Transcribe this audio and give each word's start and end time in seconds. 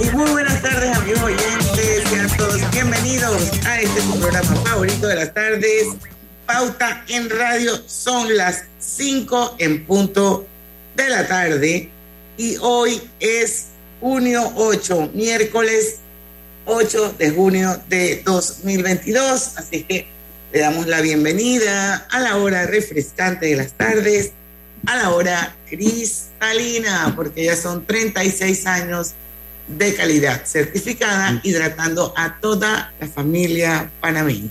Y 0.00 0.10
muy 0.10 0.30
buenas 0.30 0.62
tardes, 0.62 0.96
amigos 0.96 1.22
oyentes. 1.22 2.08
Sean 2.08 2.28
todos 2.36 2.70
bienvenidos 2.70 3.50
a 3.66 3.80
este 3.80 4.00
su 4.00 4.20
programa 4.20 4.54
favorito 4.64 5.08
de 5.08 5.16
las 5.16 5.34
tardes. 5.34 5.88
Pauta 6.46 7.04
en 7.08 7.28
radio. 7.28 7.72
Son 7.86 8.36
las 8.36 8.64
5 8.78 9.56
en 9.58 9.84
punto 9.86 10.46
de 10.94 11.08
la 11.08 11.26
tarde. 11.26 11.90
Y 12.36 12.56
hoy 12.60 13.02
es 13.18 13.70
junio 14.00 14.52
8, 14.54 15.10
miércoles 15.14 15.96
8 16.66 17.16
de 17.18 17.30
junio 17.30 17.80
de 17.88 18.22
2022. 18.24 19.58
Así 19.58 19.82
que 19.82 20.06
le 20.52 20.60
damos 20.60 20.86
la 20.86 21.00
bienvenida 21.00 22.06
a 22.08 22.20
la 22.20 22.36
hora 22.36 22.66
refrescante 22.66 23.46
de 23.46 23.56
las 23.56 23.72
tardes, 23.72 24.30
a 24.86 24.96
la 24.96 25.10
hora 25.10 25.56
cristalina, 25.68 27.12
porque 27.16 27.46
ya 27.46 27.56
son 27.56 27.84
36 27.84 28.64
años 28.66 29.14
de 29.68 29.94
calidad 29.94 30.44
certificada, 30.44 31.40
hidratando 31.42 32.12
a 32.16 32.40
toda 32.40 32.92
la 33.00 33.06
familia 33.06 33.90
panameña. 34.00 34.50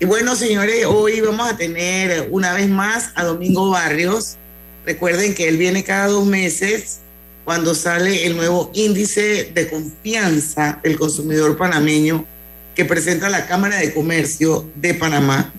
Y 0.00 0.04
bueno, 0.04 0.34
señores, 0.34 0.84
hoy 0.86 1.20
vamos 1.20 1.48
a 1.48 1.56
tener 1.56 2.26
una 2.30 2.52
vez 2.52 2.68
más 2.68 3.10
a 3.14 3.22
Domingo 3.22 3.70
Barrios. 3.70 4.36
Recuerden 4.84 5.34
que 5.34 5.48
él 5.48 5.56
viene 5.56 5.84
cada 5.84 6.08
dos 6.08 6.26
meses 6.26 6.98
cuando 7.44 7.74
sale 7.74 8.26
el 8.26 8.36
nuevo 8.36 8.70
índice 8.74 9.50
de 9.54 9.68
confianza 9.68 10.80
del 10.82 10.98
consumidor 10.98 11.56
panameño 11.56 12.24
que 12.74 12.84
presenta 12.84 13.28
la 13.28 13.46
Cámara 13.46 13.76
de 13.76 13.94
Comercio 13.94 14.68
de 14.74 14.94
Panamá. 14.94 15.52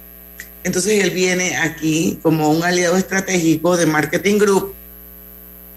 Entonces 0.63 1.03
él 1.03 1.11
viene 1.11 1.57
aquí 1.57 2.19
como 2.21 2.49
un 2.49 2.63
aliado 2.63 2.97
estratégico 2.97 3.77
de 3.77 3.85
Marketing 3.85 4.39
Group 4.39 4.73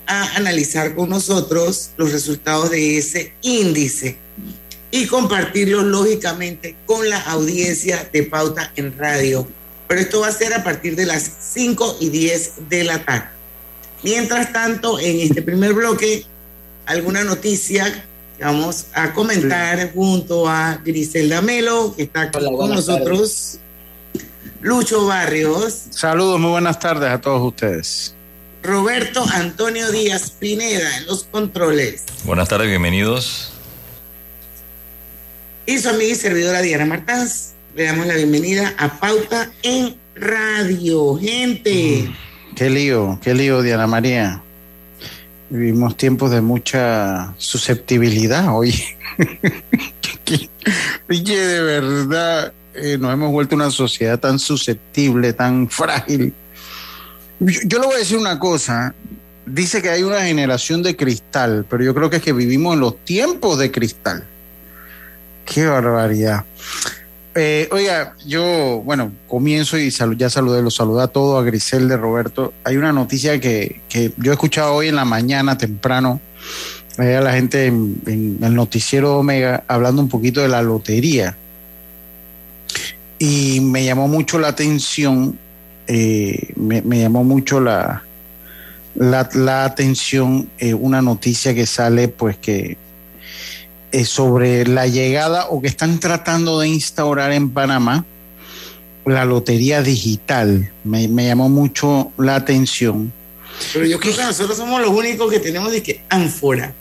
a 0.06 0.36
analizar 0.36 0.94
con 0.94 1.10
nosotros 1.10 1.90
los 1.96 2.12
resultados 2.12 2.70
de 2.70 2.98
ese 2.98 3.34
índice 3.42 4.16
y 4.90 5.06
compartirlos 5.06 5.84
lógicamente 5.84 6.76
con 6.86 7.08
la 7.08 7.20
audiencia 7.20 8.08
de 8.12 8.22
Pauta 8.22 8.72
en 8.76 8.96
Radio. 8.98 9.46
Pero 9.88 10.00
esto 10.00 10.20
va 10.20 10.28
a 10.28 10.32
ser 10.32 10.54
a 10.54 10.64
partir 10.64 10.96
de 10.96 11.06
las 11.06 11.30
5 11.52 11.98
y 12.00 12.08
10 12.08 12.68
de 12.68 12.84
la 12.84 13.04
tarde. 13.04 13.28
Mientras 14.02 14.52
tanto, 14.52 14.98
en 14.98 15.20
este 15.20 15.42
primer 15.42 15.74
bloque, 15.74 16.24
alguna 16.86 17.24
noticia 17.24 18.04
que 18.38 18.44
vamos 18.44 18.86
a 18.94 19.12
comentar 19.12 19.92
junto 19.92 20.48
a 20.48 20.80
Griselda 20.84 21.40
Melo, 21.40 21.94
que 21.96 22.04
está 22.04 22.30
con 22.30 22.70
nosotros. 22.70 23.58
Lucho 24.60 25.06
Barrios. 25.06 25.84
Saludos, 25.90 26.40
muy 26.40 26.50
buenas 26.50 26.78
tardes 26.78 27.10
a 27.10 27.20
todos 27.20 27.42
ustedes. 27.42 28.15
Roberto 28.66 29.24
Antonio 29.32 29.92
Díaz 29.92 30.32
Pineda 30.32 30.98
en 30.98 31.06
los 31.06 31.22
controles. 31.24 32.04
Buenas 32.24 32.48
tardes, 32.48 32.66
bienvenidos. 32.68 33.52
Y 35.66 35.78
su 35.78 35.88
amiga 35.88 36.10
y 36.10 36.14
servidora 36.16 36.62
Diana 36.62 36.84
Martás. 36.84 37.54
Le 37.76 37.84
damos 37.84 38.08
la 38.08 38.14
bienvenida 38.14 38.74
a 38.76 38.98
Pauta 38.98 39.52
en 39.62 39.96
Radio. 40.16 41.16
Gente. 41.16 42.08
Mm, 42.08 42.54
qué 42.56 42.68
lío, 42.68 43.20
qué 43.22 43.34
lío, 43.34 43.62
Diana 43.62 43.86
María. 43.86 44.42
Vivimos 45.48 45.96
tiempos 45.96 46.32
de 46.32 46.40
mucha 46.40 47.34
susceptibilidad 47.38 48.52
hoy. 48.52 48.74
Oye, 51.08 51.36
de 51.38 51.62
verdad, 51.62 52.52
eh, 52.74 52.98
nos 52.98 53.12
hemos 53.12 53.30
vuelto 53.30 53.54
una 53.54 53.70
sociedad 53.70 54.18
tan 54.18 54.40
susceptible, 54.40 55.32
tan 55.32 55.70
frágil. 55.70 56.34
Yo, 57.40 57.60
yo, 57.64 57.78
le 57.78 57.86
voy 57.86 57.96
a 57.96 57.98
decir 57.98 58.18
una 58.18 58.38
cosa. 58.38 58.94
Dice 59.46 59.80
que 59.80 59.90
hay 59.90 60.02
una 60.02 60.22
generación 60.22 60.82
de 60.82 60.96
cristal, 60.96 61.64
pero 61.68 61.84
yo 61.84 61.94
creo 61.94 62.10
que 62.10 62.16
es 62.16 62.22
que 62.22 62.32
vivimos 62.32 62.74
en 62.74 62.80
los 62.80 63.04
tiempos 63.04 63.58
de 63.58 63.70
cristal. 63.70 64.24
Qué 65.44 65.66
barbaridad. 65.66 66.44
Eh, 67.38 67.68
oiga, 67.70 68.14
yo, 68.26 68.80
bueno, 68.82 69.12
comienzo 69.28 69.78
y 69.78 69.90
ya 69.90 70.30
saludé, 70.30 70.62
los 70.62 70.74
saluda 70.74 71.04
a 71.04 71.08
todos, 71.08 71.38
a 71.38 71.44
Grisel 71.44 71.86
de 71.86 71.98
Roberto. 71.98 72.54
Hay 72.64 72.78
una 72.78 72.92
noticia 72.92 73.38
que, 73.38 73.82
que, 73.90 74.10
yo 74.16 74.32
he 74.32 74.34
escuchado 74.34 74.72
hoy 74.72 74.88
en 74.88 74.96
la 74.96 75.04
mañana 75.04 75.58
temprano, 75.58 76.18
eh, 76.98 77.14
a 77.14 77.20
la 77.20 77.34
gente 77.34 77.66
en, 77.66 78.00
en, 78.06 78.38
el 78.42 78.54
noticiero 78.54 79.18
Omega 79.18 79.64
hablando 79.68 80.00
un 80.00 80.08
poquito 80.08 80.40
de 80.40 80.48
la 80.48 80.62
lotería. 80.62 81.36
Y 83.18 83.60
me 83.60 83.84
llamó 83.84 84.08
mucho 84.08 84.38
la 84.38 84.48
atención, 84.48 85.38
eh, 85.86 86.52
me, 86.56 86.82
me, 86.82 87.00
llamó 87.00 87.24
mucho 87.24 87.60
la, 87.60 88.02
la, 88.94 89.28
la 89.34 89.64
atención 89.64 90.48
eh, 90.58 90.74
una 90.74 91.02
noticia 91.02 91.54
que 91.54 91.66
sale, 91.66 92.08
pues 92.08 92.36
que 92.36 92.76
eh, 93.92 94.04
sobre 94.04 94.66
la 94.66 94.86
llegada 94.86 95.46
o 95.48 95.62
que 95.62 95.68
están 95.68 96.00
tratando 96.00 96.60
de 96.60 96.68
instaurar 96.68 97.32
en 97.32 97.50
Panamá 97.50 98.04
la 99.04 99.24
lotería 99.24 99.82
digital. 99.82 100.72
Me, 100.84 101.06
me 101.08 101.26
llamó 101.26 101.48
mucho 101.48 102.12
la 102.18 102.34
atención. 102.34 103.12
Pero 103.72 103.86
yo 103.86 104.00
creo 104.00 104.14
que 104.14 104.22
nosotros 104.24 104.56
somos 104.56 104.80
los 104.80 104.90
únicos 104.90 105.30
que 105.30 105.38
tenemos 105.38 105.70
de 105.70 105.82
que 105.82 106.02
ánfora. 106.08 106.74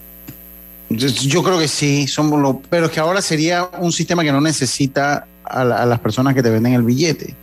Yo, 0.90 1.08
yo 1.08 1.44
creo 1.44 1.60
que 1.60 1.68
sí, 1.68 2.08
somos 2.08 2.40
los, 2.42 2.58
pero 2.70 2.88
es 2.88 2.92
que 2.92 3.00
ahora 3.00 3.22
sería 3.22 3.70
un 3.80 3.92
sistema 3.92 4.24
que 4.24 4.32
no 4.32 4.42
necesita 4.42 5.28
a, 5.44 5.64
la, 5.64 5.78
a 5.78 5.86
las 5.86 6.00
personas 6.00 6.34
que 6.34 6.44
te 6.44 6.50
venden 6.50 6.74
el 6.74 6.84
billete. 6.84 7.36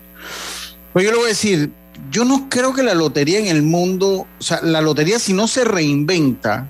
Pues 0.92 1.04
yo 1.04 1.10
le 1.10 1.16
voy 1.16 1.26
a 1.26 1.28
decir, 1.28 1.70
yo 2.10 2.24
no 2.24 2.48
creo 2.48 2.74
que 2.74 2.82
la 2.82 2.94
lotería 2.94 3.38
en 3.38 3.46
el 3.46 3.62
mundo, 3.62 4.26
o 4.38 4.42
sea, 4.42 4.60
la 4.62 4.80
lotería 4.80 5.18
si 5.18 5.32
no 5.32 5.48
se 5.48 5.64
reinventa, 5.64 6.68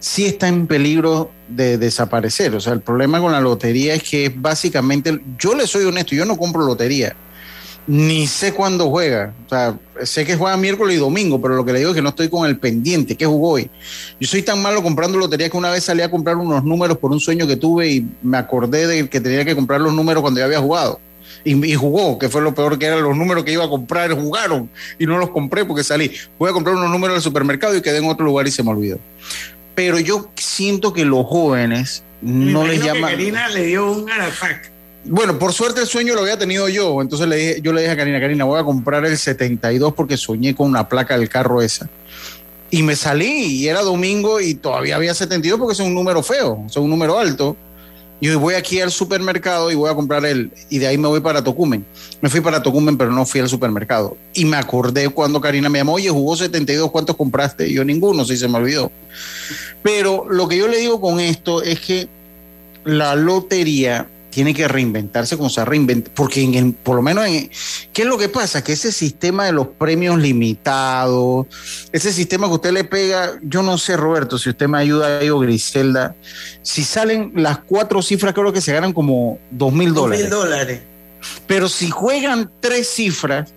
sí 0.00 0.26
está 0.26 0.48
en 0.48 0.66
peligro 0.66 1.30
de 1.48 1.78
desaparecer. 1.78 2.54
O 2.54 2.60
sea, 2.60 2.72
el 2.72 2.80
problema 2.80 3.20
con 3.20 3.32
la 3.32 3.40
lotería 3.40 3.94
es 3.94 4.02
que 4.02 4.32
básicamente, 4.34 5.20
yo 5.38 5.54
le 5.54 5.66
soy 5.66 5.84
honesto, 5.84 6.14
yo 6.14 6.24
no 6.24 6.36
compro 6.36 6.62
lotería, 6.64 7.14
ni 7.86 8.26
sé 8.26 8.52
cuándo 8.52 8.90
juega. 8.90 9.32
O 9.46 9.48
sea, 9.48 9.78
sé 10.02 10.24
que 10.24 10.36
juega 10.36 10.56
miércoles 10.56 10.96
y 10.96 10.98
domingo, 10.98 11.40
pero 11.40 11.54
lo 11.54 11.64
que 11.64 11.72
le 11.72 11.78
digo 11.80 11.90
es 11.90 11.96
que 11.96 12.02
no 12.02 12.10
estoy 12.10 12.28
con 12.28 12.46
el 12.46 12.58
pendiente, 12.58 13.16
que 13.16 13.26
jugó 13.26 13.52
hoy. 13.52 13.70
Yo 14.20 14.28
soy 14.28 14.42
tan 14.42 14.60
malo 14.60 14.82
comprando 14.82 15.18
lotería 15.18 15.48
que 15.48 15.56
una 15.56 15.70
vez 15.70 15.84
salí 15.84 16.02
a 16.02 16.10
comprar 16.10 16.36
unos 16.36 16.64
números 16.64 16.98
por 16.98 17.12
un 17.12 17.20
sueño 17.20 17.46
que 17.46 17.56
tuve 17.56 17.88
y 17.90 18.06
me 18.22 18.38
acordé 18.38 18.86
de 18.86 19.08
que 19.08 19.20
tenía 19.20 19.44
que 19.44 19.54
comprar 19.54 19.80
los 19.80 19.94
números 19.94 20.20
cuando 20.20 20.40
ya 20.40 20.46
había 20.46 20.60
jugado. 20.60 21.00
Y, 21.48 21.72
y, 21.72 21.74
jugó, 21.74 22.18
que 22.18 22.28
fue 22.28 22.42
lo 22.42 22.54
peor 22.54 22.78
que 22.78 22.86
eran 22.86 23.02
los 23.02 23.16
números 23.16 23.44
que 23.44 23.52
iba 23.52 23.64
a 23.64 23.68
comprar, 23.68 24.12
jugaron 24.12 24.68
y 24.98 25.06
no 25.06 25.18
los 25.18 25.30
compré 25.30 25.64
porque 25.64 25.82
salí. 25.82 26.12
Voy 26.38 26.50
a 26.50 26.52
comprar 26.52 26.74
unos 26.74 26.90
números 26.90 27.16
del 27.16 27.22
supermercado 27.22 27.76
y 27.76 27.82
quedé 27.82 27.98
en 27.98 28.06
otro 28.06 28.24
lugar 28.24 28.46
y 28.46 28.50
se 28.50 28.62
me 28.62 28.70
olvidó 28.70 28.98
pero 29.78 30.00
yo 30.00 30.28
siento 30.34 30.92
que 30.92 31.04
los 31.04 31.24
jóvenes 31.24 32.02
no 32.20 32.66
les 32.66 32.82
llaman. 32.82 33.12
Karina 33.12 33.48
le 33.48 33.66
dio 33.66 33.92
un 33.92 34.10
ataque. 34.10 34.70
Bueno, 35.04 35.38
por 35.38 35.52
suerte 35.52 35.80
el 35.80 35.86
sueño 35.86 36.16
lo 36.16 36.22
había 36.22 36.36
tenido 36.36 36.68
yo, 36.68 37.00
entonces 37.00 37.28
le 37.28 37.36
dije, 37.36 37.60
yo 37.62 37.72
le 37.72 37.82
dije 37.82 37.92
a 37.92 37.96
Karina, 37.96 38.18
Karina, 38.18 38.42
voy 38.42 38.58
a 38.58 38.64
comprar 38.64 39.06
el 39.06 39.16
72 39.16 39.94
porque 39.94 40.16
soñé 40.16 40.52
con 40.56 40.66
una 40.66 40.88
placa 40.88 41.16
del 41.16 41.28
carro 41.28 41.62
esa. 41.62 41.88
Y 42.72 42.82
me 42.82 42.96
salí 42.96 43.28
y 43.28 43.68
era 43.68 43.82
domingo 43.82 44.40
y 44.40 44.54
todavía 44.54 44.96
había 44.96 45.14
72 45.14 45.60
porque 45.60 45.74
es 45.74 45.78
un 45.78 45.94
número 45.94 46.24
feo, 46.24 46.64
es 46.66 46.76
un 46.76 46.90
número 46.90 47.16
alto. 47.16 47.56
Y 48.20 48.30
voy 48.30 48.54
aquí 48.54 48.80
al 48.80 48.90
supermercado 48.90 49.70
y 49.70 49.76
voy 49.76 49.90
a 49.90 49.94
comprar 49.94 50.24
el, 50.24 50.50
y 50.68 50.78
de 50.78 50.88
ahí 50.88 50.98
me 50.98 51.06
voy 51.06 51.20
para 51.20 51.44
Tocumen. 51.44 51.86
Me 52.20 52.28
fui 52.28 52.40
para 52.40 52.62
Tocumen, 52.62 52.98
pero 52.98 53.12
no 53.12 53.24
fui 53.24 53.40
al 53.40 53.48
supermercado. 53.48 54.16
Y 54.34 54.44
me 54.44 54.56
acordé 54.56 55.08
cuando 55.08 55.40
Karina 55.40 55.68
me 55.68 55.78
llamó, 55.78 55.94
oye, 55.94 56.10
jugó 56.10 56.36
72, 56.36 56.90
¿cuántos 56.90 57.16
compraste? 57.16 57.72
Yo 57.72 57.84
ninguno, 57.84 58.24
sí 58.24 58.36
se 58.36 58.48
me 58.48 58.58
olvidó. 58.58 58.90
Pero 59.82 60.26
lo 60.28 60.48
que 60.48 60.56
yo 60.56 60.66
le 60.66 60.78
digo 60.78 61.00
con 61.00 61.20
esto 61.20 61.62
es 61.62 61.78
que 61.80 62.08
la 62.84 63.14
lotería 63.14 64.08
tiene 64.38 64.54
que 64.54 64.68
reinventarse 64.68 65.36
como 65.36 65.50
se 65.50 65.60
ha 65.60 65.64
reinventado, 65.64 66.14
porque 66.14 66.40
en 66.40 66.54
el, 66.54 66.72
por 66.72 66.94
lo 66.94 67.02
menos, 67.02 67.26
en, 67.26 67.50
¿qué 67.92 68.02
es 68.02 68.06
lo 68.06 68.16
que 68.16 68.28
pasa? 68.28 68.62
Que 68.62 68.74
ese 68.74 68.92
sistema 68.92 69.46
de 69.46 69.50
los 69.50 69.66
premios 69.66 70.16
limitados, 70.16 71.48
ese 71.90 72.12
sistema 72.12 72.46
que 72.46 72.54
usted 72.54 72.70
le 72.70 72.84
pega, 72.84 73.32
yo 73.42 73.64
no 73.64 73.76
sé, 73.78 73.96
Roberto, 73.96 74.38
si 74.38 74.50
usted 74.50 74.68
me 74.68 74.78
ayuda 74.78 75.18
ahí 75.18 75.28
o 75.28 75.40
Griselda, 75.40 76.14
si 76.62 76.84
salen 76.84 77.32
las 77.34 77.58
cuatro 77.58 78.00
cifras, 78.00 78.32
creo 78.32 78.52
que 78.52 78.60
se 78.60 78.72
ganan 78.72 78.92
como 78.92 79.40
dos 79.50 79.72
mil 79.72 79.92
dólares. 79.92 80.20
mil 80.20 80.30
dólares. 80.30 80.82
Pero 81.48 81.68
si 81.68 81.90
juegan 81.90 82.48
tres 82.60 82.88
cifras, 82.88 83.52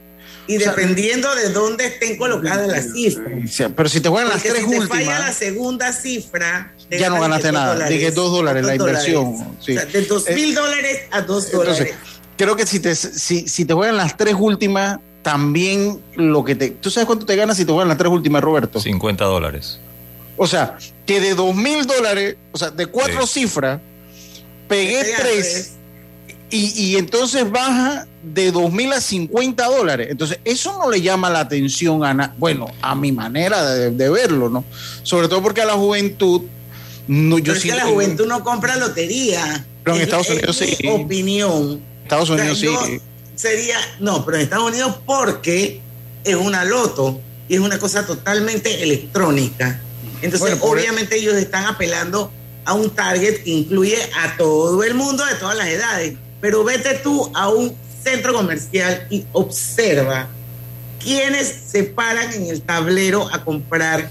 y 0.48 0.58
dependiendo 0.58 1.30
o 1.30 1.34
sea, 1.34 1.42
de 1.44 1.50
dónde 1.50 1.86
estén 1.86 2.18
colocadas 2.18 2.68
las 2.68 2.92
cifras. 2.92 3.72
Pero 3.76 3.90
si 3.90 4.02
te 4.02 4.10
juegan 4.10 4.30
las 4.30 4.42
tres 4.42 4.58
si 4.58 4.64
últimas. 4.64 4.90
te 4.90 4.96
falla 4.96 5.20
la 5.20 5.34
segunda 5.34 5.94
cifra. 5.94 6.74
Ya 6.90 7.10
no 7.10 7.22
ganaste 7.22 7.52
nada. 7.52 7.88
Dije 7.88 8.12
dos 8.12 8.32
dólares 8.32 8.66
la 8.66 8.76
inversión. 8.76 9.38
Dólares. 9.38 9.54
Sí. 9.60 9.72
O 9.72 9.80
sea, 9.80 9.86
de 9.86 10.02
dos 10.02 10.30
mil 10.30 10.52
eh, 10.52 10.56
dólares 10.56 11.02
a 11.12 11.22
dos 11.22 11.46
entonces, 11.46 11.78
dólares. 11.78 11.96
Creo 12.38 12.56
que 12.56 12.66
si 12.66 12.80
te, 12.80 12.96
si, 12.96 13.48
si 13.48 13.66
te 13.66 13.74
juegan 13.74 13.98
las 13.98 14.18
tres 14.18 14.36
últimas, 14.38 15.00
también 15.22 16.02
lo 16.16 16.44
que 16.44 16.56
te. 16.56 16.72
¿Tú 16.72 16.90
sabes 16.90 17.08
cuánto 17.08 17.26
te 17.26 17.36
ganas 17.36 17.58
si 17.58 17.66
te 17.66 17.72
juegan 17.72 17.88
las 17.88 17.98
tres 17.98 18.12
últimas, 18.12 18.42
Roberto? 18.44 18.80
50 18.80 19.24
dólares. 19.26 19.80
O 20.38 20.48
sea, 20.48 20.78
que 21.06 21.20
de 21.20 21.36
dos 21.36 21.56
mil 21.56 21.86
dólares, 21.86 22.38
o 22.52 22.58
sea, 22.58 22.72
de 22.72 22.88
cuatro 22.88 23.28
sí. 23.28 23.42
cifras, 23.42 23.80
pegué 24.68 25.04
tres. 25.18 25.74
Y, 26.50 26.74
y, 26.76 26.98
entonces 26.98 27.50
baja 27.50 28.08
de 28.24 28.52
2 28.52 28.72
mil 28.72 28.92
a 28.94 29.02
50 29.02 29.66
dólares. 29.66 30.08
Entonces, 30.12 30.40
eso 30.46 30.78
no 30.78 30.90
le 30.92 31.02
llama 31.02 31.30
la 31.30 31.40
atención 31.42 32.04
a, 32.04 32.14
na 32.14 32.34
bueno, 32.38 32.68
a 32.82 32.94
mi 32.96 33.12
manera 33.12 33.66
de, 33.74 33.92
de, 33.92 34.10
verlo, 34.10 34.50
¿no? 34.50 34.64
Sobre 35.04 35.28
todo 35.28 35.42
porque 35.42 35.62
a 35.62 35.66
la 35.66 35.74
juventud 35.74 36.42
No, 37.08 37.38
yo 37.40 37.46
Pero 37.46 37.58
es 37.58 37.64
que 37.64 37.72
la 37.76 37.86
juventud 37.86 38.28
no 38.28 38.44
compra 38.44 38.76
lotería. 38.78 39.66
Pero 39.84 39.96
en 39.96 40.02
Es- 40.02 40.08
Estados 40.08 40.30
es 40.30 40.34
Unidos 40.38 40.62
mi 40.62 40.68
sí. 40.68 40.88
opinión. 40.88 41.82
Estados 42.04 42.30
O 42.30 42.36
sea, 42.36 42.44
Unidos 42.44 42.60
yo 42.60 42.86
sí. 42.86 43.02
Sería, 43.36 43.78
no, 44.00 44.24
pero 44.24 44.38
en 44.38 44.44
Estados 44.44 44.70
Unidos 44.70 44.98
porque 45.06 45.82
es 46.24 46.36
una 46.36 46.64
loto 46.64 47.20
y 47.50 47.56
es 47.56 47.60
una 47.60 47.80
cosa 47.80 48.06
totalmente 48.06 48.84
electrónica. 48.84 49.82
Entonces, 50.22 50.40
Bueno, 50.42 50.58
e- 50.58 50.70
obviamente 50.84 51.18
ellos 51.18 51.34
están 51.36 51.66
apelando 51.66 52.32
a 52.66 52.74
un 52.74 52.92
target 52.92 53.44
que 53.44 53.50
incluye 53.50 53.98
a 54.24 54.38
todo 54.38 54.84
el 54.84 54.94
mundo 54.94 55.26
de 55.26 55.34
todas 55.36 55.58
las 55.58 55.68
edades. 55.68 56.14
Pero 56.40 56.64
vete 56.64 56.94
tú 57.04 57.32
a 57.34 57.50
un 57.50 57.76
centro 58.04 58.34
comercial 58.34 59.08
y 59.10 59.26
observa 59.32 60.28
quiénes 61.04 61.48
se 61.68 61.84
paran 61.84 62.32
en 62.34 62.48
el 62.48 62.62
tablero 62.62 63.28
a 63.34 63.44
comprar 63.44 64.10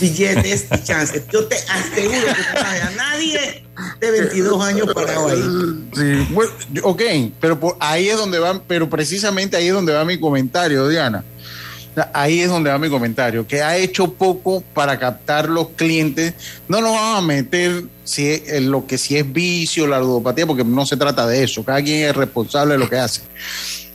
billetes 0.00 0.66
y 0.74 0.82
chances. 0.84 1.22
Yo 1.32 1.46
te 1.46 1.56
aseguro 1.56 2.26
que 2.26 2.60
no 2.60 2.66
hay 2.66 2.80
a 2.80 2.90
nadie 2.96 3.64
de 4.00 4.10
22 4.10 4.62
años 4.64 4.88
parado 4.94 5.28
ahí. 5.28 5.42
Sí, 5.94 6.26
bueno, 6.30 6.50
ok, 6.82 7.02
pero 7.40 7.60
por- 7.60 7.76
ahí 7.80 8.08
es 8.08 8.16
donde 8.16 8.38
va, 8.38 8.62
pero 8.66 8.88
precisamente 8.88 9.56
ahí 9.56 9.68
es 9.68 9.74
donde 9.74 9.92
va 9.92 10.04
mi 10.04 10.18
comentario, 10.18 10.88
Diana. 10.88 11.24
Ahí 12.12 12.40
es 12.40 12.48
donde 12.48 12.70
va 12.70 12.78
mi 12.78 12.88
comentario, 12.88 13.46
que 13.46 13.62
ha 13.62 13.76
hecho 13.76 14.12
poco 14.14 14.62
para 14.74 14.98
captar 14.98 15.48
los 15.48 15.70
clientes. 15.70 16.34
No 16.68 16.80
nos 16.80 16.92
vamos 16.92 17.18
a 17.18 17.26
meter 17.26 17.84
si 18.04 18.28
es, 18.28 18.48
en 18.48 18.70
lo 18.70 18.86
que 18.86 18.98
si 18.98 19.16
es 19.16 19.32
vicio, 19.32 19.86
la 19.86 19.98
ludopatía, 19.98 20.46
porque 20.46 20.64
no 20.64 20.86
se 20.86 20.96
trata 20.96 21.26
de 21.26 21.44
eso. 21.44 21.64
Cada 21.64 21.82
quien 21.82 22.08
es 22.08 22.16
responsable 22.16 22.74
de 22.74 22.78
lo 22.78 22.88
que 22.88 22.96
hace. 22.96 23.22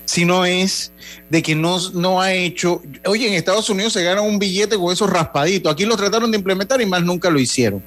Sino 0.06 0.46
es 0.46 0.92
de 1.30 1.42
que 1.42 1.56
no, 1.56 1.80
no 1.92 2.22
ha 2.22 2.34
hecho. 2.34 2.82
Oye, 3.06 3.28
en 3.28 3.34
Estados 3.34 3.70
Unidos 3.70 3.94
se 3.94 4.04
gana 4.04 4.22
un 4.22 4.40
billete 4.40 4.78
con 4.78 4.92
esos 4.92 5.10
raspaditos. 5.10 5.72
Aquí 5.72 5.86
lo 5.86 5.98
trataron 5.98 6.32
de 6.32 6.38
implementar 6.38 6.82
y 6.82 6.86
más 6.86 7.04
nunca 7.04 7.30
lo 7.30 7.40
hicieron 7.40 7.82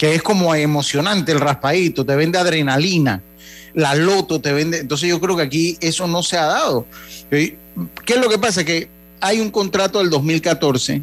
que 0.00 0.14
es 0.14 0.22
como 0.22 0.54
emocionante 0.54 1.30
el 1.32 1.40
raspadito, 1.40 2.06
te 2.06 2.16
vende 2.16 2.38
adrenalina, 2.38 3.22
la 3.74 3.94
loto 3.94 4.40
te 4.40 4.50
vende, 4.50 4.78
entonces 4.78 5.10
yo 5.10 5.20
creo 5.20 5.36
que 5.36 5.42
aquí 5.42 5.76
eso 5.82 6.06
no 6.06 6.22
se 6.22 6.38
ha 6.38 6.46
dado. 6.46 6.86
¿Qué 7.28 7.58
es 8.06 8.16
lo 8.16 8.30
que 8.30 8.38
pasa? 8.38 8.64
Que 8.64 8.88
hay 9.20 9.40
un 9.40 9.50
contrato 9.50 9.98
del 9.98 10.10
2014 10.10 11.02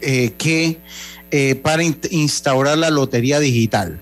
eh, 0.00 0.32
que 0.36 0.78
eh, 1.30 1.54
para 1.56 1.82
in- 1.82 1.98
instaurar 2.10 2.78
la 2.78 2.90
lotería 2.90 3.40
digital, 3.40 3.98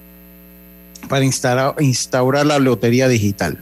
para 1.08 1.24
instaurar, 1.24 1.74
instaurar 1.80 2.46
la 2.46 2.58
lotería 2.58 3.08
digital. 3.08 3.58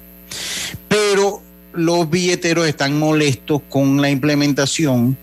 Pero 0.88 1.43
los 1.73 2.08
billeteros 2.11 2.67
están 2.67 2.99
molestos 2.99 3.62
con 3.69 4.00
la 4.00 4.11
implementación 4.11 5.17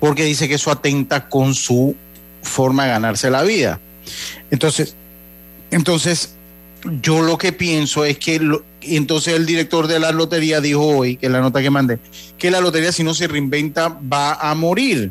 porque 0.00 0.24
dice 0.24 0.48
que 0.48 0.54
eso 0.54 0.70
atenta 0.70 1.28
con 1.28 1.54
su 1.54 1.94
forma 2.42 2.84
de 2.84 2.90
ganarse 2.90 3.30
la 3.30 3.42
vida. 3.42 3.80
Entonces, 4.50 4.94
entonces 5.70 6.34
yo 7.00 7.22
lo 7.22 7.38
que 7.38 7.52
pienso 7.52 8.04
es 8.04 8.18
que 8.18 8.38
lo- 8.38 8.64
entonces 8.82 9.34
el 9.34 9.46
director 9.46 9.86
de 9.86 9.98
la 9.98 10.12
lotería 10.12 10.60
dijo 10.60 10.82
hoy, 10.86 11.16
que 11.16 11.26
es 11.26 11.32
la 11.32 11.40
nota 11.40 11.62
que 11.62 11.70
mandé, 11.70 11.98
que 12.38 12.50
la 12.50 12.60
lotería 12.60 12.92
si 12.92 13.02
no 13.02 13.14
se 13.14 13.26
reinventa 13.26 13.88
va 13.88 14.34
a 14.34 14.54
morir. 14.54 15.10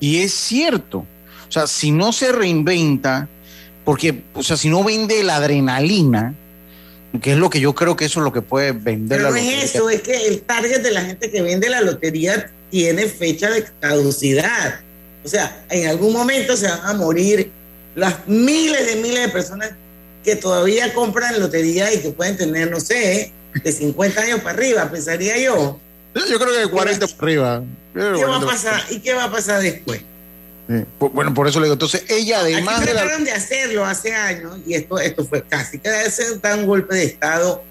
Y 0.00 0.18
es 0.18 0.34
cierto. 0.34 1.06
O 1.48 1.52
sea, 1.52 1.66
si 1.66 1.90
no 1.90 2.12
se 2.12 2.32
reinventa, 2.32 3.28
porque, 3.84 4.22
o 4.34 4.42
sea, 4.42 4.56
si 4.56 4.68
no 4.68 4.84
vende 4.84 5.22
la 5.22 5.36
adrenalina, 5.36 6.34
que 7.22 7.32
es 7.32 7.38
lo 7.38 7.48
que 7.48 7.60
yo 7.60 7.74
creo 7.74 7.96
que 7.96 8.04
eso 8.04 8.20
es 8.20 8.24
lo 8.24 8.32
que 8.32 8.42
puede 8.42 8.72
vender 8.72 9.18
Pero 9.18 9.22
la 9.22 9.30
no 9.30 9.36
lotería. 9.36 9.62
es 9.62 9.74
eso, 9.74 9.88
es 9.88 10.02
que 10.02 10.26
el 10.26 10.42
target 10.42 10.82
de 10.82 10.90
la 10.90 11.02
gente 11.02 11.30
que 11.30 11.40
vende 11.40 11.70
la 11.70 11.80
lotería 11.80 12.50
tiene 12.70 13.06
fecha 13.06 13.48
de 13.48 13.64
caducidad. 13.80 14.80
O 15.24 15.28
sea, 15.28 15.64
en 15.70 15.88
algún 15.88 16.12
momento 16.12 16.56
se 16.56 16.68
van 16.68 16.80
a 16.84 16.92
morir 16.92 17.50
las 17.94 18.26
miles 18.28 18.86
de 18.86 18.96
miles 19.00 19.22
de 19.22 19.28
personas 19.30 19.70
que 20.26 20.34
todavía 20.34 20.92
compran 20.92 21.38
lotería 21.38 21.94
y 21.94 22.00
que 22.00 22.10
pueden 22.10 22.36
tener, 22.36 22.68
no 22.68 22.80
sé, 22.80 23.32
de 23.62 23.72
50 23.72 24.20
años 24.20 24.40
para 24.40 24.50
arriba, 24.50 24.90
pensaría 24.90 25.38
yo. 25.38 25.78
Yo 26.14 26.38
creo 26.38 26.52
que 26.52 26.58
de 26.58 26.68
40 26.68 27.06
para 27.06 27.22
arriba. 27.22 27.62
¿Qué 27.94 28.00
va 28.00 28.36
a 28.36 28.40
40 28.40 28.46
pasar? 28.46 28.82
¿Y 28.90 28.98
qué 28.98 29.14
va 29.14 29.24
a 29.24 29.30
pasar 29.30 29.62
después? 29.62 30.00
Sí. 30.68 30.84
Bueno, 30.98 31.32
por 31.32 31.46
eso 31.46 31.60
le 31.60 31.66
digo. 31.66 31.74
Entonces, 31.74 32.04
ella, 32.08 32.40
además 32.40 32.78
Aquí 32.78 32.88
de 32.88 32.94
la. 32.94 33.00
trataron 33.02 33.24
de 33.24 33.30
hacerlo 33.30 33.84
hace 33.84 34.12
años 34.12 34.58
y 34.66 34.74
esto, 34.74 34.98
esto 34.98 35.24
fue 35.24 35.44
casi 35.44 35.78
que 35.78 35.88
se 36.10 36.38
da 36.40 36.56
un 36.56 36.66
golpe 36.66 36.96
de 36.96 37.04
Estado 37.04 37.62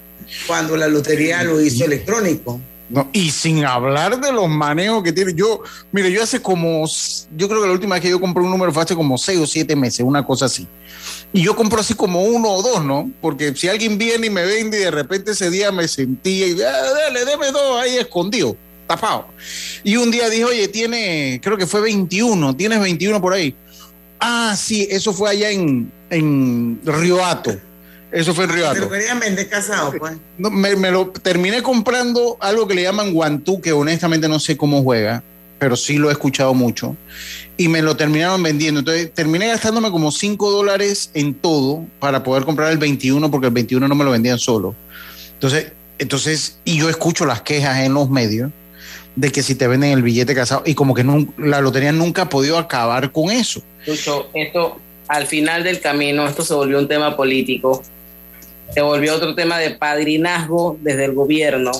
cuando 0.47 0.77
la 0.77 0.87
lotería 0.87 1.43
lo 1.43 1.59
hizo 1.59 1.83
electrónico. 1.83 2.61
No, 2.87 3.09
y 3.13 3.31
sin 3.31 3.65
hablar 3.65 4.21
de 4.21 4.31
los 4.31 4.47
manejos 4.47 5.03
que 5.03 5.11
tiene. 5.11 5.33
Yo, 5.33 5.61
mire, 5.91 6.11
yo 6.11 6.21
hace 6.21 6.39
como, 6.41 6.85
yo 7.35 7.47
creo 7.47 7.61
que 7.61 7.67
la 7.67 7.73
última 7.73 7.95
vez 7.95 8.03
que 8.03 8.09
yo 8.09 8.21
compré 8.21 8.43
un 8.43 8.51
número 8.51 8.71
fue 8.71 8.83
hace 8.83 8.95
como 8.95 9.17
seis 9.17 9.39
o 9.39 9.47
siete 9.47 9.75
meses, 9.75 10.01
una 10.01 10.23
cosa 10.23 10.45
así. 10.45 10.67
Y 11.33 11.41
yo 11.41 11.55
compro 11.55 11.81
así 11.81 11.95
como 11.95 12.21
uno 12.21 12.49
o 12.49 12.61
dos, 12.61 12.85
¿no? 12.85 13.09
Porque 13.21 13.55
si 13.55 13.67
alguien 13.67 13.97
viene 13.97 14.27
y 14.27 14.29
me 14.29 14.45
vende 14.45 14.77
y 14.77 14.81
de 14.81 14.91
repente 14.91 15.31
ese 15.31 15.49
día 15.49 15.71
me 15.71 15.87
sentía 15.87 16.47
y, 16.47 16.61
ah, 16.61 16.93
dale, 16.93 17.25
deme 17.25 17.51
dos 17.51 17.81
ahí 17.81 17.97
escondido, 17.97 18.55
tapado. 18.85 19.27
Y 19.83 19.95
un 19.97 20.11
día 20.11 20.29
dije, 20.29 20.45
oye, 20.45 20.67
tiene, 20.67 21.39
creo 21.41 21.57
que 21.57 21.65
fue 21.65 21.81
21, 21.81 22.55
tienes 22.55 22.79
21 22.79 23.19
por 23.19 23.33
ahí. 23.33 23.55
Ah, 24.19 24.55
sí, 24.55 24.87
eso 24.89 25.11
fue 25.11 25.31
allá 25.31 25.49
en, 25.49 25.91
en 26.11 26.79
Río 26.85 27.25
Hato. 27.25 27.57
Eso 28.15 28.33
fue 28.33 28.45
en 28.45 28.49
Río 28.51 28.63
Te 28.63 28.69
Hato. 28.69 28.79
lo 28.81 28.89
querían 28.89 29.19
vender 29.19 29.49
casado, 29.49 29.93
pues. 29.97 30.13
No, 30.37 30.49
me, 30.49 30.75
me 30.75 30.89
lo 30.91 31.07
terminé 31.09 31.61
comprando 31.61 32.37
algo 32.39 32.67
que 32.67 32.73
le 32.75 32.83
llaman 32.83 33.13
guantú, 33.13 33.61
que 33.61 33.71
honestamente 33.73 34.27
no 34.27 34.39
sé 34.39 34.55
cómo 34.57 34.81
juega, 34.83 35.21
pero 35.59 35.75
sí 35.75 35.97
lo 35.97 36.09
he 36.09 36.11
escuchado 36.13 36.53
mucho. 36.53 36.95
Y 37.57 37.67
me 37.67 37.81
lo 37.81 37.95
terminaron 37.95 38.41
vendiendo. 38.43 38.79
Entonces 38.79 39.13
terminé 39.13 39.47
gastándome 39.47 39.91
como 39.91 40.11
5 40.11 40.51
dólares 40.51 41.11
en 41.13 41.33
todo 41.33 41.85
para 41.99 42.23
poder 42.23 42.43
comprar 42.45 42.71
el 42.71 42.77
21, 42.77 43.29
porque 43.31 43.47
el 43.47 43.53
21 43.53 43.87
no 43.87 43.95
me 43.95 44.03
lo 44.03 44.11
vendían 44.11 44.39
solo. 44.39 44.75
Entonces, 45.33 45.71
entonces 45.99 46.59
y 46.65 46.77
yo 46.77 46.89
escucho 46.89 47.25
las 47.25 47.41
quejas 47.41 47.79
en 47.79 47.93
los 47.93 48.09
medios 48.09 48.51
de 49.15 49.31
que 49.31 49.41
si 49.43 49.55
te 49.55 49.67
venden 49.67 49.91
el 49.91 50.03
billete 50.03 50.35
casado, 50.35 50.63
y 50.65 50.73
como 50.75 50.93
que 50.93 51.05
nun- 51.05 51.31
la 51.37 51.61
lotería 51.61 51.93
nunca 51.93 52.23
ha 52.23 52.29
podido 52.29 52.57
acabar 52.57 53.13
con 53.13 53.31
eso. 53.31 53.61
Lucho, 53.87 54.27
esto 54.33 54.77
al 55.07 55.25
final 55.27 55.63
del 55.63 55.79
camino, 55.79 56.27
esto 56.27 56.43
se 56.43 56.53
volvió 56.53 56.79
un 56.79 56.87
tema 56.89 57.15
político, 57.15 57.81
se 58.75 58.81
volvió 58.81 59.15
otro 59.15 59.33
tema 59.35 59.57
de 59.57 59.71
padrinazgo 59.71 60.77
desde 60.81 61.05
el 61.05 61.13
gobierno. 61.13 61.71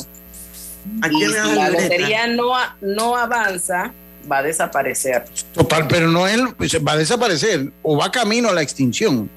¿A 1.02 1.10
Y 1.10 1.26
si 1.26 1.28
la 1.28 1.70
lotería 1.70 2.28
no, 2.28 2.54
no 2.80 3.18
avanza, 3.18 3.92
va 4.32 4.38
a 4.38 4.44
desaparecer. 4.44 5.26
Total, 5.54 5.90
pero 5.90 6.08
no 6.08 6.26
es, 6.26 6.40
pues, 6.58 6.74
va 6.76 6.94
a 6.94 6.98
desaparecer 6.98 7.70
o 7.84 7.98
va 7.98 8.10
camino 8.12 8.48
a 8.48 8.54
la 8.54 8.62
extinción. 8.62 9.30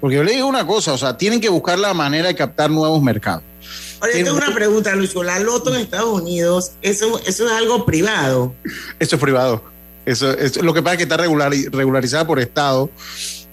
Porque 0.00 0.16
yo 0.16 0.24
le 0.24 0.32
digo 0.32 0.48
una 0.48 0.66
cosa, 0.66 0.92
o 0.92 0.98
sea, 0.98 1.16
tienen 1.16 1.40
que 1.40 1.48
buscar 1.48 1.78
la 1.78 1.94
manera 1.94 2.26
de 2.26 2.34
captar 2.34 2.68
nuevos 2.68 3.00
mercados. 3.00 3.44
Sí, 3.60 4.24
tengo 4.24 4.36
una 4.36 4.52
pregunta, 4.52 4.92
Lucho. 4.96 5.22
La 5.22 5.38
loto 5.38 5.72
en 5.72 5.82
Estados 5.82 6.20
Unidos, 6.20 6.72
eso, 6.82 7.20
eso 7.24 7.46
es 7.46 7.52
algo 7.52 7.86
privado. 7.86 8.56
Esto 8.98 9.14
es 9.14 9.22
privado. 9.22 9.62
Eso, 10.04 10.36
es 10.36 10.60
lo 10.60 10.74
que 10.74 10.82
pasa 10.82 10.94
es 10.94 10.96
que 10.96 11.02
está 11.04 11.16
regular, 11.16 11.52
regularizada 11.70 12.26
por 12.26 12.40
Estado. 12.40 12.90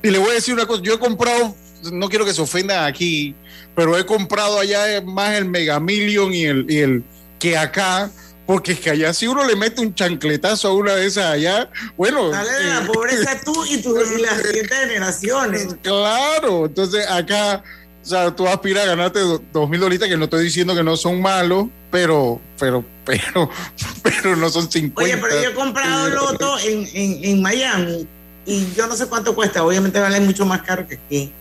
Y 0.01 0.09
le 0.09 0.17
voy 0.17 0.31
a 0.31 0.33
decir 0.33 0.55
una 0.55 0.65
cosa, 0.65 0.81
yo 0.81 0.95
he 0.95 0.99
comprado, 0.99 1.55
no 1.91 2.09
quiero 2.09 2.25
que 2.25 2.33
se 2.33 2.41
ofendan 2.41 2.85
aquí, 2.85 3.35
pero 3.75 3.97
he 3.97 4.05
comprado 4.05 4.59
allá 4.59 5.01
más 5.01 5.35
el 5.37 5.45
Mega 5.45 5.79
Million 5.79 6.33
y 6.33 6.45
el, 6.45 6.65
y 6.69 6.77
el 6.79 7.03
que 7.39 7.57
acá, 7.57 8.11
porque 8.45 8.73
es 8.73 8.79
que 8.79 8.89
allá 8.89 9.13
si 9.13 9.27
uno 9.27 9.45
le 9.45 9.55
mete 9.55 9.81
un 9.81 9.93
chancletazo 9.93 10.67
a 10.69 10.73
una 10.73 10.95
de 10.95 11.05
esas 11.05 11.25
allá, 11.25 11.69
bueno... 11.95 12.31
Sale 12.31 12.51
de 12.51 12.63
la 12.65 12.79
eh, 12.83 12.87
pobreza 12.91 13.39
tú 13.45 13.65
y, 13.65 13.81
tu, 13.81 13.95
y 13.97 14.21
las 14.21 14.41
siguientes 14.41 14.77
generaciones. 14.77 15.67
Claro, 15.81 16.65
entonces 16.65 17.07
acá, 17.09 17.63
o 18.03 18.05
sea, 18.05 18.35
tú 18.35 18.47
aspiras 18.47 18.83
a 18.83 18.87
ganarte 18.87 19.19
do- 19.19 19.41
dos 19.53 19.69
mil 19.69 19.79
dolitas, 19.79 20.07
que 20.09 20.17
no 20.17 20.25
estoy 20.25 20.43
diciendo 20.43 20.75
que 20.75 20.83
no 20.83 20.97
son 20.97 21.21
malos, 21.21 21.67
pero, 21.91 22.41
pero, 22.59 22.83
pero, 23.05 23.49
pero 24.03 24.35
no 24.35 24.49
son 24.49 24.69
50. 24.69 25.01
Oye, 25.01 25.17
pero 25.21 25.41
yo 25.41 25.49
he 25.49 25.53
comprado 25.53 26.09
loto 26.09 26.59
en, 26.59 26.87
en, 26.93 27.23
en 27.23 27.41
Miami 27.41 28.07
y 28.45 28.67
yo 28.75 28.87
no 28.87 28.95
sé 28.95 29.05
cuánto 29.05 29.35
cuesta. 29.35 29.63
Obviamente 29.63 29.99
vale 29.99 30.19
mucho 30.19 30.45
más 30.45 30.61
caro 30.63 30.87
que 30.87 30.95
aquí. 30.95 31.31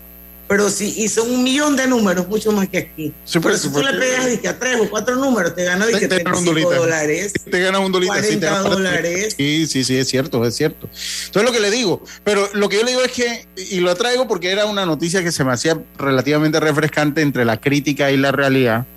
Pero 0.49 0.67
sí, 0.71 0.95
y 0.97 1.07
son 1.07 1.29
un 1.29 1.43
millón 1.43 1.75
de 1.75 1.85
números, 1.85 2.27
mucho 2.27 2.51
más 2.51 2.67
que 2.67 2.79
aquí. 2.79 3.13
Sí, 3.23 3.33
pero 3.39 3.41
pues, 3.43 3.61
si 3.61 3.69
tú 3.69 3.79
le 3.83 3.91
porque- 3.91 3.99
pegas 3.99 4.25
dizque, 4.31 4.47
a 4.47 4.57
tres 4.57 4.77
o 4.81 4.89
cuatro 4.89 5.15
números, 5.15 5.53
te 5.55 5.63
ganas 5.63 5.87
Te- 5.89 6.07
te 6.07 6.23
ganas 6.23 6.39
un 6.39 6.45
35 6.45 6.49
dolita. 6.51 6.75
dólares. 6.75 7.33
Te 7.51 7.59
ganas 7.59 7.81
un 7.81 7.91
dolita. 7.91 8.15
sí, 8.23 8.37
te 8.37 8.47
40 8.47 8.59
dólares. 8.69 9.35
Sí, 9.37 9.67
sí, 9.67 9.83
sí, 9.83 9.95
es 9.97 10.07
cierto, 10.07 10.43
es 10.43 10.55
cierto. 10.55 10.89
Entonces 11.27 11.43
lo 11.43 11.51
que 11.51 11.59
le 11.59 11.69
digo, 11.69 12.03
pero 12.23 12.49
lo 12.53 12.67
que 12.67 12.77
yo 12.77 12.83
le 12.83 12.89
digo 12.91 13.03
es 13.03 13.11
que, 13.11 13.45
y 13.69 13.79
lo 13.79 13.93
traigo 13.95 14.27
porque 14.27 14.49
era 14.51 14.65
una 14.65 14.87
noticia 14.87 15.23
que 15.23 15.31
se 15.31 15.43
me 15.43 15.53
hacía 15.53 15.79
relativamente 15.99 16.59
refrescante 16.59 17.21
entre 17.21 17.45
la 17.45 17.61
crítica 17.61 18.11
y 18.11 18.17
la 18.17 18.31
realidad, 18.31 18.87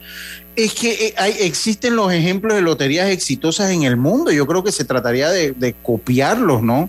es 0.57 0.73
que 0.73 0.93
eh, 1.09 1.15
hay, 1.19 1.37
existen 1.41 1.97
los 1.97 2.11
ejemplos 2.15 2.55
de 2.55 2.63
loterías 2.63 3.11
exitosas 3.11 3.71
en 3.73 3.83
el 3.83 3.99
mundo. 3.99 4.31
Yo 4.31 4.47
creo 4.47 4.65
que 4.65 4.73
se 4.73 4.85
trataría 4.87 5.29
de, 5.31 5.53
de 5.53 5.75
copiarlos, 5.83 6.63
¿no? 6.63 6.89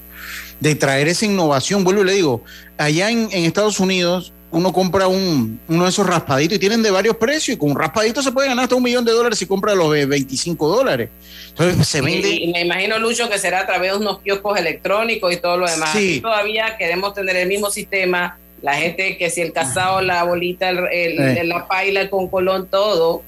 De 0.62 0.76
traer 0.76 1.10
esa 1.10 1.26
innovación. 1.26 1.84
Vuelvo 1.84 2.04
y 2.04 2.06
le 2.06 2.14
digo, 2.14 2.44
allá 2.78 3.10
en, 3.12 3.28
en 3.34 3.44
Estados 3.44 3.82
Unidos 3.82 4.32
uno 4.54 4.72
compra 4.72 5.08
un, 5.08 5.60
uno 5.68 5.84
de 5.84 5.90
esos 5.90 6.06
raspaditos 6.06 6.56
y 6.56 6.60
tienen 6.60 6.82
de 6.84 6.92
varios 6.92 7.18
precios 7.18 7.56
y 7.56 7.60
con 7.60 7.72
un 7.72 7.78
raspadito 7.80 8.22
se 8.22 8.32
puede 8.32 8.48
ganar 8.48 8.64
hasta 8.64 8.76
un 8.76 8.84
millón 8.84 9.04
de 9.04 9.12
dólares 9.12 9.40
si 9.40 9.46
compra 9.48 9.74
los 9.76 9.92
de 9.92 10.06
25 10.06 10.68
dólares. 10.68 11.10
Entonces 11.50 11.88
se 11.88 12.02
vende... 12.02 12.30
Y, 12.30 12.52
me 12.54 12.62
imagino, 12.62 13.00
Lucho, 13.00 13.30
que 13.30 13.40
será 13.40 13.62
a 13.62 13.66
través 13.66 13.92
de 13.94 13.98
unos 13.98 14.20
kioscos 14.20 14.58
electrónicos 14.60 15.34
y 15.34 15.38
todo 15.38 15.58
lo 15.58 15.68
demás. 15.70 15.90
Sí. 15.94 16.20
todavía 16.22 16.78
queremos 16.78 17.14
tener 17.14 17.36
el 17.36 17.48
mismo 17.48 17.70
sistema. 17.72 18.38
La 18.62 18.76
gente 18.76 19.18
que 19.18 19.30
si 19.30 19.42
el 19.42 19.52
casado, 19.52 20.02
la 20.02 20.24
bolita, 20.24 20.70
el, 20.70 20.80
el- 21.20 21.50
la 21.50 21.68
paila, 21.68 22.02
el 22.02 22.10
concolón, 22.10 22.68
todo. 22.70 23.24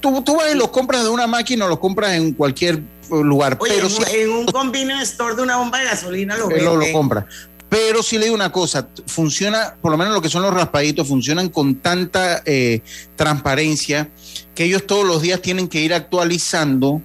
Tú, 0.00 0.22
tú 0.22 0.36
vas 0.36 0.54
y 0.54 0.56
los 0.56 0.68
compras 0.68 1.02
de 1.02 1.08
una 1.08 1.26
máquina 1.26 1.64
o 1.64 1.68
los 1.68 1.78
compras 1.80 2.12
en 2.14 2.34
cualquier 2.34 2.76
eh, 2.76 2.80
lugar, 3.10 3.56
Oye, 3.60 3.72
pero 3.74 3.86
en, 3.88 3.92
si 3.92 4.00
un- 4.02 4.08
en 4.08 4.30
un 4.30 4.46
convenience 4.46 5.04
store 5.12 5.34
de 5.34 5.42
una 5.42 5.56
bomba 5.56 5.78
de 5.80 5.86
gasolina 5.86 6.36
lo 6.36 6.48
Él 6.50 6.64
lo, 6.64 6.76
lo 6.76 6.92
compra. 6.92 7.26
Pero 7.72 8.02
sí 8.02 8.18
le 8.18 8.24
digo 8.24 8.34
una 8.34 8.52
cosa, 8.52 8.86
funciona, 9.06 9.76
por 9.80 9.92
lo 9.92 9.96
menos 9.96 10.12
lo 10.12 10.20
que 10.20 10.28
son 10.28 10.42
los 10.42 10.52
raspaditos, 10.52 11.08
funcionan 11.08 11.48
con 11.48 11.76
tanta 11.76 12.42
eh, 12.44 12.82
transparencia 13.16 14.10
que 14.54 14.64
ellos 14.64 14.86
todos 14.86 15.06
los 15.06 15.22
días 15.22 15.40
tienen 15.40 15.68
que 15.68 15.80
ir 15.80 15.94
actualizando. 15.94 17.00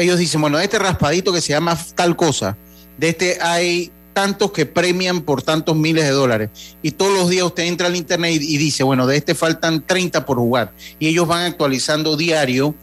Ellos 0.00 0.18
dicen, 0.18 0.40
bueno, 0.40 0.58
este 0.58 0.80
raspadito 0.80 1.32
que 1.32 1.40
se 1.40 1.52
llama 1.52 1.78
tal 1.94 2.16
cosa, 2.16 2.58
de 2.98 3.10
este 3.10 3.38
hay 3.40 3.92
tantos 4.12 4.52
que 4.52 4.66
premian 4.66 5.22
por 5.22 5.42
tantos 5.42 5.76
miles 5.76 6.04
de 6.04 6.10
dólares. 6.10 6.50
Y 6.82 6.92
todos 6.92 7.12
los 7.18 7.28
días 7.30 7.44
usted 7.44 7.64
entra 7.64 7.86
al 7.86 7.96
internet 7.96 8.40
y, 8.40 8.54
y 8.54 8.58
dice, 8.58 8.82
bueno, 8.82 9.06
de 9.06 9.16
este 9.16 9.34
faltan 9.34 9.84
30 9.86 10.24
por 10.26 10.38
jugar. 10.38 10.72
Y 10.98 11.08
ellos 11.08 11.26
van 11.26 11.44
actualizando 11.44 12.16
diario 12.16 12.74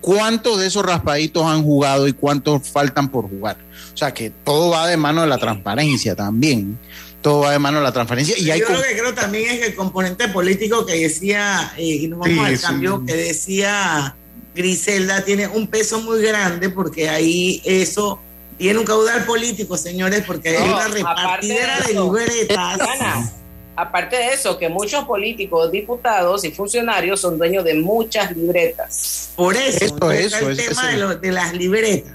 cuántos 0.00 0.58
de 0.60 0.66
esos 0.66 0.84
raspaditos 0.84 1.44
han 1.44 1.62
jugado 1.62 2.08
y 2.08 2.12
cuántos 2.12 2.68
faltan 2.68 3.08
por 3.10 3.28
jugar. 3.28 3.56
O 3.94 3.96
sea 3.96 4.12
que 4.12 4.30
todo 4.30 4.70
va 4.70 4.86
de 4.88 4.96
mano 4.96 5.22
de 5.22 5.26
la 5.28 5.38
transparencia 5.38 6.14
también. 6.14 6.78
Todo 7.22 7.40
va 7.40 7.52
de 7.52 7.58
mano 7.58 7.78
de 7.78 7.84
la 7.84 7.92
transparencia. 7.92 8.38
Y 8.38 8.50
hay 8.50 8.60
Yo 8.60 8.66
com- 8.66 8.76
lo 8.76 8.82
que 8.82 8.96
creo 8.96 9.14
también 9.14 9.50
es 9.50 9.58
que 9.60 9.66
el 9.66 9.74
componente 9.74 10.28
político 10.28 10.86
que 10.86 10.94
decía, 10.94 11.72
eh, 11.76 11.84
y 11.84 12.08
nos 12.08 12.20
vamos 12.20 12.34
Sí, 12.34 12.44
al 12.44 12.58
sí. 12.58 12.62
cambio, 12.64 13.04
que 13.04 13.14
decía 13.14 14.14
Griselda, 14.54 15.24
tiene 15.24 15.48
un 15.48 15.66
peso 15.66 16.00
muy 16.00 16.22
grande 16.22 16.70
porque 16.70 17.08
ahí 17.08 17.60
eso 17.64 18.20
tiene 18.58 18.78
un 18.78 18.84
caudal 18.86 19.24
político, 19.24 19.76
señores, 19.76 20.22
porque 20.26 20.50
hay 20.50 20.58
No, 20.58 20.64
una 20.74 20.84
aparte 20.84 20.94
repartidera 20.98 21.76
de 21.80 21.84
de 21.86 21.92
eso, 21.92 22.04
libretas. 22.04 22.80
Ana, 22.80 23.32
aparte 23.76 24.16
de 24.16 24.28
eso, 24.32 24.58
que 24.58 24.68
muchos 24.68 25.04
políticos, 25.04 25.70
diputados 25.70 26.44
y 26.44 26.50
funcionarios 26.50 27.20
son 27.20 27.36
dueños 27.38 27.64
de 27.64 27.74
muchas 27.74 28.34
libretas. 28.34 29.30
Por 29.36 29.54
eso, 29.56 29.84
Eso, 29.84 29.94
entonces 29.94 30.26
eso, 30.32 30.48
el 30.48 30.58
eso, 30.60 30.70
tema 30.70 30.88
de, 30.90 30.96
lo- 30.96 31.14
de 31.16 31.32
las 31.32 31.52
libretas. 31.52 32.12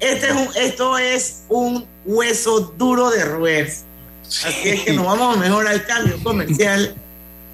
Este 0.00 0.26
es 0.28 0.32
un, 0.32 0.48
esto 0.56 0.98
es 0.98 1.42
un 1.48 1.86
hueso 2.06 2.60
duro 2.76 3.10
de 3.10 3.24
roer. 3.24 3.66
Así 4.26 4.68
es 4.70 4.82
que 4.82 4.92
nos 4.94 5.04
vamos 5.06 5.36
mejor 5.38 5.68
al 5.68 5.84
cambio 5.86 6.16
comercial. 6.24 6.94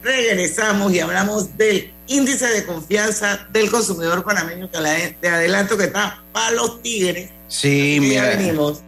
Regresamos 0.02 0.92
y 0.92 1.00
hablamos 1.00 1.56
del 1.56 1.92
índice 2.06 2.46
de 2.46 2.64
confianza 2.64 3.46
del 3.50 3.70
consumidor 3.70 4.22
panameño, 4.24 4.70
que 4.70 4.78
la- 4.80 4.96
te 5.20 5.28
adelanto 5.28 5.76
que 5.76 5.84
está 5.84 6.22
para 6.32 6.52
los 6.52 6.80
tigres. 6.82 7.30
Sí, 7.48 7.98
Y 8.00 8.14
ya 8.14 8.22
mira. 8.22 8.36
venimos. 8.36 8.82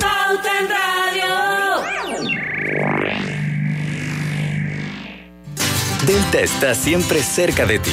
Pauta 0.00 0.50
en 0.60 0.68
Radio. 0.68 1.32
Delta 6.06 6.40
está 6.40 6.74
siempre 6.74 7.22
cerca 7.22 7.64
de 7.66 7.78
ti, 7.78 7.92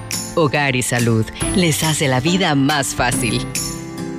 Hogar 0.35 0.75
y 0.75 0.81
Salud 0.81 1.25
les 1.55 1.83
hace 1.83 2.07
la 2.07 2.19
vida 2.19 2.55
más 2.55 2.95
fácil. 2.95 3.45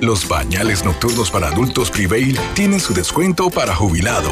Los 0.01 0.25
pañales 0.25 0.83
nocturnos 0.83 1.31
para 1.31 1.47
adultos 1.47 1.89
Prevail 1.89 2.37
tienen 2.55 2.79
su 2.79 2.93
descuento 2.93 3.49
para 3.49 3.73
jubilado. 3.73 4.31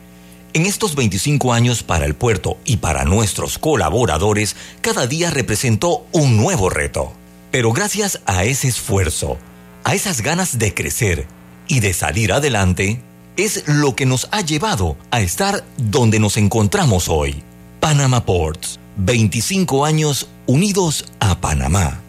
En 0.53 0.65
estos 0.65 0.95
25 0.95 1.53
años 1.53 1.81
para 1.81 2.05
el 2.05 2.13
puerto 2.13 2.57
y 2.65 2.77
para 2.77 3.05
nuestros 3.05 3.57
colaboradores, 3.57 4.57
cada 4.81 5.07
día 5.07 5.29
representó 5.29 6.05
un 6.11 6.35
nuevo 6.35 6.69
reto. 6.69 7.13
Pero 7.51 7.71
gracias 7.71 8.19
a 8.25 8.43
ese 8.43 8.67
esfuerzo, 8.67 9.37
a 9.85 9.95
esas 9.95 10.19
ganas 10.19 10.59
de 10.59 10.73
crecer 10.73 11.25
y 11.69 11.79
de 11.79 11.93
salir 11.93 12.33
adelante 12.33 13.01
es 13.37 13.63
lo 13.65 13.95
que 13.95 14.05
nos 14.05 14.27
ha 14.31 14.41
llevado 14.41 14.97
a 15.09 15.21
estar 15.21 15.63
donde 15.77 16.19
nos 16.19 16.35
encontramos 16.35 17.07
hoy. 17.07 17.43
Panama 17.79 18.25
Ports, 18.25 18.77
25 18.97 19.85
años 19.85 20.27
unidos 20.47 21.05
a 21.21 21.39
Panamá. 21.39 22.01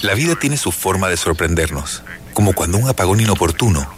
La 0.00 0.14
vida 0.14 0.34
tiene 0.34 0.56
su 0.56 0.72
forma 0.72 1.08
de 1.08 1.18
sorprendernos, 1.18 2.02
como 2.32 2.54
cuando 2.54 2.78
un 2.78 2.88
apagón 2.88 3.20
inoportuno 3.20 3.97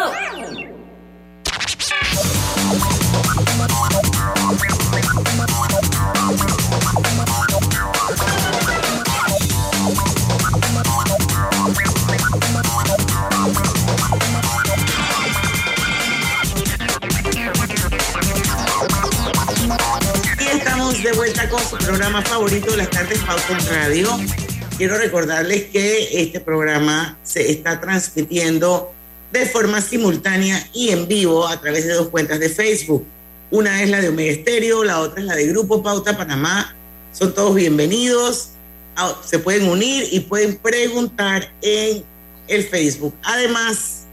De 21.03 21.13
vuelta 21.13 21.49
con 21.49 21.59
su 21.63 21.77
programa 21.77 22.21
favorito 22.21 22.75
las 22.75 22.89
tardes 22.91 23.17
Pauta 23.19 23.57
en 23.57 23.65
Radio. 23.75 24.09
Quiero 24.77 24.97
recordarles 24.99 25.63
que 25.65 26.21
este 26.21 26.39
programa 26.39 27.17
se 27.23 27.51
está 27.51 27.81
transmitiendo 27.81 28.93
de 29.31 29.47
forma 29.47 29.81
simultánea 29.81 30.67
y 30.73 30.89
en 30.89 31.07
vivo 31.07 31.47
a 31.47 31.59
través 31.59 31.87
de 31.87 31.93
dos 31.93 32.09
cuentas 32.09 32.39
de 32.39 32.49
Facebook. 32.49 33.03
Una 33.49 33.81
es 33.81 33.89
la 33.89 33.99
de 33.99 34.09
Omega 34.09 34.31
Estéreo, 34.31 34.83
la 34.83 34.99
otra 34.99 35.21
es 35.21 35.25
la 35.25 35.35
de 35.35 35.47
Grupo 35.47 35.81
Pauta 35.81 36.15
Panamá. 36.15 36.75
Son 37.13 37.33
todos 37.33 37.55
bienvenidos. 37.55 38.49
Ah, 38.95 39.15
Se 39.25 39.39
pueden 39.39 39.69
unir 39.69 40.07
y 40.11 40.19
pueden 40.19 40.55
preguntar 40.57 41.51
en 41.63 42.03
el 42.47 42.63
Facebook. 42.63 43.15
Además, 43.23 44.03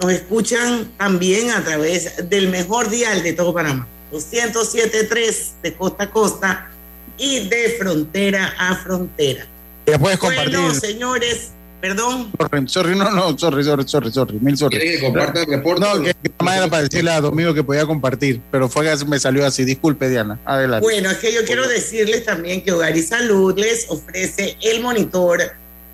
nos 0.00 0.12
escuchan 0.12 0.92
también 0.96 1.50
a 1.50 1.64
través 1.64 2.28
del 2.28 2.48
mejor 2.48 2.90
dial 2.90 3.24
de 3.24 3.32
todo 3.32 3.52
Panamá, 3.52 3.88
207.3 4.12 5.52
de 5.62 5.74
costa 5.74 6.04
a 6.04 6.10
costa 6.10 6.70
y 7.16 7.48
de 7.48 7.76
frontera 7.78 8.54
a 8.58 8.76
frontera. 8.76 9.46
Ya 9.86 9.98
puedes 9.98 10.18
compartir. 10.18 10.56
Bueno, 10.56 10.74
señores, 10.74 11.50
perdón. 11.80 12.30
Sorry, 12.38 12.68
sorry, 12.68 12.96
no, 12.96 13.10
no, 13.10 13.38
sorry, 13.38 13.64
sorry, 13.64 13.84
sorry, 13.86 14.12
sorry, 14.12 14.38
mil 14.40 14.56
sorry. 14.56 14.78
¿Quiere 14.78 14.96
que 14.96 15.00
comparta 15.04 15.40
el 15.40 15.46
reporte? 15.46 15.80
No, 15.80 16.02
que 16.02 16.14
nada 16.14 16.34
más 16.40 16.56
era 16.56 16.68
para 16.68 16.82
decirle 16.84 17.10
a 17.10 17.20
Domingo 17.20 17.54
que 17.54 17.64
podía 17.64 17.86
compartir, 17.86 18.40
pero 18.50 18.68
fue 18.68 18.84
que 18.84 19.04
me 19.06 19.18
salió 19.18 19.46
así. 19.46 19.64
Disculpe, 19.64 20.08
Diana. 20.08 20.38
Adelante. 20.44 20.84
Bueno, 20.84 21.10
es 21.10 21.18
que 21.18 21.32
yo 21.32 21.44
quiero 21.44 21.66
decirles 21.66 22.24
también 22.24 22.62
que 22.62 22.72
Hogar 22.72 22.96
y 22.96 23.02
Salud 23.02 23.58
les 23.58 23.86
ofrece 23.88 24.56
el 24.60 24.80
monitor 24.80 25.40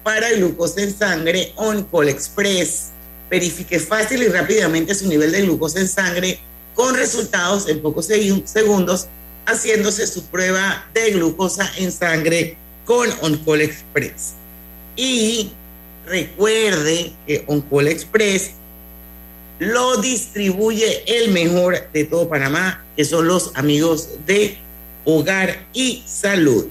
para 0.03 0.31
glucosa 0.33 0.83
en 0.83 0.97
sangre 0.97 1.53
OnCall 1.57 2.09
Express. 2.09 2.91
Verifique 3.31 3.79
fácil 3.79 4.23
y 4.23 4.29
rápidamente 4.29 4.95
su 4.95 5.07
nivel 5.07 5.33
de 5.33 5.43
glucosa 5.43 5.81
en 5.81 5.89
sangre 5.89 6.41
con 6.79 6.95
resultados 6.95 7.69
en 7.69 7.83
pocos 7.83 8.09
segu- 8.09 8.47
segundos 8.47 9.09
haciéndose 9.47 10.07
su 10.07 10.23
prueba 10.27 10.87
de 10.95 11.11
glucosa 11.11 11.69
en 11.77 11.91
sangre 11.91 12.57
con 12.85 13.09
OnCall 13.21 13.63
Express. 13.63 14.35
Y 14.95 15.51
recuerde 16.07 17.13
que 17.27 17.43
OnCall 17.49 17.89
Express 17.89 18.53
lo 19.59 19.97
distribuye 19.97 21.03
el 21.07 21.33
mejor 21.33 21.91
de 21.93 22.05
todo 22.05 22.29
Panamá, 22.29 22.85
que 22.97 23.05
son 23.05 23.27
los 23.27 23.51
amigos 23.57 24.11
de 24.25 24.57
Hogar 25.05 25.67
y 25.73 26.05
Salud. 26.07 26.67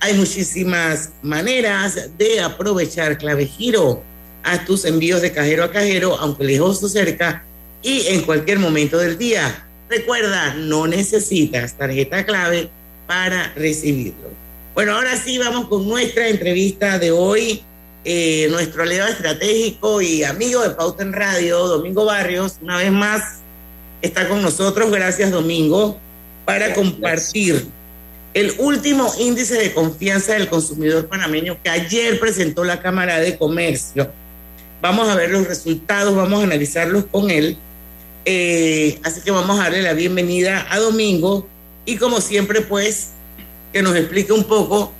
Hay 0.00 0.14
muchísimas 0.14 1.10
maneras 1.22 2.18
de 2.18 2.40
aprovechar 2.40 3.16
clave 3.16 3.46
giro 3.46 4.02
a 4.42 4.64
tus 4.64 4.84
envíos 4.84 5.22
de 5.22 5.30
cajero 5.30 5.62
a 5.62 5.70
cajero, 5.70 6.16
aunque 6.18 6.42
lejos 6.42 6.82
o 6.82 6.88
cerca, 6.88 7.44
y 7.82 8.06
en 8.08 8.22
cualquier 8.22 8.58
momento 8.58 8.98
del 8.98 9.18
día. 9.18 9.66
Recuerda, 9.88 10.54
no 10.54 10.86
necesitas 10.86 11.76
tarjeta 11.76 12.24
clave 12.24 12.68
para 13.06 13.52
recibirlo. 13.54 14.30
Bueno, 14.74 14.94
ahora 14.94 15.16
sí 15.16 15.38
vamos 15.38 15.68
con 15.68 15.88
nuestra 15.88 16.28
entrevista 16.28 16.98
de 16.98 17.10
hoy. 17.10 17.62
Eh, 18.04 18.46
nuestro 18.50 18.84
aliado 18.84 19.08
estratégico 19.08 20.00
y 20.00 20.22
amigo 20.22 20.62
de 20.62 20.70
Pauta 20.70 21.02
en 21.02 21.12
Radio, 21.12 21.66
Domingo 21.66 22.04
Barrios, 22.04 22.58
una 22.62 22.78
vez 22.78 22.92
más 22.92 23.40
está 24.00 24.28
con 24.28 24.40
nosotros. 24.40 24.90
Gracias, 24.90 25.30
Domingo, 25.30 25.98
para 26.44 26.72
compartir 26.74 27.66
el 28.34 28.54
último 28.58 29.12
índice 29.18 29.54
de 29.54 29.72
confianza 29.74 30.34
del 30.34 30.48
consumidor 30.48 31.08
panameño 31.08 31.58
que 31.62 31.70
ayer 31.70 32.20
presentó 32.20 32.62
la 32.62 32.80
Cámara 32.80 33.18
de 33.18 33.36
Comercio. 33.36 34.10
Vamos 34.80 35.08
a 35.08 35.16
ver 35.16 35.30
los 35.30 35.48
resultados, 35.48 36.14
vamos 36.14 36.40
a 36.40 36.44
analizarlos 36.44 37.06
con 37.10 37.30
él. 37.30 37.58
Eh, 38.30 39.00
así 39.04 39.22
que 39.22 39.30
vamos 39.30 39.58
a 39.58 39.62
darle 39.62 39.80
la 39.80 39.94
bienvenida 39.94 40.66
a 40.68 40.78
Domingo 40.78 41.48
y 41.86 41.96
como 41.96 42.20
siempre, 42.20 42.60
pues, 42.60 43.12
que 43.72 43.80
nos 43.80 43.96
explique 43.96 44.34
un 44.34 44.44
poco 44.44 44.92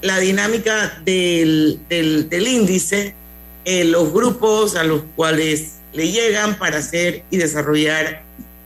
la 0.00 0.18
dinámica 0.18 0.98
del, 1.04 1.78
del, 1.90 2.48
índice, 2.48 3.14
eh, 3.66 3.84
los 3.84 4.10
grupos 4.14 4.76
a 4.76 4.84
los 4.84 5.02
cuales 5.14 5.74
le 5.92 6.10
llegan 6.10 6.58
para 6.58 6.78
hacer 6.78 7.22
y 7.30 7.36
desarrollar 7.36 8.22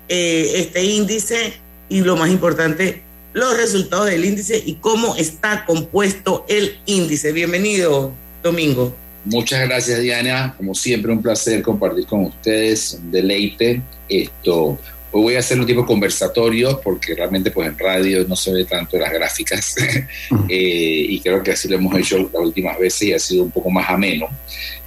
eh, 0.09 0.53
este 0.55 0.85
índice 0.85 1.55
y 1.89 2.03
lo 2.03 2.15
más 2.15 2.31
importante, 2.31 3.03
los 3.33 3.57
resultados 3.57 4.07
del 4.07 4.25
índice 4.25 4.63
y 4.65 4.75
cómo 4.75 5.17
está 5.17 5.65
compuesto 5.65 6.47
el 6.49 6.79
índice. 6.87 7.33
Bienvenido, 7.33 8.13
Domingo. 8.45 8.95
Muchas 9.29 9.69
gracias, 9.69 10.01
Diana. 10.01 10.55
Como 10.57 10.75
siempre, 10.75 11.13
un 11.13 11.21
placer 11.21 11.61
compartir 11.63 12.07
con 12.07 12.25
ustedes, 12.25 12.95
un 12.95 13.11
deleite. 13.11 13.83
Esto, 14.09 14.79
hoy 15.13 15.23
voy 15.23 15.35
a 15.37 15.41
hacer 15.41 15.61
un 15.61 15.67
tipo 15.67 15.83
de 15.83 15.87
conversatorio 15.87 16.81
porque 16.81 17.15
realmente 17.15 17.51
pues 17.51 17.69
en 17.69 17.79
radio 17.79 18.25
no 18.27 18.35
se 18.35 18.53
ve 18.55 18.65
tanto 18.65 18.97
las 18.99 19.13
gráficas 19.13 19.77
eh, 20.49 21.07
y 21.11 21.21
creo 21.21 21.43
que 21.43 21.53
así 21.53 21.69
lo 21.69 21.77
hemos 21.77 21.95
hecho 21.99 22.19
las 22.19 22.43
últimas 22.43 22.79
veces 22.79 23.03
y 23.03 23.13
ha 23.13 23.19
sido 23.19 23.43
un 23.45 23.51
poco 23.51 23.69
más 23.69 23.89
ameno. 23.91 24.29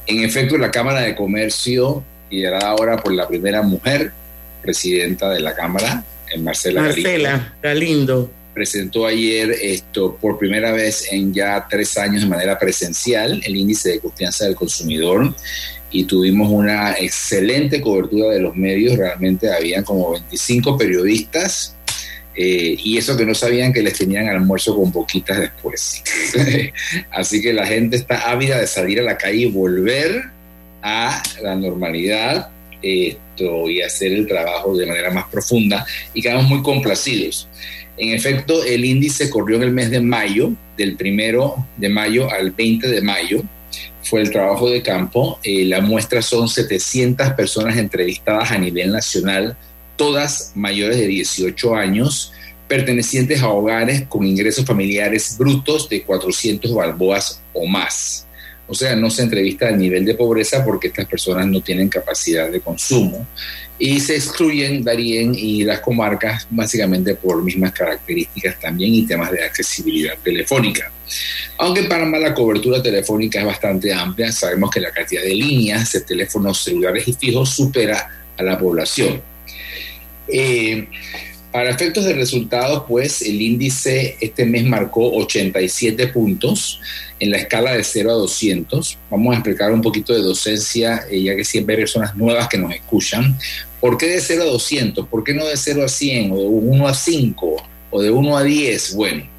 En 0.08 0.24
efecto, 0.24 0.58
la 0.58 0.72
Cámara 0.72 1.02
de 1.02 1.16
Comercio, 1.16 2.04
liderada 2.32 2.70
ahora 2.70 2.98
por 2.98 3.14
la 3.14 3.28
primera 3.28 3.62
mujer 3.62 4.12
presidenta 4.64 5.30
de 5.30 5.40
la 5.40 5.54
Cámara, 5.54 6.04
eh, 6.34 6.40
Marcela, 6.40 6.82
Galindo, 6.82 7.10
Marcela, 7.10 7.54
Galindo. 7.62 8.32
Presentó 8.54 9.06
ayer 9.06 9.52
esto 9.62 10.18
por 10.20 10.38
primera 10.38 10.72
vez 10.72 11.08
en 11.12 11.34
ya 11.34 11.66
tres 11.70 11.98
años 11.98 12.24
de 12.24 12.28
manera 12.28 12.58
presencial, 12.60 13.42
el 13.46 13.56
índice 13.56 13.92
de 13.92 14.00
confianza 14.00 14.46
del 14.46 14.56
consumidor, 14.56 15.34
y 15.92 16.06
tuvimos 16.06 16.50
una 16.50 16.94
excelente 16.94 17.82
cobertura 17.82 18.30
de 18.30 18.42
los 18.42 18.56
medios, 18.56 18.98
realmente 18.98 19.52
habían 19.52 19.84
como 19.84 20.12
25 20.12 20.78
periodistas, 20.78 21.76
eh, 22.34 22.76
y 22.78 22.98
eso 22.98 23.18
que 23.18 23.26
no 23.26 23.36
sabían 23.36 23.74
que 23.74 23.82
les 23.82 23.98
tenían 23.98 24.30
almuerzo 24.30 24.76
con 24.76 24.92
poquitas 24.92 25.38
después. 25.38 26.02
Así 27.12 27.42
que 27.42 27.52
la 27.52 27.66
gente 27.66 27.98
está 27.98 28.32
ávida 28.32 28.60
de 28.60 28.68
salir 28.68 29.00
a 29.00 29.04
la 29.04 29.18
calle 29.18 29.42
y 29.42 29.52
volver 29.52 30.24
a 30.82 31.22
la 31.42 31.56
normalidad 31.56 32.50
esto, 32.82 33.70
y 33.70 33.82
hacer 33.82 34.12
el 34.14 34.28
trabajo 34.28 34.76
de 34.76 34.86
manera 34.86 35.12
más 35.12 35.26
profunda 35.26 35.86
y 36.14 36.22
quedamos 36.22 36.46
muy 36.46 36.62
complacidos. 36.62 37.48
En 37.98 38.10
efecto, 38.10 38.64
el 38.64 38.86
índice 38.86 39.30
corrió 39.30 39.58
en 39.58 39.64
el 39.64 39.72
mes 39.72 39.92
de 39.92 40.00
mayo, 40.00 40.52
del 40.78 40.96
primero 40.96 41.68
de 41.78 41.90
mayo 41.90 42.32
al 42.32 42.52
20 42.52 42.88
de 42.88 43.02
mayo, 43.02 43.44
fue 44.04 44.22
el 44.22 44.32
trabajo 44.32 44.70
de 44.70 44.82
campo. 44.82 45.40
Eh, 45.44 45.66
la 45.66 45.82
muestra 45.82 46.22
son 46.22 46.48
700 46.48 47.34
personas 47.34 47.78
entrevistadas 47.78 48.52
a 48.52 48.58
nivel 48.58 48.92
nacional, 48.92 49.56
todas 49.96 50.52
mayores 50.56 50.98
de 50.98 51.08
18 51.08 51.76
años, 51.76 52.34
pertenecientes 52.68 53.42
a 53.42 53.50
hogares 53.50 54.06
con 54.08 54.26
ingresos 54.26 54.66
familiares 54.66 55.36
brutos 55.38 55.90
de 55.90 56.04
400 56.04 56.74
balboas 56.74 57.42
o 57.54 57.66
más. 57.66 58.28
O 58.72 58.74
sea, 58.74 58.96
no 58.96 59.10
se 59.10 59.24
entrevista 59.24 59.68
al 59.68 59.78
nivel 59.78 60.06
de 60.06 60.16
pobreza 60.16 60.64
porque 60.64 60.88
estas 60.88 61.06
personas 61.06 61.46
no 61.46 61.60
tienen 61.60 61.90
capacidad 61.90 62.50
de 62.50 62.62
consumo 62.62 63.28
y 63.78 64.00
se 64.00 64.16
excluyen 64.16 64.82
Darien 64.82 65.36
y 65.36 65.66
las 65.66 65.82
comarcas 65.82 66.48
básicamente 66.50 67.16
por 67.16 67.44
mismas 67.44 67.74
características 67.74 68.58
también 68.62 68.94
y 68.94 69.06
temas 69.06 69.30
de 69.30 69.44
accesibilidad 69.44 70.18
telefónica. 70.24 70.90
Aunque 71.58 71.82
en 71.82 71.90
Panamá 71.90 72.18
la 72.18 72.34
cobertura 72.34 72.82
telefónica 72.82 73.42
es 73.42 73.46
bastante 73.46 73.94
amplia, 73.94 74.32
sabemos 74.32 74.72
que 74.72 74.80
la 74.80 74.92
cantidad 74.92 75.24
de 75.24 75.36
líneas 75.36 75.92
de 75.92 76.00
teléfonos 76.00 76.64
celulares 76.64 77.06
y 77.10 77.14
fijos 77.14 77.50
supera 77.50 78.08
a 78.38 78.42
la 78.42 78.58
población. 78.58 79.22
Eh, 80.30 80.88
para 81.52 81.70
efectos 81.70 82.06
de 82.06 82.14
resultados, 82.14 82.84
pues 82.88 83.22
el 83.22 83.42
índice 83.42 84.16
este 84.22 84.46
mes 84.46 84.64
marcó 84.64 85.12
87 85.18 86.08
puntos 86.08 86.80
en 87.20 87.32
la 87.32 87.38
escala 87.38 87.74
de 87.74 87.84
0 87.84 88.12
a 88.12 88.14
200. 88.14 88.98
Vamos 89.10 89.34
a 89.34 89.38
explicar 89.38 89.72
un 89.74 89.82
poquito 89.82 90.14
de 90.14 90.22
docencia, 90.22 91.04
eh, 91.10 91.22
ya 91.22 91.36
que 91.36 91.44
siempre 91.44 91.76
hay 91.76 91.82
personas 91.82 92.16
nuevas 92.16 92.48
que 92.48 92.58
nos 92.58 92.74
escuchan. 92.74 93.38
¿Por 93.82 93.98
qué 93.98 94.08
de 94.08 94.22
0 94.22 94.44
a 94.44 94.46
200? 94.46 95.08
¿Por 95.08 95.24
qué 95.24 95.34
no 95.34 95.46
de 95.46 95.58
0 95.58 95.84
a 95.84 95.90
100 95.90 96.32
o 96.32 96.38
de 96.38 96.46
1 96.46 96.88
a 96.88 96.94
5 96.94 97.56
o 97.92 98.02
de 98.02 98.10
1 98.10 98.38
a 98.38 98.44
10? 98.44 98.96
Bueno, 98.96 99.30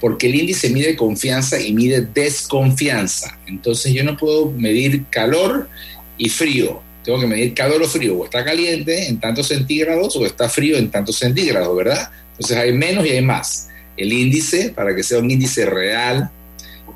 porque 0.00 0.28
el 0.28 0.36
índice 0.36 0.70
mide 0.70 0.94
confianza 0.94 1.60
y 1.60 1.72
mide 1.72 2.00
desconfianza. 2.00 3.38
Entonces 3.48 3.92
yo 3.92 4.04
no 4.04 4.16
puedo 4.16 4.52
medir 4.52 5.04
calor 5.10 5.68
y 6.16 6.28
frío 6.28 6.85
tengo 7.06 7.20
que 7.20 7.26
medir 7.28 7.54
calor 7.54 7.80
o 7.80 7.88
frío, 7.88 8.18
o 8.18 8.24
está 8.24 8.44
caliente 8.44 9.06
en 9.06 9.20
tantos 9.20 9.46
centígrados 9.46 10.16
o 10.16 10.26
está 10.26 10.48
frío 10.48 10.76
en 10.76 10.90
tantos 10.90 11.16
centígrados, 11.16 11.74
¿verdad? 11.76 12.10
Entonces 12.32 12.56
hay 12.56 12.72
menos 12.72 13.06
y 13.06 13.10
hay 13.10 13.22
más. 13.22 13.68
El 13.96 14.12
índice, 14.12 14.70
para 14.70 14.94
que 14.94 15.04
sea 15.04 15.20
un 15.20 15.30
índice 15.30 15.66
real, 15.66 16.28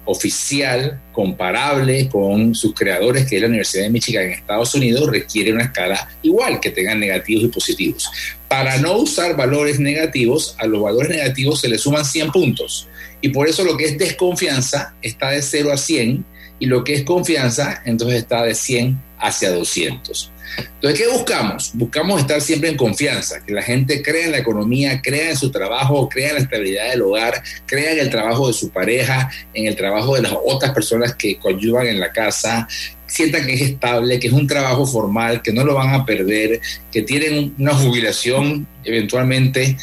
oficial, 0.05 1.01
comparable 1.13 2.09
con 2.09 2.57
sus 2.57 2.75
creadores, 2.75 3.25
que 3.25 3.37
es 3.37 3.43
la 3.43 3.47
Universidad 3.47 3.85
de 3.85 3.91
Michigan 3.91 4.25
en 4.25 4.33
Estados 4.33 4.75
Unidos, 4.75 5.09
requiere 5.09 5.53
una 5.53 5.63
escala 5.63 6.09
igual, 6.23 6.59
que 6.59 6.71
tengan 6.71 6.99
negativos 6.99 7.45
y 7.45 7.49
positivos. 7.49 8.11
Para 8.49 8.79
no 8.79 8.97
usar 8.97 9.37
valores 9.37 9.79
negativos, 9.79 10.57
a 10.59 10.67
los 10.67 10.83
valores 10.83 11.09
negativos 11.11 11.61
se 11.61 11.69
le 11.69 11.79
suman 11.79 12.05
100 12.05 12.33
puntos. 12.33 12.89
Y 13.21 13.29
por 13.29 13.49
eso 13.49 13.63
lo 13.63 13.77
que 13.77 13.85
es 13.85 13.97
desconfianza 13.97 14.95
está 15.03 15.31
de 15.31 15.41
0 15.41 15.71
a 15.73 15.77
100 15.77 16.25
y 16.61 16.67
lo 16.67 16.85
que 16.85 16.95
es 16.95 17.03
confianza 17.03 17.83
entonces 17.85 18.19
está 18.19 18.45
de 18.45 18.55
100 18.55 19.03
hacia 19.19 19.53
200. 19.53 20.31
Entonces, 20.75 21.01
¿qué 21.01 21.13
buscamos? 21.13 21.71
Buscamos 21.75 22.21
estar 22.21 22.41
siempre 22.41 22.71
en 22.71 22.77
confianza, 22.77 23.45
que 23.45 23.53
la 23.53 23.63
gente 23.63 24.03
crea 24.03 24.27
en 24.27 24.33
la 24.33 24.39
economía, 24.39 25.01
crea 25.01 25.31
en 25.31 25.37
su 25.37 25.51
trabajo, 25.51 26.09
crea 26.09 26.29
en 26.29 26.35
la 26.35 26.41
estabilidad 26.41 26.91
del 26.91 27.03
hogar, 27.03 27.43
crea 27.67 27.93
en 27.93 28.01
el 28.01 28.11
trabajo 28.11 28.49
de 28.49 28.55
su 28.55 28.71
pareja, 28.71 29.31
en 29.55 29.67
el 29.67 29.77
trabajo 29.77 30.15
de 30.15 30.23
las 30.23 30.35
otras 30.45 30.73
personas 30.73 31.15
que 31.15 31.39
coadyuvan 31.39 31.87
en 31.87 32.01
la 32.01 32.13
casa, 32.13 32.67
sientan 33.07 33.47
que 33.47 33.55
es 33.55 33.63
estable, 33.63 34.19
que 34.19 34.29
es 34.29 34.33
un 34.33 34.47
trabajo 34.47 34.87
formal, 34.87 35.43
que 35.43 35.53
no 35.53 35.65
lo 35.65 35.75
van 35.75 35.95
a 35.95 36.05
perder, 36.05 36.61
que 36.93 37.03
tienen 37.03 37.55
una 37.59 37.75
jubilación 37.75 38.67
eventualmente 38.85 39.77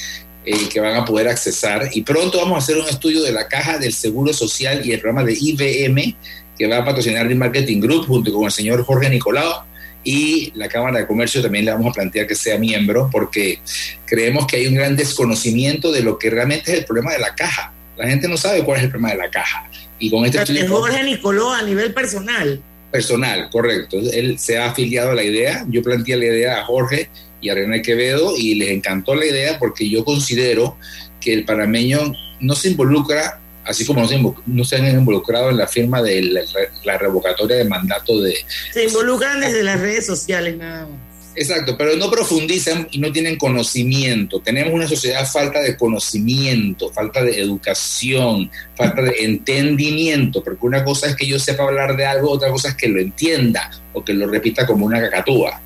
eh, 0.45 0.69
que 0.69 0.79
van 0.79 0.95
a 0.95 1.05
poder 1.05 1.27
accesar. 1.27 1.89
Y 1.93 2.03
pronto 2.03 2.39
vamos 2.39 2.55
a 2.55 2.59
hacer 2.59 2.77
un 2.77 2.87
estudio 2.87 3.21
de 3.21 3.33
la 3.33 3.47
caja 3.47 3.77
del 3.77 3.93
Seguro 3.93 4.33
Social 4.33 4.81
y 4.85 4.93
el 4.93 4.99
programa 4.99 5.25
de 5.25 5.37
IBM 5.39 6.15
que 6.57 6.67
va 6.67 6.77
a 6.77 6.85
patrocinar 6.85 7.27
el 7.27 7.35
Marketing 7.35 7.79
Group 7.79 8.07
junto 8.07 8.33
con 8.33 8.45
el 8.45 8.51
señor 8.51 8.83
Jorge 8.83 9.09
Nicolau 9.09 9.63
y 10.03 10.51
la 10.55 10.69
Cámara 10.69 10.99
de 10.99 11.07
Comercio 11.07 11.41
también 11.41 11.65
le 11.65 11.71
vamos 11.71 11.91
a 11.91 11.93
plantear 11.93 12.27
que 12.27 12.35
sea 12.35 12.57
miembro 12.57 13.09
porque 13.11 13.59
creemos 14.05 14.47
que 14.47 14.55
hay 14.55 14.67
un 14.67 14.75
gran 14.75 14.95
desconocimiento 14.95 15.91
de 15.91 16.01
lo 16.01 16.17
que 16.17 16.29
realmente 16.29 16.71
es 16.71 16.79
el 16.79 16.85
problema 16.85 17.11
de 17.11 17.19
la 17.19 17.35
caja. 17.35 17.73
La 17.97 18.07
gente 18.07 18.27
no 18.27 18.37
sabe 18.37 18.63
cuál 18.63 18.77
es 18.77 18.83
el 18.85 18.89
problema 18.89 19.11
de 19.11 19.17
la 19.17 19.29
caja. 19.29 19.69
Y 19.99 20.09
con 20.09 20.25
este. 20.25 20.65
Jorge 20.67 21.03
Nicoló 21.03 21.51
a 21.51 21.61
nivel 21.61 21.93
personal. 21.93 22.61
Personal, 22.91 23.49
correcto. 23.49 23.97
Él 24.13 24.39
se 24.39 24.57
ha 24.57 24.69
afiliado 24.69 25.11
a 25.11 25.15
la 25.15 25.23
idea. 25.23 25.65
Yo 25.67 25.81
planteé 25.81 26.15
la 26.15 26.25
idea 26.25 26.61
a 26.61 26.63
Jorge 26.63 27.09
y 27.41 27.49
a 27.49 27.55
René 27.55 27.81
Quevedo 27.81 28.33
y 28.37 28.55
les 28.55 28.69
encantó 28.69 29.13
la 29.13 29.25
idea 29.25 29.59
porque 29.59 29.89
yo 29.89 30.05
considero 30.05 30.77
que 31.19 31.33
el 31.33 31.43
panameño 31.43 32.13
no 32.39 32.55
se 32.55 32.69
involucra 32.69 33.41
así 33.67 33.85
como 33.85 34.01
no 34.01 34.07
se, 34.07 34.23
no 34.45 34.63
se, 34.63 34.75
han 34.77 34.87
involucrado 34.87 35.49
en 35.49 35.57
la 35.57 35.67
firma 35.67 36.01
de 36.01 36.21
la, 36.83 36.97
revocatoria 36.97 37.57
de 37.57 37.65
mandato 37.65 38.19
de... 38.21 38.35
Se 38.73 38.85
involucran 38.85 39.39
desde 39.41 39.63
las 39.63 39.79
redes 39.79 40.05
sociales 40.05 40.57
nada 40.57 40.87
más. 40.87 41.07
Exacto, 41.39 41.77
pero 41.77 41.95
no 41.95 42.09
profundizan 42.09 42.87
y 42.89 42.97
no 42.97 43.11
tienen 43.11 43.37
conocimiento. 43.37 44.39
Tenemos 44.39 44.73
una 44.73 44.87
sociedad 44.87 45.23
falta 45.27 45.61
de 45.61 45.77
conocimiento, 45.77 46.91
falta 46.91 47.23
de 47.23 47.39
educación, 47.39 48.49
falta 48.75 49.03
de 49.03 49.23
entendimiento, 49.23 50.43
porque 50.43 50.65
una 50.65 50.83
cosa 50.83 51.05
es 51.05 51.15
que 51.15 51.27
yo 51.27 51.37
sepa 51.37 51.65
hablar 51.65 51.95
de 51.95 52.07
algo, 52.07 52.31
otra 52.31 52.49
cosa 52.49 52.69
es 52.69 52.75
que 52.75 52.87
lo 52.87 52.99
entienda 52.99 53.69
o 53.93 54.03
que 54.03 54.13
lo 54.13 54.25
repita 54.25 54.65
como 54.65 54.87
una 54.87 54.99
cacatúa. 54.99 55.61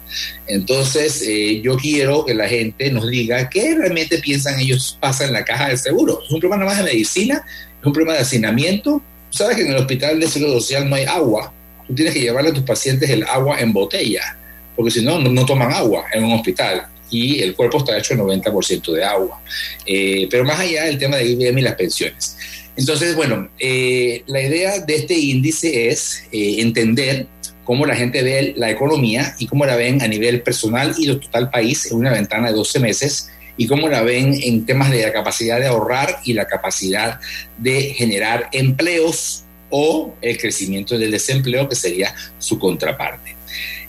Entonces, 0.46 1.24
eh, 1.26 1.62
yo 1.62 1.78
quiero 1.78 2.26
que 2.26 2.34
la 2.34 2.50
gente 2.50 2.92
nos 2.92 3.10
diga 3.10 3.50
qué 3.50 3.74
realmente 3.74 4.18
piensan 4.18 4.60
ellos 4.60 4.98
pasa 5.00 5.24
en 5.24 5.32
la 5.32 5.46
caja 5.46 5.70
del 5.70 5.78
seguro. 5.78 6.22
¿Es 6.26 6.32
un 6.32 6.42
problema 6.42 6.66
más 6.66 6.80
de 6.80 6.84
medicina? 6.84 7.46
¿Es 7.82 7.86
un 7.86 7.94
problema 7.94 8.13
de 8.13 8.20
hacinamiento? 8.20 9.02
¿Sabes 9.30 9.58
que 9.58 9.63
en 9.63 9.72
el 9.72 9.78
hospital 9.78 10.20
de 10.20 10.28
seguro 10.28 10.54
social 10.54 10.89
no 10.89 10.96
hay 10.96 11.04
agua? 11.04 11.52
Tú 11.88 11.96
tienes 11.96 12.13
que 12.13 12.22
llevarle 12.22 12.52
a 12.52 12.54
tus 12.54 12.63
pacientes 12.63 13.10
el 13.10 13.24
agua 13.24 13.60
en 13.60 13.74
botella 13.74 14.38
porque 14.76 14.91
si 14.91 15.04
no, 15.04 15.20
no 15.20 15.46
toman 15.46 15.72
agua 15.72 16.06
en 16.13 16.24
un 16.24 16.34
hospital 16.34 16.88
y 17.10 17.41
el 17.41 17.56
cuerpo 17.56 17.80
está 17.80 17.98
hecho 17.98 18.13
el 18.13 18.22
90% 18.22 18.94
de 18.94 19.04
agua. 19.04 19.41
Eh, 19.86 20.28
pero 20.30 20.46
más 20.46 20.60
allá 20.60 20.86
del 20.86 20.98
tema 20.98 21.17
de 21.17 21.26
IBM 21.26 21.60
y 21.60 21.62
las 21.62 21.76
pensiones. 21.76 22.38
Entonces, 22.76 23.15
bueno, 23.15 23.50
eh, 23.60 24.24
la 24.28 24.41
idea 24.41 24.80
de 24.80 24.96
este 24.96 25.13
índice 25.13 25.89
es 25.89 26.24
eh, 26.32 26.62
entender 26.62 27.28
cómo 27.65 27.86
la 27.86 27.96
gente 27.96 28.24
ve 28.24 28.54
la 28.56 28.72
economía 28.72 29.36
y 29.38 29.46
cómo 29.46 29.65
la 29.65 29.76
ven 29.76 30.02
a 30.02 30.08
nivel 30.08 30.41
personal 30.41 30.96
y 30.98 31.08
del 31.08 31.20
total 31.20 31.50
país 31.50 31.91
en 31.91 31.98
una 31.98 32.12
ventana 32.12 32.48
de 32.48 32.56
12 32.56 32.80
meses 32.80 33.30
y 33.58 33.68
cómo 33.68 33.90
la 33.90 34.02
ven 34.02 34.34
en 34.42 34.66
temas 34.66 34.92
de 34.92 35.04
la 35.04 35.14
capacidad 35.14 35.60
de 35.60 35.68
ahorrar 35.68 36.20
y 36.24 36.34
la 36.34 36.48
capacidad 36.48 37.20
de 37.58 37.94
generar 37.94 38.50
empleos 38.52 39.44
o 39.70 40.16
el 40.22 40.38
crecimiento 40.38 40.98
del 40.98 41.12
desempleo, 41.12 41.68
que 41.68 41.76
sería 41.76 42.14
su 42.38 42.60
contraparte. 42.60 43.36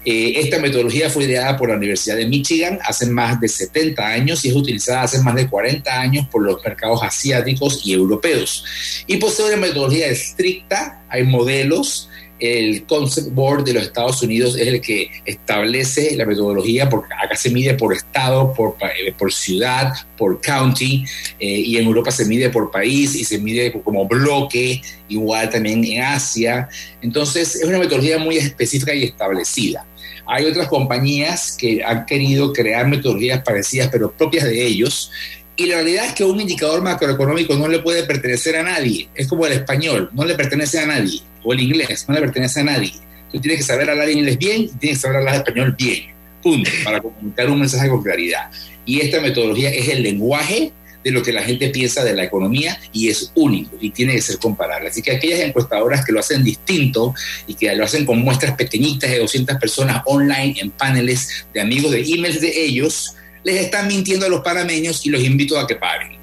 Eh, 0.04 0.40
esta 0.40 0.58
metodología 0.58 1.10
fue 1.10 1.24
ideada 1.24 1.56
por 1.56 1.68
la 1.68 1.76
Universidad 1.76 2.16
de 2.16 2.26
Michigan 2.26 2.80
hace 2.84 3.06
más 3.06 3.40
de 3.40 3.48
70 3.48 4.04
años 4.04 4.44
y 4.44 4.48
es 4.48 4.56
utilizada 4.56 5.02
hace 5.02 5.20
más 5.20 5.36
de 5.36 5.48
40 5.48 6.00
años 6.00 6.26
por 6.26 6.42
los 6.42 6.62
mercados 6.64 7.00
asiáticos 7.02 7.82
y 7.84 7.92
europeos. 7.92 8.64
Y 9.06 9.18
posee 9.18 9.46
una 9.46 9.58
metodología 9.58 10.08
estricta, 10.08 11.04
hay 11.08 11.22
modelos 11.22 12.08
el 12.42 12.84
Concept 12.86 13.28
Board 13.30 13.62
de 13.62 13.74
los 13.74 13.84
Estados 13.84 14.20
Unidos 14.20 14.56
es 14.56 14.66
el 14.66 14.80
que 14.80 15.08
establece 15.24 16.16
la 16.16 16.26
metodología, 16.26 16.90
porque 16.90 17.14
acá 17.14 17.36
se 17.36 17.50
mide 17.50 17.74
por 17.74 17.94
estado, 17.94 18.52
por, 18.52 18.74
eh, 18.82 19.14
por 19.16 19.32
ciudad, 19.32 19.92
por 20.18 20.40
county, 20.40 21.04
eh, 21.38 21.46
y 21.46 21.76
en 21.76 21.86
Europa 21.86 22.10
se 22.10 22.24
mide 22.24 22.50
por 22.50 22.72
país 22.72 23.14
y 23.14 23.24
se 23.24 23.38
mide 23.38 23.70
como 23.84 24.08
bloque, 24.08 24.82
igual 25.08 25.50
también 25.50 25.84
en 25.84 26.02
Asia. 26.02 26.68
Entonces 27.00 27.54
es 27.54 27.64
una 27.64 27.78
metodología 27.78 28.18
muy 28.18 28.38
específica 28.38 28.92
y 28.92 29.04
establecida. 29.04 29.86
Hay 30.26 30.44
otras 30.46 30.66
compañías 30.66 31.56
que 31.56 31.84
han 31.84 32.06
querido 32.06 32.52
crear 32.52 32.88
metodologías 32.88 33.42
parecidas, 33.44 33.88
pero 33.92 34.10
propias 34.10 34.44
de 34.46 34.66
ellos, 34.66 35.12
y 35.54 35.66
la 35.66 35.76
realidad 35.76 36.06
es 36.06 36.14
que 36.14 36.24
un 36.24 36.40
indicador 36.40 36.82
macroeconómico 36.82 37.54
no 37.54 37.68
le 37.68 37.78
puede 37.78 38.02
pertenecer 38.02 38.56
a 38.56 38.64
nadie. 38.64 39.08
Es 39.14 39.28
como 39.28 39.46
el 39.46 39.52
español, 39.52 40.10
no 40.12 40.24
le 40.24 40.34
pertenece 40.34 40.80
a 40.80 40.86
nadie. 40.86 41.20
O 41.44 41.52
el 41.52 41.60
inglés, 41.60 42.04
no 42.08 42.14
le 42.14 42.20
pertenece 42.20 42.60
a 42.60 42.64
nadie. 42.64 42.92
Tú 43.30 43.40
tienes 43.40 43.60
que 43.60 43.66
saber 43.66 43.88
hablar 43.88 44.10
inglés 44.10 44.38
bien 44.38 44.62
y 44.62 44.68
tienes 44.68 44.98
que 44.98 45.02
saber 45.02 45.18
hablar 45.18 45.36
español 45.36 45.74
bien. 45.76 46.12
Punto. 46.42 46.70
Para 46.84 47.00
comunicar 47.00 47.50
un 47.50 47.60
mensaje 47.60 47.88
con 47.88 48.02
claridad. 48.02 48.50
Y 48.84 49.00
esta 49.00 49.20
metodología 49.20 49.70
es 49.70 49.88
el 49.88 50.02
lenguaje 50.02 50.72
de 51.04 51.10
lo 51.10 51.22
que 51.22 51.32
la 51.32 51.42
gente 51.42 51.68
piensa 51.70 52.04
de 52.04 52.14
la 52.14 52.24
economía 52.24 52.78
y 52.92 53.08
es 53.08 53.32
único 53.34 53.76
y 53.80 53.90
tiene 53.90 54.14
que 54.14 54.22
ser 54.22 54.38
comparable. 54.38 54.88
Así 54.88 55.02
que 55.02 55.12
aquellas 55.12 55.40
encuestadoras 55.40 56.04
que 56.04 56.12
lo 56.12 56.20
hacen 56.20 56.44
distinto 56.44 57.14
y 57.46 57.54
que 57.54 57.74
lo 57.74 57.84
hacen 57.84 58.06
con 58.06 58.18
muestras 58.20 58.54
pequeñitas 58.54 59.10
de 59.10 59.18
200 59.18 59.56
personas 59.56 60.02
online 60.06 60.54
en 60.60 60.70
paneles 60.70 61.46
de 61.52 61.60
amigos 61.60 61.92
de 61.92 62.02
emails 62.02 62.40
de 62.40 62.64
ellos, 62.64 63.16
les 63.44 63.56
están 63.56 63.88
mintiendo 63.88 64.26
a 64.26 64.28
los 64.28 64.42
panameños 64.42 65.04
y 65.04 65.10
los 65.10 65.22
invito 65.22 65.58
a 65.58 65.66
que 65.66 65.76
paren. 65.76 66.16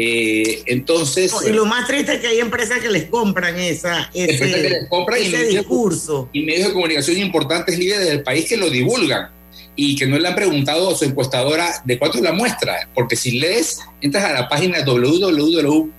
Eh, 0.00 0.62
entonces. 0.66 1.34
y 1.44 1.50
lo 1.50 1.66
más 1.66 1.88
triste 1.88 2.14
es 2.14 2.20
que 2.20 2.28
hay 2.28 2.38
empresas 2.38 2.78
que 2.78 2.88
les 2.88 3.06
compran 3.06 3.58
esa, 3.58 4.08
ese, 4.14 4.86
compran 4.88 5.20
y 5.20 5.28
discurso. 5.28 6.28
Y 6.32 6.42
medios 6.44 6.68
de 6.68 6.72
comunicación 6.72 7.18
importantes 7.18 7.76
líderes 7.76 8.06
del 8.06 8.22
país 8.22 8.48
que 8.48 8.56
lo 8.56 8.70
divulgan 8.70 9.30
y 9.74 9.96
que 9.96 10.06
no 10.06 10.16
le 10.16 10.28
han 10.28 10.36
preguntado 10.36 10.90
a 10.90 10.96
su 10.96 11.04
encuestadora 11.04 11.82
de 11.84 11.98
cuánto 11.98 12.18
es 12.18 12.22
la 12.22 12.32
muestra. 12.32 12.88
Porque 12.94 13.16
si 13.16 13.40
lees, 13.40 13.80
entras 14.00 14.24
a 14.24 14.32
la 14.32 14.48
página 14.48 14.84
www 14.84 15.90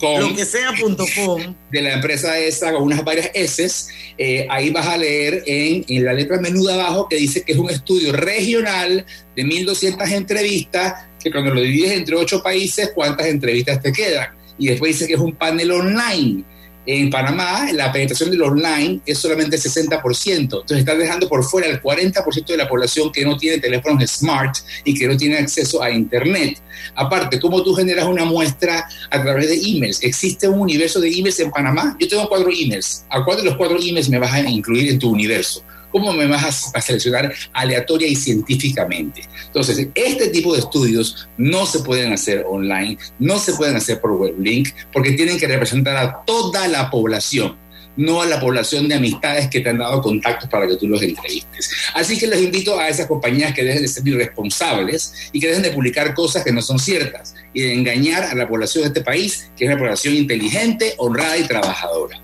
com. 0.00 0.20
Lo 0.20 0.34
que 0.34 0.44
sea.com. 0.44 1.54
De 1.70 1.82
la 1.82 1.94
empresa 1.94 2.38
esa 2.38 2.72
con 2.72 2.82
unas 2.82 3.04
varias 3.04 3.30
S. 3.34 3.68
Eh, 4.18 4.46
ahí 4.50 4.70
vas 4.70 4.86
a 4.86 4.96
leer 4.96 5.44
en, 5.46 5.84
en 5.88 6.04
la 6.04 6.12
letra 6.12 6.40
menuda 6.40 6.74
abajo 6.74 7.08
que 7.08 7.16
dice 7.16 7.42
que 7.42 7.52
es 7.52 7.58
un 7.58 7.70
estudio 7.70 8.12
regional 8.12 9.06
de 9.36 9.44
1.200 9.44 10.10
entrevistas, 10.12 11.06
que 11.22 11.30
cuando 11.30 11.54
lo 11.54 11.60
divides 11.60 11.92
entre 11.92 12.16
ocho 12.16 12.42
países, 12.42 12.90
¿cuántas 12.94 13.26
entrevistas 13.26 13.80
te 13.80 13.92
quedan? 13.92 14.28
Y 14.58 14.68
después 14.68 14.92
dice 14.92 15.06
que 15.06 15.14
es 15.14 15.20
un 15.20 15.36
panel 15.36 15.70
online. 15.70 16.44
En 16.86 17.10
Panamá, 17.10 17.70
la 17.72 17.92
penetración 17.92 18.30
del 18.30 18.42
online 18.42 19.00
es 19.04 19.18
solamente 19.18 19.56
el 19.56 19.62
60%. 19.62 20.40
Entonces, 20.40 20.78
están 20.78 20.98
dejando 20.98 21.28
por 21.28 21.44
fuera 21.44 21.68
el 21.68 21.80
40% 21.80 22.46
de 22.46 22.56
la 22.56 22.68
población 22.68 23.12
que 23.12 23.24
no 23.24 23.36
tiene 23.36 23.58
teléfonos 23.58 24.10
smart 24.10 24.56
y 24.84 24.94
que 24.98 25.06
no 25.06 25.16
tiene 25.16 25.36
acceso 25.36 25.82
a 25.82 25.90
Internet. 25.90 26.60
Aparte, 26.94 27.38
¿cómo 27.38 27.62
tú 27.62 27.74
generas 27.74 28.06
una 28.06 28.24
muestra 28.24 28.88
a 29.10 29.22
través 29.22 29.48
de 29.48 29.56
emails? 29.56 30.02
¿Existe 30.02 30.48
un 30.48 30.60
universo 30.60 31.00
de 31.00 31.08
emails 31.08 31.38
en 31.40 31.50
Panamá? 31.50 31.96
Yo 32.00 32.08
tengo 32.08 32.28
cuatro 32.28 32.48
emails. 32.50 33.04
¿A 33.10 33.24
cuál 33.24 33.36
de 33.36 33.44
los 33.44 33.56
cuatro 33.56 33.78
emails 33.78 34.08
me 34.08 34.18
vas 34.18 34.32
a 34.32 34.40
incluir 34.40 34.90
en 34.90 34.98
tu 34.98 35.10
universo? 35.10 35.62
¿Cómo 35.90 36.12
me 36.12 36.26
vas 36.26 36.70
a, 36.74 36.80
seleccionar 36.80 37.32
aleatoria 37.52 38.08
y 38.08 38.16
científicamente? 38.16 39.22
Entonces, 39.46 39.88
este 39.94 40.28
tipo 40.28 40.52
de 40.52 40.60
estudios 40.60 41.28
no 41.36 41.66
se 41.66 41.80
pueden 41.80 42.12
hacer 42.12 42.44
online, 42.48 42.98
no 43.18 43.38
se 43.38 43.54
pueden 43.54 43.76
hacer 43.76 44.00
por 44.00 44.12
weblink, 44.12 44.68
porque 44.92 45.12
tienen 45.12 45.38
que 45.38 45.46
representar 45.46 45.96
a 45.96 46.24
toda 46.24 46.68
la 46.68 46.90
población 46.90 47.56
no 47.96 48.22
a 48.22 48.26
la 48.26 48.40
población 48.40 48.88
de 48.88 48.94
amistades 48.94 49.48
que 49.48 49.60
te 49.60 49.68
han 49.68 49.78
dado 49.78 50.00
contactos 50.00 50.48
para 50.48 50.66
que 50.66 50.76
tú 50.76 50.88
los 50.88 51.02
entrevistes. 51.02 51.70
Así 51.94 52.18
que 52.18 52.26
les 52.26 52.40
invito 52.40 52.78
a 52.78 52.88
esas 52.88 53.06
compañías 53.06 53.52
que 53.52 53.64
dejen 53.64 53.82
de 53.82 53.88
ser 53.88 54.06
irresponsables 54.06 55.30
y 55.32 55.40
que 55.40 55.48
dejen 55.48 55.62
de 55.62 55.70
publicar 55.70 56.14
cosas 56.14 56.44
que 56.44 56.52
no 56.52 56.62
son 56.62 56.78
ciertas 56.78 57.34
y 57.52 57.62
de 57.62 57.74
engañar 57.74 58.24
a 58.24 58.34
la 58.34 58.48
población 58.48 58.82
de 58.82 58.88
este 58.88 59.02
país, 59.02 59.50
que 59.56 59.64
es 59.64 59.70
una 59.70 59.78
población 59.78 60.14
inteligente, 60.14 60.94
honrada 60.98 61.36
y 61.36 61.46
trabajadora. 61.46 62.22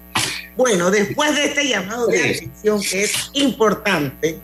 Bueno, 0.57 0.90
después 0.90 1.35
de 1.35 1.45
este 1.47 1.69
llamado 1.69 2.07
de 2.07 2.19
atención 2.19 2.81
que 2.81 3.05
es 3.05 3.31
importante, 3.35 4.38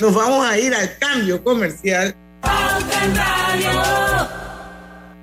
nos 0.00 0.14
vamos 0.14 0.46
a 0.46 0.58
ir 0.58 0.74
al 0.74 0.98
cambio 0.98 1.42
comercial. 1.42 2.14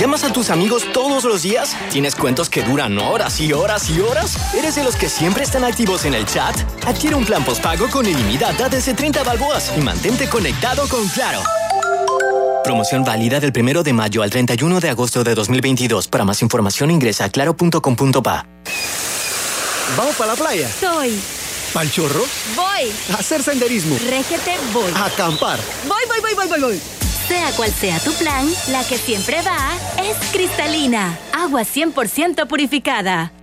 ¿Llamas 0.00 0.24
a 0.24 0.32
tus 0.32 0.48
amigos 0.48 0.84
todos 0.94 1.24
los 1.24 1.42
días? 1.42 1.76
¿Tienes 1.90 2.14
cuentos 2.14 2.48
que 2.48 2.62
duran 2.62 2.98
horas 2.98 3.38
y 3.38 3.52
horas 3.52 3.90
y 3.90 4.00
horas? 4.00 4.54
¿Eres 4.54 4.76
de 4.76 4.82
los 4.82 4.96
que 4.96 5.10
siempre 5.10 5.42
están 5.44 5.62
activos 5.62 6.06
en 6.06 6.14
el 6.14 6.24
chat? 6.24 6.56
Adquiere 6.86 7.14
un 7.16 7.26
plan 7.26 7.44
postpago 7.44 7.86
con 7.90 8.06
ilimitada 8.06 8.70
desde 8.70 8.94
30 8.94 9.22
balboas 9.24 9.70
y 9.76 9.82
mantente 9.82 10.26
conectado 10.26 10.88
con 10.88 11.06
Claro. 11.08 11.42
Promoción 12.64 13.04
válida 13.04 13.40
del 13.40 13.52
1 13.54 13.82
de 13.82 13.92
mayo 13.92 14.22
al 14.22 14.30
31 14.30 14.80
de 14.80 14.88
agosto 14.88 15.22
de 15.22 15.34
2022. 15.34 16.08
Para 16.08 16.24
más 16.24 16.40
información 16.40 16.90
ingresa 16.90 17.26
a 17.26 17.28
claro.com.pa. 17.28 18.46
¿Vamos 19.98 20.16
para 20.16 20.32
la 20.32 20.36
playa? 20.42 20.70
Soy. 20.80 21.20
¿Pal 21.74 21.92
chorro? 21.92 22.24
Voy. 22.56 22.90
A 23.12 23.16
hacer 23.18 23.42
senderismo. 23.42 23.98
Régete, 24.08 24.56
voy. 24.72 24.90
A 24.94 25.04
acampar. 25.04 25.58
Voy, 25.86 26.00
voy, 26.08 26.20
voy, 26.22 26.34
voy, 26.36 26.48
voy, 26.48 26.60
voy. 26.60 26.99
Sea 27.30 27.52
cual 27.52 27.70
sea 27.70 28.00
tu 28.00 28.12
plan, 28.14 28.44
la 28.72 28.82
que 28.82 28.98
siempre 28.98 29.36
va 29.42 29.56
es 30.02 30.16
cristalina. 30.32 31.16
Agua 31.32 31.62
100% 31.62 32.48
purificada. 32.48 33.32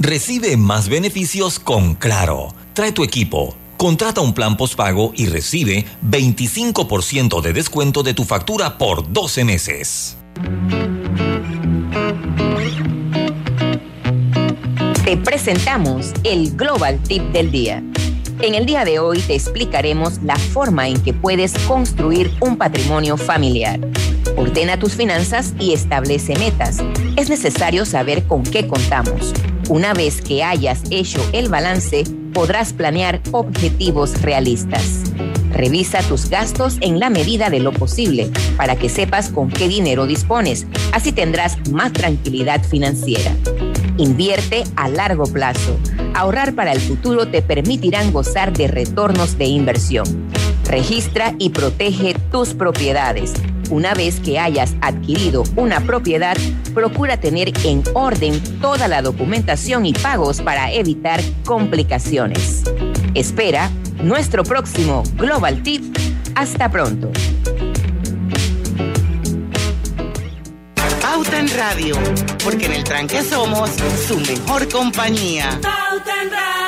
Recibe 0.00 0.56
más 0.56 0.88
beneficios 0.88 1.58
con 1.58 1.96
Claro. 1.96 2.54
Trae 2.72 2.92
tu 2.92 3.02
equipo. 3.02 3.56
Contrata 3.76 4.20
un 4.20 4.32
plan 4.32 4.56
postpago 4.56 5.12
y 5.16 5.26
recibe 5.26 5.86
25% 6.04 7.40
de 7.40 7.52
descuento 7.52 8.04
de 8.04 8.14
tu 8.14 8.22
factura 8.22 8.78
por 8.78 9.12
12 9.12 9.44
meses. 9.44 10.16
Te 15.04 15.16
presentamos 15.16 16.12
el 16.22 16.56
Global 16.56 17.00
Tip 17.02 17.22
del 17.32 17.50
Día. 17.50 17.82
En 18.40 18.54
el 18.54 18.66
día 18.66 18.84
de 18.84 19.00
hoy 19.00 19.18
te 19.18 19.34
explicaremos 19.34 20.22
la 20.22 20.36
forma 20.36 20.86
en 20.86 21.02
que 21.02 21.12
puedes 21.12 21.54
construir 21.66 22.30
un 22.40 22.56
patrimonio 22.56 23.16
familiar. 23.16 23.80
Ordena 24.36 24.78
tus 24.78 24.94
finanzas 24.94 25.54
y 25.58 25.72
establece 25.72 26.38
metas. 26.38 26.78
Es 27.16 27.28
necesario 27.28 27.84
saber 27.84 28.28
con 28.28 28.44
qué 28.44 28.68
contamos. 28.68 29.34
Una 29.68 29.92
vez 29.92 30.22
que 30.22 30.42
hayas 30.42 30.80
hecho 30.90 31.20
el 31.32 31.50
balance, 31.50 32.04
podrás 32.32 32.72
planear 32.72 33.20
objetivos 33.32 34.22
realistas. 34.22 35.02
Revisa 35.52 36.00
tus 36.02 36.30
gastos 36.30 36.78
en 36.80 36.98
la 36.98 37.10
medida 37.10 37.50
de 37.50 37.60
lo 37.60 37.72
posible 37.72 38.30
para 38.56 38.76
que 38.76 38.88
sepas 38.88 39.28
con 39.28 39.50
qué 39.50 39.68
dinero 39.68 40.06
dispones. 40.06 40.66
Así 40.92 41.12
tendrás 41.12 41.68
más 41.70 41.92
tranquilidad 41.92 42.62
financiera. 42.62 43.36
Invierte 43.98 44.64
a 44.76 44.88
largo 44.88 45.24
plazo. 45.24 45.76
Ahorrar 46.14 46.54
para 46.54 46.72
el 46.72 46.80
futuro 46.80 47.28
te 47.28 47.42
permitirán 47.42 48.10
gozar 48.10 48.54
de 48.54 48.68
retornos 48.68 49.36
de 49.36 49.46
inversión. 49.46 50.30
Registra 50.64 51.34
y 51.38 51.50
protege 51.50 52.14
tus 52.30 52.54
propiedades. 52.54 53.34
Una 53.70 53.92
vez 53.92 54.20
que 54.20 54.38
hayas 54.38 54.74
adquirido 54.80 55.44
una 55.56 55.80
propiedad, 55.80 56.36
procura 56.72 57.18
tener 57.18 57.52
en 57.64 57.82
orden 57.92 58.40
toda 58.60 58.88
la 58.88 59.02
documentación 59.02 59.84
y 59.84 59.92
pagos 59.92 60.40
para 60.40 60.72
evitar 60.72 61.20
complicaciones. 61.44 62.64
Espera 63.14 63.70
nuestro 64.02 64.42
próximo 64.42 65.02
Global 65.16 65.62
Tip. 65.62 65.84
Hasta 66.34 66.70
pronto. 66.70 67.10
Pauta 71.02 71.38
en 71.38 71.48
Radio, 71.56 71.96
porque 72.44 72.66
en 72.66 72.72
el 72.72 72.84
tranque 72.84 73.22
somos 73.22 73.70
su 74.06 74.18
mejor 74.20 74.68
compañía. 74.70 75.58
Pauta 75.60 76.22
en 76.22 76.30
Radio. 76.30 76.67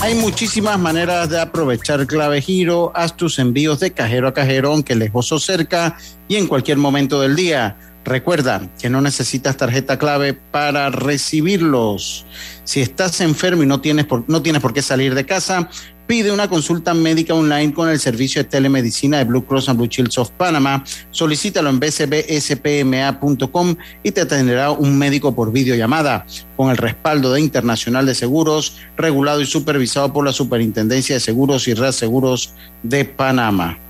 Hay 0.00 0.14
muchísimas 0.14 0.78
maneras 0.78 1.30
de 1.30 1.40
aprovechar 1.40 2.06
Clave 2.06 2.42
Giro. 2.42 2.92
Haz 2.94 3.16
tus 3.16 3.38
envíos 3.38 3.80
de 3.80 3.92
cajero 3.92 4.28
a 4.28 4.34
cajero, 4.34 4.72
aunque 4.72 4.94
lejos 4.94 5.32
o 5.32 5.40
cerca, 5.40 5.96
y 6.28 6.36
en 6.36 6.46
cualquier 6.46 6.76
momento 6.76 7.20
del 7.20 7.34
día. 7.34 7.76
Recuerda 8.06 8.62
que 8.78 8.88
no 8.88 9.00
necesitas 9.00 9.56
tarjeta 9.56 9.98
clave 9.98 10.32
para 10.32 10.90
recibirlos. 10.90 12.24
Si 12.62 12.80
estás 12.80 13.20
enfermo 13.20 13.64
y 13.64 13.66
no 13.66 13.80
tienes 13.80 14.06
por, 14.06 14.22
no 14.28 14.42
tienes 14.42 14.62
por 14.62 14.72
qué 14.72 14.80
salir 14.80 15.16
de 15.16 15.26
casa, 15.26 15.68
pide 16.06 16.30
una 16.30 16.48
consulta 16.48 16.94
médica 16.94 17.34
online 17.34 17.74
con 17.74 17.88
el 17.88 17.98
servicio 17.98 18.40
de 18.40 18.48
telemedicina 18.48 19.18
de 19.18 19.24
Blue 19.24 19.44
Cross 19.44 19.70
and 19.70 19.78
Blue 19.78 19.88
Shields 19.88 20.18
of 20.18 20.30
Panama. 20.30 20.84
Solicítalo 21.10 21.68
en 21.68 21.80
bcbspma.com 21.80 23.74
y 24.04 24.12
te 24.12 24.20
atenderá 24.20 24.70
un 24.70 24.96
médico 24.96 25.34
por 25.34 25.50
videollamada 25.50 26.24
con 26.56 26.70
el 26.70 26.76
respaldo 26.76 27.32
de 27.32 27.40
Internacional 27.40 28.06
de 28.06 28.14
Seguros, 28.14 28.76
regulado 28.96 29.40
y 29.40 29.46
supervisado 29.46 30.12
por 30.12 30.24
la 30.24 30.30
Superintendencia 30.30 31.16
de 31.16 31.20
Seguros 31.20 31.66
y 31.66 31.74
Reaseguros 31.74 32.54
de 32.84 33.04
Panamá. 33.04 33.80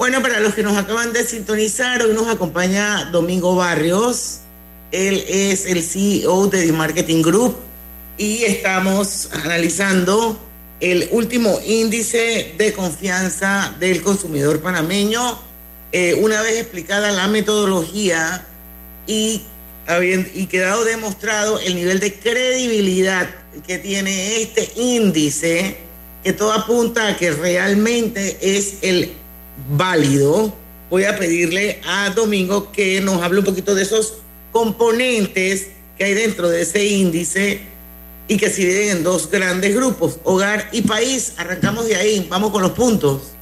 Bueno, 0.00 0.22
para 0.22 0.40
los 0.40 0.54
que 0.54 0.62
nos 0.62 0.78
acaban 0.78 1.12
de 1.12 1.26
sintonizar, 1.26 2.02
hoy 2.02 2.14
nos 2.14 2.26
acompaña 2.26 3.10
Domingo 3.12 3.54
Barrios. 3.54 4.38
Él 4.92 5.22
es 5.28 5.66
el 5.66 5.82
CEO 5.82 6.46
de 6.46 6.64
The 6.64 6.72
Marketing 6.72 7.20
Group 7.20 7.54
y 8.16 8.44
estamos 8.44 9.28
analizando 9.44 10.40
el 10.80 11.06
último 11.10 11.60
índice 11.66 12.54
de 12.56 12.72
confianza 12.72 13.76
del 13.78 14.00
consumidor 14.00 14.62
panameño. 14.62 15.38
Eh, 15.92 16.14
una 16.14 16.40
vez 16.40 16.56
explicada 16.56 17.12
la 17.12 17.28
metodología 17.28 18.46
y, 19.06 19.42
y 20.34 20.46
quedado 20.46 20.86
demostrado 20.86 21.60
el 21.60 21.74
nivel 21.74 22.00
de 22.00 22.14
credibilidad 22.14 23.28
que 23.66 23.76
tiene 23.76 24.40
este 24.40 24.72
índice, 24.76 25.76
que 26.24 26.32
todo 26.32 26.54
apunta 26.54 27.06
a 27.06 27.16
que 27.18 27.32
realmente 27.32 28.38
es 28.40 28.78
el 28.80 29.19
válido, 29.68 30.52
voy 30.88 31.04
a 31.04 31.18
pedirle 31.18 31.80
a 31.86 32.10
Domingo 32.10 32.72
que 32.72 33.00
nos 33.00 33.22
hable 33.22 33.40
un 33.40 33.44
poquito 33.44 33.74
de 33.74 33.82
esos 33.82 34.18
componentes 34.52 35.68
que 35.96 36.04
hay 36.04 36.14
dentro 36.14 36.48
de 36.48 36.62
ese 36.62 36.84
índice 36.86 37.60
y 38.28 38.36
que 38.36 38.48
se 38.48 38.62
dividen 38.62 38.98
en 38.98 39.02
dos 39.02 39.30
grandes 39.30 39.74
grupos, 39.74 40.18
hogar 40.24 40.68
y 40.72 40.82
país. 40.82 41.34
Arrancamos 41.36 41.86
de 41.86 41.96
ahí, 41.96 42.26
vamos 42.30 42.50
con 42.50 42.62
los 42.62 42.72
puntos. 42.72 43.32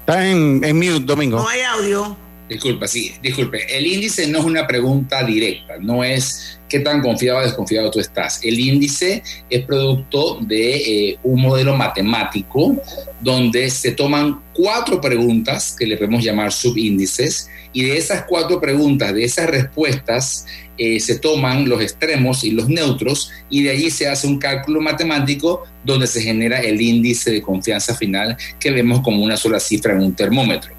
Está 0.00 0.26
en, 0.26 0.62
en 0.64 0.76
mute, 0.76 1.00
Domingo. 1.00 1.38
No 1.38 1.48
hay 1.48 1.60
audio. 1.62 2.16
Disculpa, 2.48 2.88
sí, 2.88 3.12
disculpe. 3.22 3.76
El 3.76 3.86
índice 3.86 4.26
no 4.26 4.38
es 4.38 4.44
una 4.44 4.66
pregunta 4.66 5.22
directa, 5.22 5.74
no 5.78 6.02
es 6.02 6.58
qué 6.66 6.80
tan 6.80 7.02
confiado 7.02 7.38
o 7.38 7.42
desconfiado 7.42 7.90
tú 7.90 8.00
estás. 8.00 8.42
El 8.42 8.58
índice 8.58 9.22
es 9.50 9.64
producto 9.66 10.38
de 10.40 10.76
eh, 10.76 11.18
un 11.24 11.42
modelo 11.42 11.76
matemático 11.76 12.80
donde 13.20 13.68
se 13.68 13.92
toman 13.92 14.40
cuatro 14.54 14.98
preguntas 14.98 15.76
que 15.78 15.86
le 15.86 15.98
podemos 15.98 16.24
llamar 16.24 16.50
subíndices 16.50 17.50
y 17.74 17.82
de 17.82 17.98
esas 17.98 18.24
cuatro 18.26 18.60
preguntas, 18.60 19.14
de 19.14 19.24
esas 19.24 19.50
respuestas, 19.50 20.46
eh, 20.78 21.00
se 21.00 21.18
toman 21.18 21.68
los 21.68 21.82
extremos 21.82 22.44
y 22.44 22.52
los 22.52 22.68
neutros 22.68 23.30
y 23.50 23.62
de 23.62 23.70
allí 23.70 23.90
se 23.90 24.08
hace 24.08 24.26
un 24.26 24.38
cálculo 24.38 24.80
matemático 24.80 25.64
donde 25.84 26.06
se 26.06 26.22
genera 26.22 26.60
el 26.60 26.80
índice 26.80 27.30
de 27.30 27.42
confianza 27.42 27.94
final 27.94 28.38
que 28.58 28.70
vemos 28.70 29.00
como 29.02 29.22
una 29.22 29.36
sola 29.36 29.60
cifra 29.60 29.92
en 29.92 30.00
un 30.00 30.14
termómetro. 30.14 30.77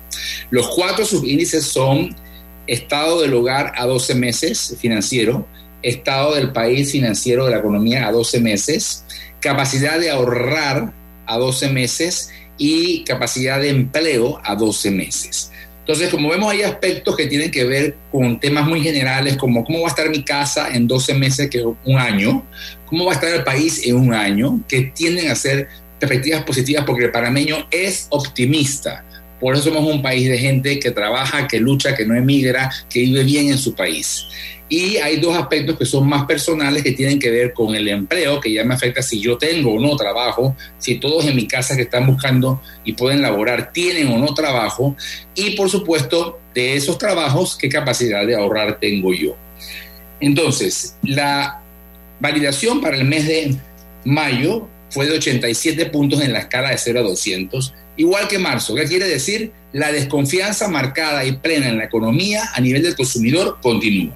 Los 0.49 0.67
cuatro 0.69 1.05
subíndices 1.05 1.65
son 1.65 2.15
estado 2.67 3.21
del 3.21 3.33
hogar 3.33 3.73
a 3.77 3.85
12 3.85 4.15
meses 4.15 4.75
financiero, 4.79 5.47
estado 5.81 6.35
del 6.35 6.51
país 6.51 6.91
financiero 6.91 7.45
de 7.45 7.51
la 7.51 7.57
economía 7.57 8.07
a 8.07 8.11
12 8.11 8.39
meses, 8.39 9.05
capacidad 9.39 9.99
de 9.99 10.11
ahorrar 10.11 10.93
a 11.25 11.37
12 11.37 11.69
meses 11.69 12.29
y 12.57 13.03
capacidad 13.03 13.59
de 13.59 13.69
empleo 13.69 14.39
a 14.43 14.55
12 14.55 14.91
meses. 14.91 15.51
Entonces, 15.79 16.09
como 16.09 16.29
vemos, 16.29 16.51
hay 16.51 16.61
aspectos 16.61 17.15
que 17.15 17.25
tienen 17.25 17.49
que 17.49 17.63
ver 17.63 17.95
con 18.11 18.39
temas 18.39 18.67
muy 18.67 18.81
generales, 18.81 19.37
como 19.37 19.63
cómo 19.63 19.81
va 19.81 19.87
a 19.87 19.89
estar 19.89 20.07
mi 20.09 20.23
casa 20.23 20.69
en 20.71 20.87
12 20.87 21.15
meses, 21.15 21.49
que 21.49 21.59
es 21.59 21.65
un 21.65 21.97
año, 21.97 22.45
cómo 22.85 23.05
va 23.05 23.13
a 23.13 23.15
estar 23.15 23.33
el 23.33 23.43
país 23.43 23.87
en 23.87 23.95
un 23.95 24.13
año, 24.13 24.61
que 24.67 24.91
tienden 24.93 25.31
a 25.31 25.35
ser 25.35 25.67
perspectivas 25.99 26.43
positivas 26.43 26.83
porque 26.85 27.05
el 27.05 27.11
panameño 27.11 27.67
es 27.71 28.05
optimista. 28.11 29.03
Por 29.39 29.55
eso 29.55 29.65
somos 29.65 29.83
un 29.83 30.01
país 30.01 30.29
de 30.29 30.37
gente 30.37 30.79
que 30.79 30.91
trabaja, 30.91 31.47
que 31.47 31.59
lucha, 31.59 31.95
que 31.95 32.05
no 32.05 32.15
emigra, 32.15 32.71
que 32.89 32.99
vive 32.99 33.23
bien 33.23 33.49
en 33.49 33.57
su 33.57 33.73
país. 33.73 34.25
Y 34.71 34.97
hay 34.97 35.17
dos 35.17 35.35
aspectos 35.35 35.79
que 35.79 35.85
son 35.85 36.07
más 36.07 36.25
personales 36.25 36.83
que 36.83 36.91
tienen 36.91 37.17
que 37.17 37.31
ver 37.31 37.53
con 37.53 37.73
el 37.73 37.87
empleo, 37.87 38.39
que 38.39 38.53
ya 38.53 38.63
me 38.63 38.75
afecta 38.75 39.01
si 39.01 39.19
yo 39.19 39.35
tengo 39.35 39.73
o 39.73 39.79
no 39.79 39.95
trabajo, 39.95 40.55
si 40.77 40.99
todos 40.99 41.25
en 41.25 41.35
mi 41.35 41.47
casa 41.47 41.75
que 41.75 41.81
están 41.81 42.05
buscando 42.05 42.61
y 42.83 42.93
pueden 42.93 43.23
laborar 43.23 43.73
tienen 43.73 44.09
o 44.09 44.19
no 44.19 44.31
trabajo. 44.35 44.95
Y 45.33 45.51
por 45.51 45.71
supuesto, 45.71 46.39
de 46.53 46.75
esos 46.75 46.99
trabajos, 46.99 47.57
qué 47.57 47.67
capacidad 47.67 48.27
de 48.27 48.35
ahorrar 48.35 48.79
tengo 48.79 49.11
yo. 49.11 49.35
Entonces, 50.19 50.95
la 51.01 51.63
validación 52.19 52.79
para 52.79 52.95
el 52.95 53.05
mes 53.05 53.25
de 53.25 53.55
mayo 54.05 54.67
fue 54.89 55.05
de 55.07 55.13
87 55.13 55.85
puntos 55.87 56.21
en 56.21 56.33
la 56.33 56.39
escala 56.39 56.71
de 56.71 56.77
0 56.77 56.99
a 56.99 57.03
200 57.03 57.73
igual 57.99 58.29
que 58.29 58.39
marzo. 58.39 58.73
¿Qué 58.75 58.85
quiere 58.85 59.07
decir? 59.07 59.51
La 59.73 59.91
desconfianza 59.91 60.69
marcada 60.69 61.25
y 61.25 61.33
plena 61.33 61.67
en 61.67 61.77
la 61.77 61.83
economía 61.83 62.49
a 62.53 62.61
nivel 62.61 62.81
del 62.81 62.95
consumidor 62.95 63.59
continúa. 63.61 64.15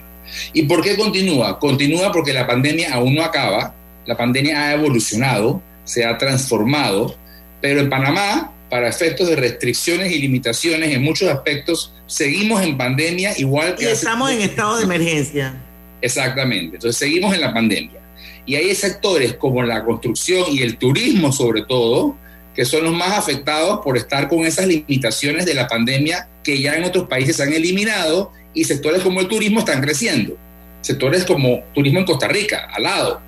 ¿Y 0.54 0.64
por 0.64 0.82
qué 0.82 0.96
continúa? 0.96 1.60
Continúa 1.60 2.12
porque 2.12 2.34
la 2.34 2.48
pandemia 2.48 2.94
aún 2.94 3.14
no 3.14 3.24
acaba, 3.24 3.76
la 4.06 4.18
pandemia 4.18 4.70
ha 4.70 4.74
evolucionado, 4.74 5.62
se 5.84 6.06
ha 6.06 6.18
transformado, 6.18 7.16
pero 7.62 7.82
en 7.82 7.90
Panamá, 7.90 8.54
para 8.70 8.88
efectos 8.88 9.28
de 9.28 9.36
restricciones 9.36 10.12
y 10.14 10.20
limitaciones 10.20 10.92
en 10.92 11.04
muchos 11.04 11.30
aspectos, 11.30 11.94
seguimos 12.08 12.64
en 12.64 12.78
pandemia 12.78 13.38
igual 13.38 13.76
que... 13.76 13.84
Y 13.84 13.88
estamos 13.88 14.32
en 14.32 14.42
estado 14.42 14.78
de 14.78 14.86
emergencia. 14.86 15.62
Exactamente, 16.02 16.78
entonces 16.78 16.98
seguimos 16.98 17.36
en 17.36 17.42
la 17.42 17.54
pandemia. 17.54 18.03
Y 18.46 18.56
hay 18.56 18.74
sectores 18.76 19.36
como 19.36 19.64
la 19.64 19.84
construcción 19.84 20.46
y 20.52 20.62
el 20.62 20.78
turismo 20.78 21.32
sobre 21.32 21.64
todo, 21.64 22.18
que 22.54 22.66
son 22.66 22.84
los 22.84 22.94
más 22.94 23.18
afectados 23.18 23.80
por 23.84 23.98
estar 23.98 24.28
con 24.28 24.46
esas 24.46 24.68
limitaciones 24.68 25.46
de 25.46 25.54
la 25.54 25.68
pandemia 25.68 26.28
que 26.44 26.62
ya 26.62 26.76
en 26.76 26.84
otros 26.84 27.08
países 27.08 27.38
se 27.38 27.44
han 27.44 27.54
eliminado 27.54 28.32
y 28.54 28.66
sectores 28.66 29.02
como 29.02 29.22
el 29.22 29.28
turismo 29.28 29.60
están 29.60 29.82
creciendo. 29.82 30.38
Sectores 30.82 31.24
como 31.24 31.64
turismo 31.74 32.00
en 32.00 32.06
Costa 32.06 32.28
Rica, 32.28 32.68
al 32.72 32.84
lado, 32.84 33.22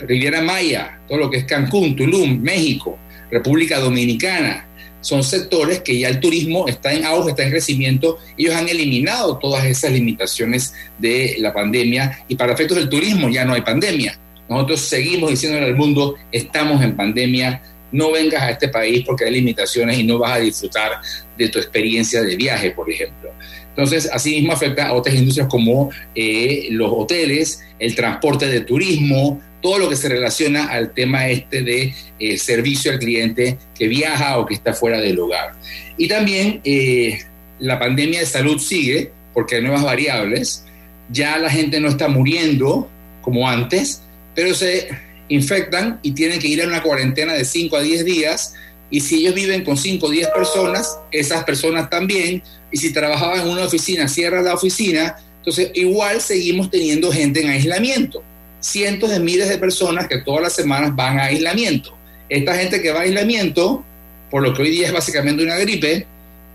Riviera 0.00 0.42
Maya, 0.42 0.98
todo 1.08 1.18
lo 1.18 1.30
que 1.30 1.38
es 1.38 1.44
Cancún, 1.44 1.94
Tulum, 1.94 2.40
México, 2.40 2.98
República 3.30 3.78
Dominicana, 3.78 4.66
son 5.04 5.22
sectores 5.22 5.82
que 5.82 5.98
ya 5.98 6.08
el 6.08 6.18
turismo 6.18 6.66
está 6.66 6.92
en 6.92 7.04
auge, 7.04 7.30
está 7.30 7.42
en 7.42 7.50
crecimiento. 7.50 8.18
Ellos 8.38 8.54
han 8.54 8.68
eliminado 8.70 9.38
todas 9.38 9.64
esas 9.66 9.92
limitaciones 9.92 10.72
de 10.98 11.36
la 11.38 11.52
pandemia 11.52 12.24
y 12.26 12.36
para 12.36 12.54
efectos 12.54 12.78
del 12.78 12.88
turismo 12.88 13.28
ya 13.28 13.44
no 13.44 13.52
hay 13.52 13.60
pandemia. 13.60 14.18
Nosotros 14.48 14.80
seguimos 14.80 15.30
diciéndole 15.30 15.66
al 15.66 15.76
mundo, 15.76 16.16
estamos 16.30 16.82
en 16.82 16.96
pandemia, 16.96 17.62
no 17.92 18.10
vengas 18.10 18.42
a 18.42 18.50
este 18.50 18.68
país 18.68 19.04
porque 19.06 19.24
hay 19.24 19.32
limitaciones 19.32 19.98
y 19.98 20.04
no 20.04 20.18
vas 20.18 20.32
a 20.32 20.40
disfrutar 20.40 20.92
de 21.38 21.48
tu 21.48 21.58
experiencia 21.58 22.22
de 22.22 22.36
viaje, 22.36 22.72
por 22.72 22.90
ejemplo. 22.90 23.30
Entonces, 23.68 24.08
asimismo 24.12 24.52
afecta 24.52 24.88
a 24.88 24.92
otras 24.92 25.16
industrias 25.16 25.48
como 25.48 25.90
eh, 26.14 26.68
los 26.70 26.90
hoteles, 26.92 27.60
el 27.78 27.94
transporte 27.94 28.46
de 28.46 28.60
turismo, 28.60 29.40
todo 29.60 29.78
lo 29.78 29.88
que 29.88 29.96
se 29.96 30.08
relaciona 30.08 30.66
al 30.66 30.92
tema 30.92 31.28
este 31.28 31.62
de 31.62 31.94
eh, 32.20 32.38
servicio 32.38 32.92
al 32.92 32.98
cliente 32.98 33.58
que 33.74 33.88
viaja 33.88 34.38
o 34.38 34.46
que 34.46 34.54
está 34.54 34.74
fuera 34.74 35.00
del 35.00 35.18
hogar. 35.18 35.54
Y 35.96 36.06
también 36.06 36.60
eh, 36.64 37.18
la 37.58 37.78
pandemia 37.78 38.20
de 38.20 38.26
salud 38.26 38.58
sigue 38.58 39.10
porque 39.32 39.56
hay 39.56 39.62
nuevas 39.62 39.82
variables. 39.82 40.64
Ya 41.10 41.38
la 41.38 41.50
gente 41.50 41.80
no 41.80 41.88
está 41.88 42.08
muriendo 42.08 42.88
como 43.22 43.48
antes, 43.48 44.03
pero 44.34 44.54
se 44.54 44.88
infectan 45.28 45.98
y 46.02 46.12
tienen 46.12 46.38
que 46.38 46.48
ir 46.48 46.62
a 46.62 46.66
una 46.66 46.82
cuarentena 46.82 47.32
de 47.34 47.44
5 47.44 47.76
a 47.76 47.80
10 47.80 48.04
días. 48.04 48.54
Y 48.90 49.00
si 49.00 49.20
ellos 49.20 49.34
viven 49.34 49.64
con 49.64 49.76
5 49.76 50.06
o 50.06 50.10
10 50.10 50.28
personas, 50.28 50.98
esas 51.10 51.44
personas 51.44 51.88
también. 51.90 52.42
Y 52.70 52.76
si 52.76 52.92
trabajaban 52.92 53.40
en 53.40 53.48
una 53.48 53.64
oficina, 53.64 54.08
cierra 54.08 54.42
la 54.42 54.54
oficina. 54.54 55.16
Entonces, 55.38 55.70
igual 55.74 56.20
seguimos 56.20 56.70
teniendo 56.70 57.10
gente 57.10 57.42
en 57.42 57.50
aislamiento. 57.50 58.22
Cientos 58.60 59.10
de 59.10 59.20
miles 59.20 59.48
de 59.48 59.58
personas 59.58 60.08
que 60.08 60.18
todas 60.18 60.42
las 60.42 60.54
semanas 60.54 60.94
van 60.94 61.18
a 61.18 61.24
aislamiento. 61.24 61.96
Esta 62.28 62.56
gente 62.56 62.80
que 62.80 62.90
va 62.90 63.00
a 63.00 63.02
aislamiento, 63.02 63.84
por 64.30 64.42
lo 64.42 64.54
que 64.54 64.62
hoy 64.62 64.70
día 64.70 64.86
es 64.86 64.92
básicamente 64.92 65.42
una 65.42 65.56
gripe, 65.56 66.06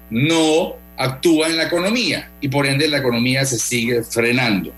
no 0.10 0.76
actúa 0.98 1.48
en 1.48 1.58
la 1.58 1.64
economía 1.64 2.30
y 2.42 2.50
por 2.50 2.66
ende 2.66 2.88
la 2.88 2.98
economía 2.98 3.46
se 3.46 3.58
sigue 3.58 4.04
frenando. 4.04 4.74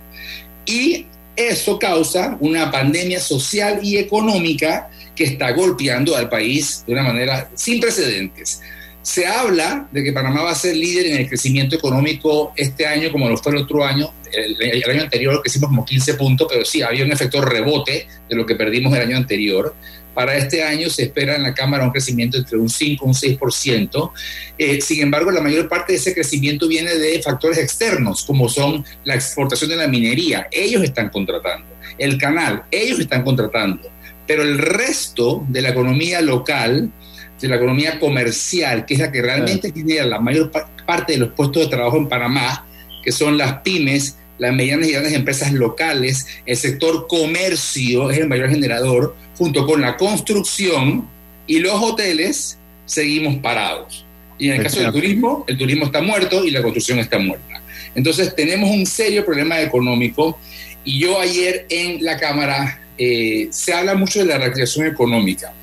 Y 0.66 1.08
eso 1.36 1.80
causa 1.80 2.38
una 2.40 2.72
pandemia 2.72 3.20
social 3.20 3.80
y 3.82 3.98
económica 3.98 4.90
que 5.16 5.24
está 5.24 5.52
golpeando 5.52 6.16
al 6.16 6.30
país 6.30 6.84
de 6.86 6.94
una 6.94 7.04
manera 7.04 7.50
sin 7.56 7.80
precedentes. 7.80 8.62
Se 9.02 9.26
habla 9.26 9.88
de 9.92 10.04
que 10.04 10.14
Panamá 10.14 10.44
va 10.44 10.52
a 10.52 10.56
ser 10.56 10.76
líder 10.76 11.08
en 11.08 11.18
el 11.18 11.28
crecimiento 11.28 11.76
económico 11.76 12.54
este 12.56 12.86
año 12.86 13.12
como 13.12 13.28
lo 13.28 13.38
fue 13.38 13.54
el 13.54 13.60
otro 13.60 13.84
año. 13.84 14.14
El, 14.32 14.90
año 14.90 15.02
anterior 15.02 15.42
crecimos 15.42 15.70
como 15.70 15.84
15 15.84 16.14
puntos, 16.14 16.48
pero 16.50 16.64
sí, 16.64 16.82
había 16.82 17.04
un 17.04 17.12
efecto 17.12 17.42
rebote 17.42 18.08
de 18.30 18.36
lo 18.36 18.46
que 18.46 18.56
perdimos 18.56 18.94
el 18.96 19.02
año 19.02 19.18
anterior. 19.18 19.76
Para 20.14 20.36
este 20.36 20.64
año 20.64 20.90
se 20.90 21.04
espera 21.04 21.36
en 21.36 21.44
la 21.44 21.54
Cámara 21.54 21.86
un 21.86 21.92
crecimiento 21.92 22.38
entre 22.38 22.58
un 22.58 22.70
5 22.70 23.06
y 23.06 23.08
un 23.08 23.14
6%. 23.14 24.12
Eh, 24.58 24.82
sin 24.82 25.02
embargo, 25.02 25.32
la 25.32 25.42
mayor 25.42 25.70
parte 25.70 25.94
de 25.94 26.00
ese 26.00 26.14
crecimiento 26.14 26.68
viene 26.68 26.96
de 26.96 27.22
factores 27.22 27.58
externos, 27.58 28.26
como 28.26 28.50
son 28.50 28.84
la 29.06 29.16
exportación 29.16 29.70
de 29.70 29.78
la 29.78 29.88
minería. 29.88 30.48
Ellos 30.52 30.84
están 30.84 31.10
contratando. 31.10 31.68
El 31.98 32.18
canal, 32.18 32.64
ellos 32.72 33.00
están 33.00 33.24
contratando. 33.24 33.90
Pero 34.28 34.44
el 34.44 34.58
resto 34.58 35.46
de 35.48 35.62
la 35.62 35.70
economía 35.70 36.22
local, 36.22 36.92
de 37.40 37.48
la 37.48 37.56
economía 37.56 38.00
comercial, 38.00 38.86
que 38.86 38.94
es 38.96 39.00
la 39.00 39.12
que 39.12 39.22
realmente 39.22 39.72
tiene 39.72 40.04
la 40.04 40.20
mayor 40.20 40.52
parte 40.86 41.14
de 41.14 41.20
los 41.20 41.32
puestos 41.32 41.64
de 41.64 41.70
trabajo 41.70 41.98
en 41.98 42.08
Panamá, 42.08 42.68
que 43.04 43.12
son 43.12 43.38
las 43.38 43.62
pymes, 43.62 44.18
las 44.42 44.56
medianas 44.56 44.88
y 44.88 44.94
grandes 44.94 45.14
empresas 45.14 45.54
locales, 45.54 46.26
el 46.48 46.58
sector 46.58 47.06
comercio 47.08 48.10
es 48.10 48.18
el 48.18 48.28
mayor 48.28 48.50
generador, 48.50 49.16
junto 49.38 49.68
con 49.68 49.82
la 49.82 49.98
construcción 49.98 51.08
y 51.46 51.60
los 51.60 51.76
hoteles, 51.76 52.58
seguimos 52.88 53.36
parados. 53.36 54.04
Y 54.40 54.48
en 54.48 54.56
el 54.56 54.64
caso 54.64 54.80
del 54.80 54.92
turismo, 54.92 55.46
el 55.48 55.60
turismo 55.60 55.86
está 55.86 56.02
muerto 56.02 56.44
y 56.44 56.50
la 56.50 56.64
construcción 56.64 56.98
está 56.98 57.20
muerta. 57.20 57.62
Entonces 57.94 58.36
tenemos 58.36 58.72
un 58.72 58.88
serio 58.88 59.24
problema 59.24 59.62
económico 59.62 60.40
y 60.84 61.02
yo 61.02 61.22
ayer 61.22 61.68
en 61.70 62.04
la 62.04 62.18
Cámara 62.18 62.82
eh, 62.98 63.48
se 63.52 63.76
habla 63.76 63.94
mucho 63.94 64.22
de 64.22 64.26
la 64.26 64.40
reactivación 64.40 64.88
económica. 64.88 65.54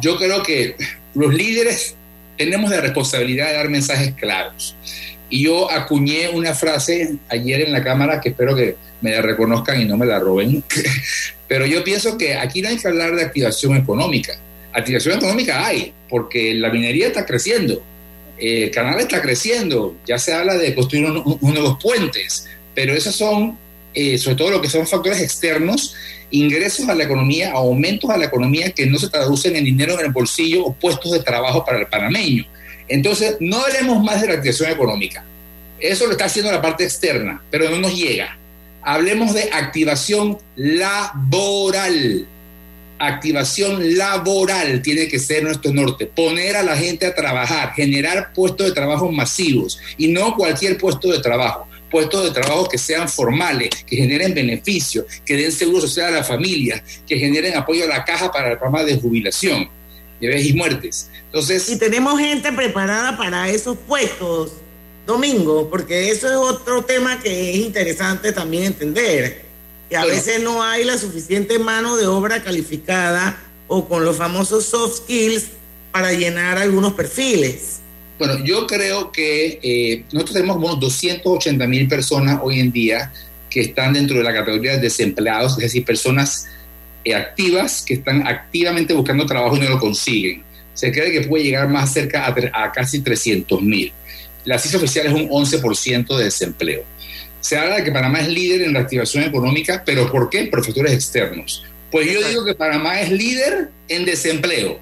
Yo 0.00 0.16
creo 0.16 0.42
que 0.42 0.74
los 1.14 1.32
líderes 1.32 1.94
tenemos 2.36 2.68
la 2.68 2.80
responsabilidad 2.80 3.46
de 3.46 3.52
dar 3.52 3.68
mensajes 3.68 4.12
claros. 4.14 4.74
Y 5.34 5.42
yo 5.42 5.68
acuñé 5.68 6.28
una 6.28 6.54
frase 6.54 7.16
ayer 7.28 7.62
en 7.62 7.72
la 7.72 7.82
Cámara 7.82 8.20
que 8.20 8.28
espero 8.28 8.54
que 8.54 8.76
me 9.00 9.10
la 9.10 9.20
reconozcan 9.20 9.80
y 9.80 9.84
no 9.84 9.96
me 9.96 10.06
la 10.06 10.20
roben. 10.20 10.62
Pero 11.48 11.66
yo 11.66 11.82
pienso 11.82 12.16
que 12.16 12.36
aquí 12.36 12.62
no 12.62 12.68
hay 12.68 12.76
que 12.76 12.86
hablar 12.86 13.16
de 13.16 13.24
activación 13.24 13.76
económica. 13.76 14.38
Activación 14.72 15.18
económica 15.18 15.66
hay, 15.66 15.92
porque 16.08 16.54
la 16.54 16.70
minería 16.70 17.08
está 17.08 17.26
creciendo, 17.26 17.82
el 18.38 18.70
canal 18.70 19.00
está 19.00 19.20
creciendo, 19.20 19.96
ya 20.06 20.20
se 20.20 20.32
habla 20.32 20.54
de 20.54 20.72
construir 20.72 21.06
unos 21.06 21.42
nuevos 21.42 21.78
puentes, 21.82 22.46
pero 22.72 22.94
esos 22.94 23.16
son, 23.16 23.58
eh, 23.92 24.16
sobre 24.18 24.36
todo 24.36 24.50
lo 24.52 24.62
que 24.62 24.70
son 24.70 24.86
factores 24.86 25.20
externos, 25.20 25.96
ingresos 26.30 26.88
a 26.88 26.94
la 26.94 27.02
economía, 27.02 27.50
aumentos 27.50 28.08
a 28.08 28.16
la 28.16 28.26
economía 28.26 28.70
que 28.70 28.86
no 28.86 28.98
se 28.98 29.08
traducen 29.08 29.56
en 29.56 29.64
dinero 29.64 29.98
en 29.98 30.06
el 30.06 30.12
bolsillo 30.12 30.64
o 30.64 30.72
puestos 30.74 31.10
de 31.10 31.24
trabajo 31.24 31.64
para 31.64 31.80
el 31.80 31.88
panameño. 31.88 32.46
Entonces, 32.88 33.36
no 33.40 33.62
hablemos 33.64 34.02
más 34.02 34.20
de 34.20 34.28
la 34.28 34.34
activación 34.34 34.70
económica. 34.70 35.24
Eso 35.80 36.06
lo 36.06 36.12
está 36.12 36.26
haciendo 36.26 36.52
la 36.52 36.62
parte 36.62 36.84
externa, 36.84 37.42
pero 37.50 37.70
no 37.70 37.78
nos 37.78 37.94
llega. 37.96 38.38
Hablemos 38.82 39.34
de 39.34 39.50
activación 39.52 40.38
laboral. 40.56 42.26
Activación 42.98 43.96
laboral 43.96 44.82
tiene 44.82 45.08
que 45.08 45.18
ser 45.18 45.42
nuestro 45.42 45.72
norte. 45.72 46.06
Poner 46.06 46.56
a 46.56 46.62
la 46.62 46.76
gente 46.76 47.06
a 47.06 47.14
trabajar, 47.14 47.72
generar 47.74 48.32
puestos 48.32 48.66
de 48.66 48.72
trabajo 48.72 49.10
masivos 49.10 49.78
y 49.96 50.08
no 50.08 50.34
cualquier 50.36 50.78
puesto 50.78 51.10
de 51.10 51.20
trabajo. 51.20 51.66
Puestos 51.90 52.24
de 52.24 52.30
trabajo 52.30 52.68
que 52.68 52.78
sean 52.78 53.08
formales, 53.08 53.70
que 53.86 53.96
generen 53.96 54.34
beneficios, 54.34 55.06
que 55.24 55.36
den 55.36 55.52
seguro 55.52 55.80
social 55.82 56.08
a 56.08 56.18
la 56.18 56.24
familia, 56.24 56.82
que 57.06 57.18
generen 57.18 57.56
apoyo 57.56 57.84
a 57.84 57.88
la 57.88 58.04
caja 58.04 58.30
para 58.32 58.52
el 58.52 58.58
programa 58.58 58.84
de 58.84 58.96
jubilación, 58.96 59.68
y 60.20 60.52
muertes. 60.54 61.10
Entonces, 61.26 61.68
y 61.68 61.78
tenemos 61.78 62.18
gente 62.18 62.52
preparada 62.52 63.16
para 63.16 63.48
esos 63.48 63.76
puestos, 63.76 64.52
Domingo, 65.06 65.68
porque 65.68 66.10
eso 66.10 66.28
es 66.28 66.36
otro 66.36 66.82
tema 66.84 67.20
que 67.20 67.50
es 67.50 67.56
interesante 67.56 68.32
también 68.32 68.64
entender, 68.64 69.44
que 69.88 69.96
a 69.96 70.00
Bueno. 70.00 70.14
veces 70.14 70.40
no 70.42 70.62
hay 70.62 70.84
la 70.84 70.96
suficiente 70.96 71.58
mano 71.58 71.96
de 71.96 72.06
obra 72.06 72.42
calificada 72.42 73.38
o 73.68 73.86
con 73.86 74.04
los 74.04 74.16
famosos 74.16 74.64
soft 74.64 74.98
skills 74.98 75.46
para 75.92 76.12
llenar 76.12 76.58
algunos 76.58 76.94
perfiles. 76.94 77.80
Bueno, 78.18 78.42
yo 78.44 78.66
creo 78.66 79.10
que 79.12 79.58
eh, 79.62 80.04
nosotros 80.12 80.34
tenemos 80.34 80.56
unos 80.56 80.80
280 80.80 81.66
mil 81.66 81.88
personas 81.88 82.38
hoy 82.42 82.60
en 82.60 82.72
día 82.72 83.12
que 83.50 83.60
están 83.60 83.92
dentro 83.92 84.16
de 84.16 84.24
la 84.24 84.32
categoría 84.32 84.72
de 84.72 84.78
desempleados, 84.78 85.52
es 85.52 85.58
decir, 85.58 85.84
personas 85.84 86.46
activas 87.12 87.82
que 87.86 87.94
están 87.94 88.26
activamente 88.26 88.94
buscando 88.94 89.26
trabajo 89.26 89.56
y 89.56 89.60
no 89.60 89.68
lo 89.68 89.78
consiguen. 89.78 90.42
Se 90.72 90.90
cree 90.90 91.12
que 91.12 91.26
puede 91.26 91.44
llegar 91.44 91.68
más 91.68 91.92
cerca 91.92 92.26
a, 92.26 92.64
a 92.64 92.72
casi 92.72 93.00
300 93.00 93.60
mil. 93.60 93.92
La 94.44 94.58
cifra 94.58 94.78
oficial 94.78 95.06
es 95.06 95.12
un 95.12 95.28
11% 95.28 96.16
de 96.16 96.24
desempleo. 96.24 96.84
Se 97.40 97.58
habla 97.58 97.76
de 97.76 97.84
que 97.84 97.92
Panamá 97.92 98.20
es 98.20 98.28
líder 98.28 98.62
en 98.62 98.72
la 98.72 98.80
activación 98.80 99.24
económica, 99.24 99.82
pero 99.84 100.10
¿por 100.10 100.30
qué? 100.30 100.44
Por 100.44 100.64
factores 100.64 100.92
externos. 100.92 101.64
Pues 101.90 102.10
yo 102.10 102.26
digo 102.26 102.44
que 102.44 102.54
Panamá 102.54 103.00
es 103.00 103.10
líder 103.10 103.68
en 103.88 104.04
desempleo. 104.04 104.80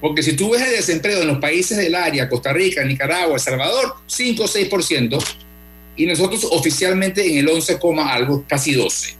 Porque 0.00 0.22
si 0.22 0.34
tú 0.34 0.50
ves 0.50 0.62
el 0.62 0.72
desempleo 0.72 1.22
en 1.22 1.28
los 1.28 1.38
países 1.38 1.78
del 1.78 1.94
área, 1.94 2.28
Costa 2.28 2.52
Rica, 2.52 2.84
Nicaragua, 2.84 3.34
El 3.34 3.40
Salvador, 3.40 3.94
5 4.06 4.42
o 4.42 4.46
6%, 4.46 5.24
y 5.96 6.06
nosotros 6.06 6.46
oficialmente 6.50 7.26
en 7.26 7.38
el 7.38 7.48
11, 7.48 7.78
coma 7.78 8.12
algo, 8.12 8.44
casi 8.46 8.74
12. 8.74 9.14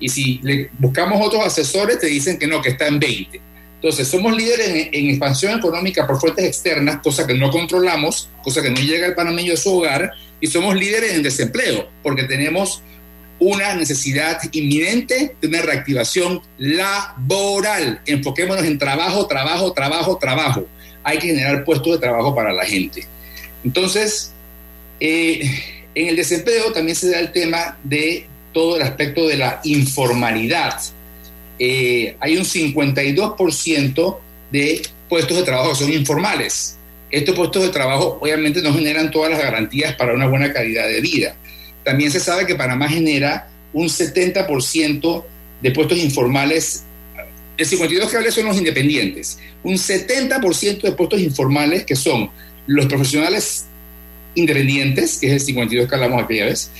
Y 0.00 0.08
si 0.08 0.40
le 0.42 0.70
buscamos 0.78 1.24
otros 1.24 1.44
asesores, 1.44 1.98
te 1.98 2.06
dicen 2.06 2.38
que 2.38 2.46
no, 2.46 2.60
que 2.60 2.70
está 2.70 2.86
en 2.88 2.98
20. 2.98 3.40
Entonces, 3.76 4.08
somos 4.08 4.34
líderes 4.34 4.88
en, 4.92 5.10
expansión 5.10 5.58
económica 5.58 6.06
por 6.06 6.18
fuentes 6.18 6.44
externas, 6.44 7.00
cosa 7.02 7.26
que 7.26 7.34
no 7.34 7.50
controlamos, 7.50 8.30
cosa 8.42 8.62
que 8.62 8.70
no 8.70 8.80
llega 8.80 9.06
al 9.06 9.14
panameño 9.14 9.52
a 9.52 9.56
su 9.58 9.76
hogar, 9.76 10.10
y 10.40 10.46
somos 10.46 10.74
líderes 10.74 11.12
en 11.12 11.22
desempleo, 11.22 11.88
porque 12.02 12.22
tenemos 12.24 12.82
una 13.38 13.74
necesidad 13.74 14.40
inminente 14.52 15.36
de 15.38 15.48
una 15.48 15.60
reactivación 15.60 16.40
laboral. 16.56 18.00
Enfoquémonos 18.06 18.64
en 18.64 18.78
trabajo, 18.78 19.26
trabajo, 19.26 19.72
trabajo, 19.72 20.16
trabajo. 20.16 20.66
Hay 21.02 21.18
que 21.18 21.26
generar 21.26 21.64
puestos 21.64 21.92
de 21.92 21.98
trabajo 21.98 22.34
para 22.34 22.52
la 22.52 22.64
gente. 22.64 23.06
Entonces, 23.64 24.32
eh, 24.98 25.42
en 25.94 26.08
el 26.08 26.16
desempleo 26.16 26.72
también 26.72 26.96
se 26.96 27.10
da 27.10 27.20
el 27.20 27.32
tema 27.32 27.76
de 27.84 28.26
todo 28.54 28.76
el 28.76 28.82
aspecto 28.82 29.28
de 29.28 29.36
la 29.36 29.60
informalidad. 29.64 30.80
Eh, 31.58 32.16
hay 32.20 32.36
un 32.38 32.44
52% 32.44 34.18
de 34.50 34.82
puestos 35.08 35.36
de 35.36 35.42
trabajo 35.42 35.70
que 35.70 35.76
son 35.76 35.92
informales. 35.92 36.78
Estos 37.10 37.36
puestos 37.36 37.62
de 37.62 37.68
trabajo 37.68 38.18
obviamente 38.20 38.62
no 38.62 38.72
generan 38.72 39.10
todas 39.10 39.30
las 39.30 39.40
garantías 39.42 39.94
para 39.96 40.14
una 40.14 40.26
buena 40.26 40.52
calidad 40.52 40.88
de 40.88 41.00
vida. 41.00 41.36
También 41.84 42.10
se 42.10 42.20
sabe 42.20 42.46
que 42.46 42.54
Panamá 42.54 42.88
genera 42.88 43.50
un 43.72 43.88
70% 43.88 45.24
de 45.60 45.70
puestos 45.70 45.98
informales. 45.98 46.84
El 47.56 47.66
52 47.66 48.10
que 48.10 48.16
hablé 48.16 48.32
son 48.32 48.46
los 48.46 48.56
independientes. 48.56 49.38
Un 49.62 49.74
70% 49.74 50.80
de 50.80 50.92
puestos 50.92 51.20
informales 51.20 51.84
que 51.84 51.94
son 51.94 52.30
los 52.66 52.86
profesionales 52.86 53.66
independientes, 54.34 55.18
que 55.18 55.26
es 55.26 55.32
el 55.34 55.40
52 55.40 55.88
que 55.88 55.94
hablamos 55.94 56.24
aquella 56.24 56.46
vez, 56.46 56.70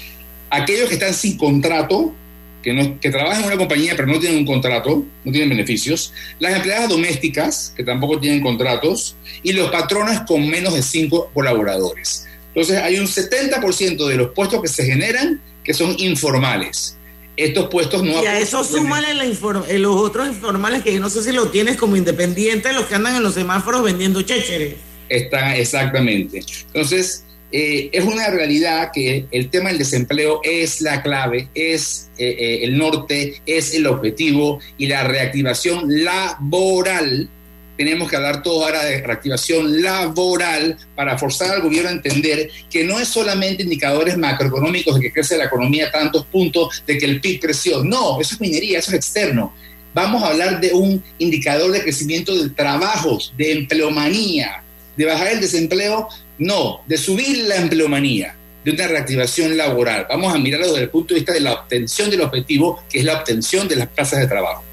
aquellos 0.56 0.88
que 0.88 0.94
están 0.94 1.14
sin 1.14 1.36
contrato, 1.36 2.14
que, 2.62 2.72
no, 2.72 2.98
que 2.98 3.10
trabajan 3.10 3.40
en 3.40 3.46
una 3.46 3.56
compañía 3.56 3.94
pero 3.96 4.08
no 4.08 4.18
tienen 4.18 4.38
un 4.38 4.46
contrato, 4.46 5.04
no 5.24 5.32
tienen 5.32 5.50
beneficios, 5.50 6.12
las 6.38 6.54
empleadas 6.56 6.88
domésticas, 6.88 7.72
que 7.76 7.84
tampoco 7.84 8.18
tienen 8.18 8.40
contratos, 8.40 9.16
y 9.42 9.52
los 9.52 9.70
patrones 9.70 10.20
con 10.20 10.48
menos 10.48 10.74
de 10.74 10.82
cinco 10.82 11.30
colaboradores. 11.34 12.26
Entonces 12.48 12.78
hay 12.78 12.98
un 12.98 13.06
70% 13.06 14.06
de 14.06 14.16
los 14.16 14.30
puestos 14.30 14.62
que 14.62 14.68
se 14.68 14.84
generan 14.84 15.40
que 15.64 15.74
son 15.74 15.96
informales. 15.98 16.96
estos 17.36 17.68
puestos 17.68 18.02
no 18.04 18.22
Y 18.22 18.26
a 18.26 18.38
eso 18.38 18.62
súmale 18.62 19.08
eh, 19.10 19.78
los 19.78 19.96
otros 19.96 20.28
informales 20.28 20.82
que 20.82 20.92
yo 20.92 21.00
no 21.00 21.10
sé 21.10 21.24
si 21.24 21.32
lo 21.32 21.48
tienes 21.48 21.76
como 21.76 21.96
independiente, 21.96 22.72
los 22.72 22.84
que 22.84 22.94
andan 22.94 23.16
en 23.16 23.22
los 23.22 23.34
semáforos 23.34 23.82
vendiendo 23.82 24.22
chécheres. 24.22 24.76
Está 25.08 25.56
exactamente. 25.56 26.44
Entonces, 26.66 27.24
eh, 27.56 27.88
es 27.92 28.04
una 28.04 28.30
realidad 28.30 28.90
que 28.92 29.26
el 29.30 29.48
tema 29.48 29.68
del 29.68 29.78
desempleo 29.78 30.40
es 30.42 30.80
la 30.80 31.04
clave, 31.04 31.50
es 31.54 32.10
eh, 32.18 32.34
eh, 32.36 32.64
el 32.64 32.76
norte, 32.76 33.40
es 33.46 33.72
el 33.74 33.86
objetivo 33.86 34.58
y 34.76 34.88
la 34.88 35.04
reactivación 35.04 36.02
laboral. 36.02 37.30
Tenemos 37.76 38.10
que 38.10 38.16
hablar 38.16 38.42
todos 38.42 38.64
ahora 38.64 38.84
de 38.84 39.00
reactivación 39.02 39.80
laboral 39.82 40.76
para 40.96 41.16
forzar 41.16 41.52
al 41.52 41.62
gobierno 41.62 41.90
a 41.90 41.92
entender 41.92 42.50
que 42.68 42.82
no 42.82 42.98
es 42.98 43.06
solamente 43.06 43.62
indicadores 43.62 44.18
macroeconómicos 44.18 44.96
de 44.96 45.02
que 45.02 45.12
crece 45.12 45.38
la 45.38 45.44
economía 45.44 45.86
a 45.86 45.92
tantos 45.92 46.26
puntos, 46.26 46.82
de 46.84 46.98
que 46.98 47.06
el 47.06 47.20
PIB 47.20 47.40
creció. 47.40 47.84
No, 47.84 48.20
eso 48.20 48.34
es 48.34 48.40
minería, 48.40 48.80
eso 48.80 48.90
es 48.90 48.96
externo. 48.96 49.54
Vamos 49.94 50.24
a 50.24 50.30
hablar 50.30 50.60
de 50.60 50.72
un 50.72 51.00
indicador 51.18 51.70
de 51.70 51.82
crecimiento 51.82 52.34
de 52.34 52.50
trabajos, 52.50 53.32
de 53.38 53.52
empleomanía, 53.52 54.64
de 54.96 55.04
bajar 55.04 55.28
el 55.28 55.40
desempleo, 55.40 56.08
no, 56.38 56.82
de 56.86 56.96
subir 56.96 57.44
la 57.48 57.56
empleomanía, 57.56 58.36
de 58.64 58.72
una 58.72 58.88
reactivación 58.88 59.56
laboral. 59.56 60.06
Vamos 60.08 60.34
a 60.34 60.38
mirarlo 60.38 60.68
desde 60.68 60.82
el 60.82 60.90
punto 60.90 61.14
de 61.14 61.20
vista 61.20 61.32
de 61.32 61.40
la 61.40 61.52
obtención 61.52 62.10
del 62.10 62.22
objetivo, 62.22 62.82
que 62.88 63.00
es 63.00 63.04
la 63.04 63.18
obtención 63.18 63.68
de 63.68 63.76
las 63.76 63.88
plazas 63.88 64.20
de 64.20 64.26
trabajo. 64.26 64.64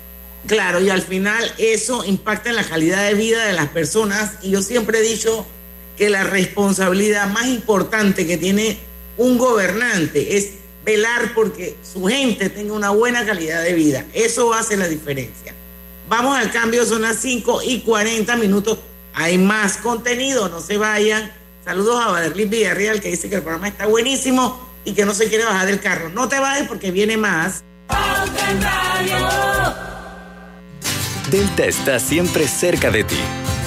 Claro, 0.48 0.82
y 0.82 0.90
al 0.90 1.02
final 1.02 1.54
eso 1.58 2.04
impacta 2.04 2.50
en 2.50 2.56
la 2.56 2.64
calidad 2.64 3.06
de 3.06 3.14
vida 3.14 3.46
de 3.46 3.54
las 3.54 3.70
personas. 3.70 4.34
Y 4.42 4.52
yo 4.52 4.62
siempre 4.62 5.00
he 5.00 5.02
dicho 5.02 5.46
que 5.98 6.10
la 6.10 6.24
responsabilidad 6.24 7.28
más 7.28 7.48
importante 7.48 8.26
que 8.26 8.38
tiene 8.38 8.80
un 9.18 9.38
gobernante 9.38 10.38
es 10.38 10.54
velar 10.84 11.34
porque 11.36 11.76
su 11.84 12.06
gente 12.06 12.50
tenga 12.50 12.74
una 12.74 12.90
buena 12.90 13.26
calidad 13.26 13.64
de 13.64 13.74
vida. 13.74 14.06
Eso 14.14 14.54
hace 14.54 14.78
la 14.78 14.88
diferencia. 14.88 15.54
Vamos 16.10 16.38
al 16.38 16.52
cambio, 16.52 16.86
son 16.86 17.04
las 17.04 17.18
5 17.18 17.62
y 17.64 17.82
40 17.82 18.36
minutos. 18.38 18.80
Hay 19.14 19.38
más 19.38 19.78
contenido, 19.78 20.50
no 20.50 20.60
se 20.60 20.78
vayan. 20.78 21.32
Saludos 21.64 22.04
a 22.04 22.08
Valerlin 22.08 22.50
Villarreal 22.50 23.00
que 23.00 23.10
dice 23.10 23.30
que 23.30 23.36
el 23.36 23.42
programa 23.42 23.68
está 23.68 23.86
buenísimo 23.86 24.60
y 24.84 24.94
que 24.94 25.06
no 25.06 25.14
se 25.14 25.30
quiere 25.30 25.46
bajar 25.46 25.68
del 25.68 25.80
carro. 25.80 26.10
No 26.10 26.28
te 26.28 26.40
vayas 26.40 26.68
porque 26.68 26.92
viene 26.92 27.18
más. 27.18 27.64
Delta 31.30 31.66
está 31.66 32.00
siempre 32.00 32.48
cerca 32.48 32.90
de 32.90 33.04
ti, 33.04 33.20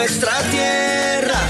nuestra 0.00 0.32
tierra. 0.50 1.49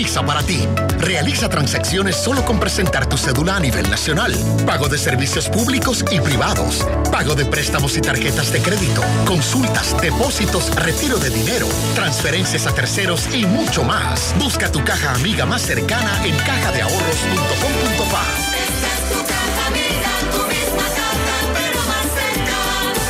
para 0.01 0.41
ti. 0.41 0.67
Realiza 0.97 1.47
transacciones 1.47 2.15
solo 2.15 2.43
con 2.43 2.59
presentar 2.59 3.07
tu 3.07 3.17
cédula 3.17 3.57
a 3.57 3.59
nivel 3.59 3.87
nacional. 3.89 4.33
Pago 4.65 4.87
de 4.89 4.97
servicios 4.97 5.47
públicos 5.47 6.03
y 6.11 6.19
privados. 6.19 6.87
Pago 7.11 7.35
de 7.35 7.45
préstamos 7.45 7.95
y 7.97 8.01
tarjetas 8.01 8.51
de 8.51 8.61
crédito. 8.61 9.03
Consultas, 9.25 9.95
depósitos, 10.01 10.75
retiro 10.75 11.19
de 11.19 11.29
dinero, 11.29 11.67
transferencias 11.93 12.65
a 12.65 12.73
terceros 12.73 13.31
y 13.33 13.45
mucho 13.45 13.83
más. 13.83 14.33
Busca 14.39 14.71
tu 14.71 14.83
caja 14.83 15.13
amiga 15.13 15.45
más 15.45 15.61
cercana 15.61 16.25
en 16.25 16.35
cajadeahorros.com.pa. 16.35 18.25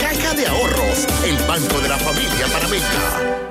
Caja 0.02 0.34
de 0.34 0.46
Ahorros, 0.48 1.08
el 1.26 1.38
banco 1.48 1.80
de 1.80 1.88
la 1.88 1.98
familia 1.98 2.48
panameña. 2.52 3.51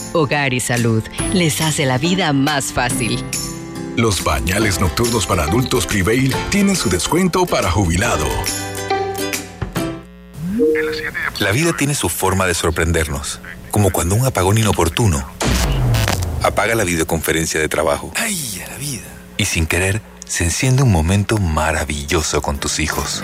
Hogar 0.13 0.53
y 0.53 0.59
Salud 0.59 1.03
les 1.33 1.61
hace 1.61 1.85
la 1.85 1.97
vida 1.97 2.33
más 2.33 2.73
fácil. 2.73 3.23
Los 3.95 4.23
bañales 4.23 4.79
nocturnos 4.79 5.25
para 5.25 5.43
adultos 5.43 5.85
Prevail 5.85 6.33
tienen 6.49 6.75
su 6.75 6.89
descuento 6.89 7.45
para 7.45 7.71
jubilado. 7.71 8.25
La 11.39 11.51
vida 11.51 11.73
tiene 11.77 11.95
su 11.95 12.09
forma 12.09 12.45
de 12.45 12.53
sorprendernos, 12.53 13.39
como 13.69 13.91
cuando 13.91 14.15
un 14.15 14.25
apagón 14.25 14.57
inoportuno 14.57 15.25
apaga 16.43 16.75
la 16.75 16.83
videoconferencia 16.83 17.59
de 17.59 17.69
trabajo. 17.69 18.11
¡Ay, 18.15 18.61
a 18.65 18.69
la 18.69 18.77
vida! 18.77 19.05
Y 19.37 19.45
sin 19.45 19.65
querer, 19.65 20.01
se 20.25 20.43
enciende 20.43 20.83
un 20.83 20.91
momento 20.91 21.37
maravilloso 21.37 22.41
con 22.41 22.57
tus 22.57 22.79
hijos. 22.79 23.23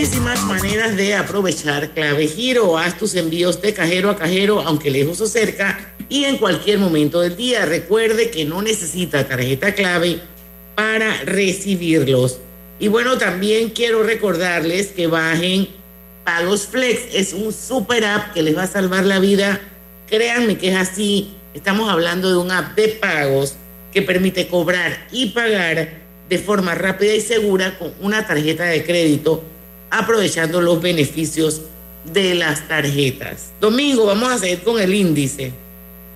Muchísimas 0.00 0.42
maneras 0.44 0.96
de 0.96 1.14
aprovechar 1.14 1.90
Clave 1.90 2.26
Giro. 2.26 2.78
Haz 2.78 2.96
tus 2.96 3.14
envíos 3.16 3.60
de 3.60 3.74
cajero 3.74 4.08
a 4.08 4.16
cajero, 4.16 4.62
aunque 4.62 4.90
lejos 4.90 5.20
o 5.20 5.26
cerca, 5.26 5.92
y 6.08 6.24
en 6.24 6.38
cualquier 6.38 6.78
momento 6.78 7.20
del 7.20 7.36
día. 7.36 7.66
Recuerde 7.66 8.30
que 8.30 8.46
no 8.46 8.62
necesita 8.62 9.28
tarjeta 9.28 9.74
clave 9.74 10.20
para 10.74 11.22
recibirlos. 11.24 12.38
Y 12.78 12.88
bueno, 12.88 13.18
también 13.18 13.68
quiero 13.68 14.02
recordarles 14.02 14.86
que 14.86 15.06
bajen 15.06 15.68
Pagos 16.24 16.66
Flex. 16.68 17.14
Es 17.14 17.34
un 17.34 17.52
super 17.52 18.02
app 18.06 18.32
que 18.32 18.42
les 18.42 18.56
va 18.56 18.62
a 18.62 18.68
salvar 18.68 19.04
la 19.04 19.18
vida. 19.18 19.60
Créanme 20.08 20.56
que 20.56 20.70
es 20.70 20.76
así. 20.76 21.34
Estamos 21.52 21.90
hablando 21.90 22.30
de 22.30 22.38
un 22.38 22.50
app 22.50 22.74
de 22.74 22.88
pagos 22.88 23.56
que 23.92 24.00
permite 24.00 24.48
cobrar 24.48 25.08
y 25.12 25.26
pagar 25.26 25.90
de 26.26 26.38
forma 26.38 26.74
rápida 26.74 27.12
y 27.12 27.20
segura 27.20 27.78
con 27.78 27.92
una 28.00 28.26
tarjeta 28.26 28.64
de 28.64 28.82
crédito, 28.82 29.44
aprovechando 29.90 30.60
los 30.60 30.80
beneficios 30.80 31.62
de 32.04 32.34
las 32.34 32.66
tarjetas. 32.66 33.52
Domingo, 33.60 34.06
vamos 34.06 34.32
a 34.32 34.38
seguir 34.38 34.60
con 34.60 34.80
el 34.80 34.94
índice. 34.94 35.52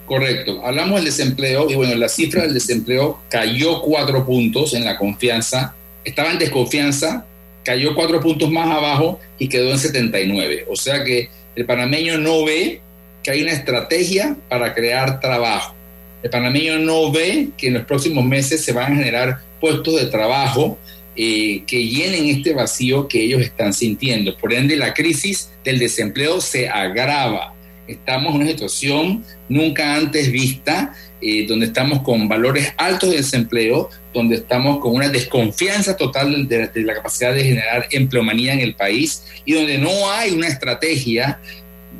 Correcto. 0.07 0.61
Hablamos 0.64 0.97
del 0.97 1.07
desempleo 1.07 1.70
y 1.70 1.75
bueno, 1.75 1.95
la 1.95 2.09
cifra 2.09 2.43
del 2.43 2.55
desempleo 2.55 3.20
cayó 3.29 3.81
cuatro 3.81 4.25
puntos 4.25 4.75
en 4.75 4.85
la 4.85 4.99
confianza. 4.99 5.75
Estaba 6.05 6.31
en 6.31 6.39
desconfianza, 6.39 7.25
cayó 7.64 7.95
cuatro 7.95 8.20
puntos 8.20 8.51
más 8.51 8.68
abajo 8.68 9.18
y 9.39 9.49
quedó 9.49 9.70
en 9.70 9.79
79. 9.79 10.66
O 10.68 10.77
sea 10.77 11.03
que 11.05 11.31
el 11.57 11.64
panameño 11.64 12.18
no 12.18 12.45
ve 12.45 12.81
que 13.22 13.31
hay 13.31 13.43
una 13.43 13.53
estrategia 13.53 14.37
para 14.49 14.75
crear 14.75 15.20
trabajo. 15.20 15.75
El 16.22 16.31
panameño 16.31 16.79
no 16.79 17.11
ve 17.11 17.49
que 17.57 17.68
en 17.68 17.75
los 17.75 17.85
próximos 17.85 18.25
meses 18.25 18.62
se 18.62 18.72
van 18.72 18.93
a 18.93 18.97
generar 18.97 19.41
puestos 19.61 19.97
de 19.97 20.07
trabajo 20.07 20.79
eh, 21.17 21.62
que 21.67 21.87
llenen 21.87 22.27
este 22.27 22.53
vacío 22.53 23.07
que 23.07 23.23
ellos 23.23 23.41
están 23.43 23.73
sintiendo. 23.73 24.37
Por 24.37 24.53
ende, 24.53 24.77
la 24.77 24.95
crisis 24.95 25.51
del 25.65 25.79
desempleo 25.79 26.41
se 26.41 26.69
agrava. 26.69 27.55
Estamos 27.87 28.35
en 28.35 28.41
una 28.41 28.51
situación 28.51 29.25
nunca 29.49 29.95
antes 29.95 30.33
vista, 30.33 30.95
eh, 31.21 31.47
donde 31.47 31.67
estamos 31.67 32.03
con 32.03 32.29
valores 32.29 32.73
altos 32.79 33.11
de 33.11 33.19
desempleo, 33.19 33.91
donde 34.12 34.37
estamos 34.37 34.81
con 34.81 34.95
una 34.95 35.09
desconfianza 35.09 35.97
total 35.97 36.49
de, 36.49 36.67
de 36.69 36.83
la 36.83 36.95
capacidad 36.95 37.35
de 37.35 37.45
generar 37.45 37.87
empleomanía 37.91 38.53
en 38.53 38.61
el 38.61 38.75
país 38.75 39.23
y 39.45 39.53
donde 39.53 39.79
no 39.79 40.11
hay 40.11 40.33
una 40.33 40.49
estrategia, 40.49 41.39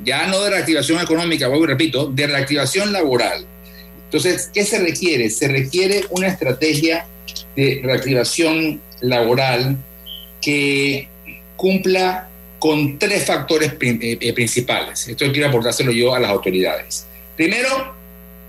ya 0.05 0.27
no 0.27 0.41
de 0.43 0.51
reactivación 0.51 1.01
económica, 1.01 1.49
vuelvo 1.49 1.65
y 1.65 1.69
repito, 1.69 2.07
de 2.07 2.27
reactivación 2.27 2.93
laboral. 2.93 3.47
Entonces, 4.05 4.51
¿qué 4.53 4.65
se 4.65 4.79
requiere? 4.79 5.31
Se 5.31 5.49
requiere 5.49 6.05
una 6.11 6.29
estrategia 6.29 7.07
de 7.57 7.81
reactivación 7.83 8.81
laboral 9.01 9.77
que 10.41 11.09
cumpla 11.57 12.29
con 12.59 12.99
tres 12.99 13.27
factores 13.27 13.75
eh, 13.81 14.33
principales. 14.33 15.07
Esto 15.09 15.31
quiero 15.33 15.49
aportárselo 15.49 15.93
yo 15.93 16.15
a 16.15 16.21
las 16.21 16.31
autoridades. 16.31 17.07
Primero, 17.37 17.95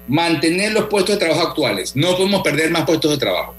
mantener 0.08 0.72
los 0.72 0.86
puestos 0.86 1.16
de 1.16 1.26
trabajo 1.26 1.48
actuales. 1.48 1.96
No 1.96 2.16
podemos 2.16 2.41
perder 2.41 2.72
más 2.72 2.86
puestos 2.86 3.12
de 3.12 3.18
trabajo. 3.18 3.56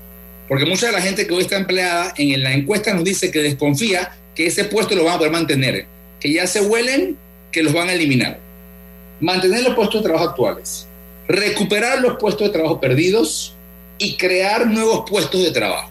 Porque 0.48 0.64
mucha 0.64 0.86
de 0.86 0.92
la 0.92 1.02
gente 1.02 1.26
que 1.26 1.34
hoy 1.34 1.42
está 1.42 1.56
empleada 1.56 2.14
en 2.16 2.42
la 2.42 2.52
encuesta 2.52 2.94
nos 2.94 3.04
dice 3.04 3.30
que 3.30 3.40
desconfía 3.40 4.16
que 4.34 4.46
ese 4.46 4.64
puesto 4.64 4.94
lo 4.94 5.04
van 5.04 5.14
a 5.14 5.18
poder 5.18 5.32
mantener. 5.32 5.86
Que 6.20 6.32
ya 6.32 6.46
se 6.46 6.60
huelen, 6.60 7.16
que 7.50 7.62
los 7.62 7.72
van 7.72 7.88
a 7.88 7.92
eliminar. 7.92 8.38
Mantener 9.20 9.62
los 9.64 9.74
puestos 9.74 10.02
de 10.02 10.08
trabajo 10.08 10.30
actuales. 10.30 10.86
Recuperar 11.26 12.00
los 12.00 12.16
puestos 12.18 12.46
de 12.46 12.52
trabajo 12.52 12.80
perdidos 12.80 13.54
y 13.98 14.16
crear 14.16 14.66
nuevos 14.66 15.08
puestos 15.08 15.42
de 15.42 15.50
trabajo. 15.50 15.90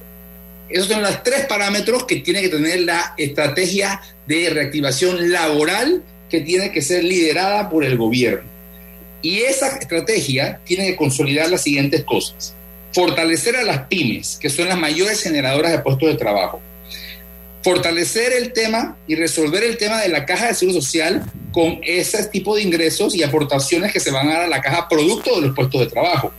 Esos 0.70 0.88
son 0.88 1.04
los 1.04 1.22
tres 1.24 1.46
parámetros 1.46 2.06
que 2.06 2.18
tiene 2.18 2.42
que 2.42 2.50
tener 2.50 2.82
la 2.82 3.14
estrategia 3.18 4.02
de 4.26 4.50
reactivación 4.50 5.32
laboral 5.32 6.04
que 6.30 6.42
tiene 6.42 6.72
que 6.72 6.82
ser 6.82 7.04
liderada 7.04 7.70
por 7.70 7.84
el 7.84 7.98
gobierno. 7.98 8.50
Y 9.22 9.40
esa 9.40 9.78
estrategia 9.78 10.60
tiene 10.66 10.88
que 10.88 10.96
consolidar 10.96 11.50
las 11.50 11.62
siguientes 11.62 12.04
cosas. 12.04 12.54
Fortalecer 12.94 13.56
a 13.56 13.64
las 13.64 13.88
pymes, 13.88 14.38
que 14.42 14.50
son 14.50 14.68
las 14.68 14.78
mayores 14.78 15.22
generadoras 15.22 15.72
de 15.72 15.80
puestos 15.80 16.10
de 16.10 16.16
trabajo. 16.16 16.62
Fortalecer 17.64 18.34
el 18.34 18.54
tema 18.54 18.98
y 19.08 19.16
resolver 19.16 19.64
el 19.64 19.78
tema 19.78 20.02
de 20.02 20.10
la 20.10 20.26
caja 20.26 20.48
de 20.48 20.54
seguro 20.54 20.82
social 20.82 21.24
con 21.52 21.80
ese 21.84 22.24
tipo 22.26 22.56
de 22.56 22.62
ingresos 22.62 23.16
y 23.16 23.24
aportaciones 23.24 23.92
que 23.92 24.00
se 24.00 24.12
van 24.12 24.30
a 24.30 24.34
dar 24.34 24.42
a 24.44 24.48
la 24.48 24.62
caja 24.62 24.88
producto 24.88 25.36
de 25.36 25.48
los 25.48 25.56
puestos 25.56 25.82
de 25.82 25.88
trabajo 25.88 26.32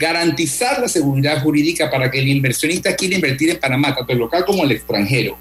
garantizar 0.00 0.80
la 0.80 0.88
seguridad 0.88 1.42
jurídica 1.42 1.90
para 1.90 2.10
que 2.10 2.18
el 2.18 2.28
inversionista 2.28 2.96
quiera 2.96 3.16
invertir 3.16 3.50
en 3.50 3.58
Panamá, 3.58 3.94
tanto 3.94 4.12
el 4.12 4.18
local 4.18 4.46
como 4.46 4.64
el 4.64 4.72
extranjero. 4.72 5.36